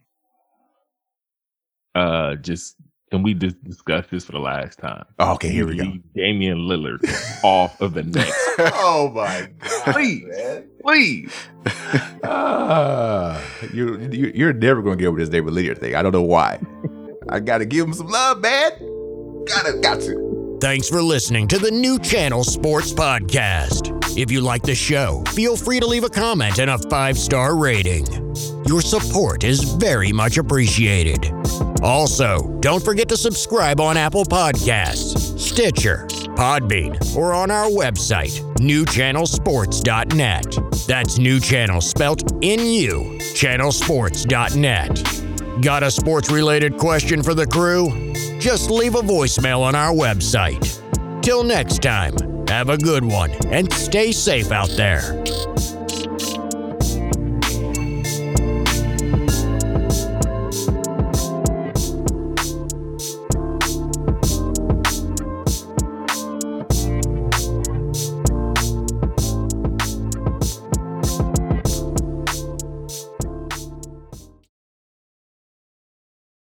Uh, 1.94 2.36
just 2.36 2.76
can 3.10 3.24
we 3.24 3.34
just 3.34 3.62
discuss 3.64 4.06
this 4.08 4.24
for 4.24 4.32
the 4.32 4.38
last 4.38 4.78
time? 4.78 5.04
Oh, 5.18 5.34
okay, 5.34 5.48
here 5.48 5.66
we 5.66 5.76
go. 5.76 5.92
Damian 6.14 6.58
Lillard 6.58 7.00
off 7.42 7.80
of 7.80 7.94
the 7.94 8.04
Knicks. 8.04 8.30
oh 8.58 9.10
my 9.12 9.48
god, 9.58 9.94
Please. 9.94 10.24
Please. 10.82 11.32
Ah, 12.22 13.42
you, 13.72 13.98
you 14.12 14.32
you're 14.34 14.52
never 14.52 14.80
gonna 14.82 14.96
get 14.96 15.06
over 15.06 15.18
this 15.18 15.28
Damian 15.28 15.54
Lillard 15.54 15.78
thing. 15.78 15.96
I 15.96 16.02
don't 16.02 16.12
know 16.12 16.22
why. 16.22 16.60
I 17.28 17.40
gotta 17.40 17.64
give 17.64 17.86
him 17.86 17.94
some 17.94 18.06
love, 18.06 18.40
man. 18.40 18.70
Gotta 19.46 19.78
got 19.82 20.00
to. 20.02 20.29
Thanks 20.60 20.88
for 20.90 21.02
listening 21.02 21.48
to 21.48 21.58
the 21.58 21.70
New 21.70 21.98
Channel 21.98 22.44
Sports 22.44 22.92
Podcast. 22.92 23.96
If 24.18 24.30
you 24.30 24.42
like 24.42 24.62
the 24.62 24.74
show, 24.74 25.24
feel 25.28 25.56
free 25.56 25.80
to 25.80 25.86
leave 25.86 26.04
a 26.04 26.10
comment 26.10 26.58
and 26.58 26.68
a 26.70 26.76
five 26.76 27.16
star 27.18 27.56
rating. 27.56 28.04
Your 28.66 28.82
support 28.82 29.42
is 29.42 29.64
very 29.64 30.12
much 30.12 30.36
appreciated. 30.36 31.32
Also, 31.82 32.58
don't 32.60 32.84
forget 32.84 33.08
to 33.08 33.16
subscribe 33.16 33.80
on 33.80 33.96
Apple 33.96 34.24
Podcasts, 34.24 35.38
Stitcher, 35.38 36.06
Podbean, 36.36 37.16
or 37.16 37.32
on 37.32 37.50
our 37.50 37.70
website, 37.70 38.38
newchannelsports.net. 38.56 40.58
That's 40.86 41.18
new 41.18 41.40
channel 41.40 41.80
spelt 41.80 42.30
N 42.42 42.66
U, 42.66 43.16
channelsports.net. 43.18 45.19
Got 45.60 45.82
a 45.82 45.90
sports 45.90 46.30
related 46.30 46.78
question 46.78 47.22
for 47.22 47.34
the 47.34 47.46
crew? 47.46 47.90
Just 48.38 48.70
leave 48.70 48.94
a 48.94 49.02
voicemail 49.02 49.60
on 49.60 49.74
our 49.74 49.92
website. 49.92 50.80
Till 51.22 51.42
next 51.42 51.82
time, 51.82 52.14
have 52.46 52.70
a 52.70 52.78
good 52.78 53.04
one 53.04 53.30
and 53.52 53.70
stay 53.70 54.10
safe 54.10 54.52
out 54.52 54.70
there. 54.70 55.22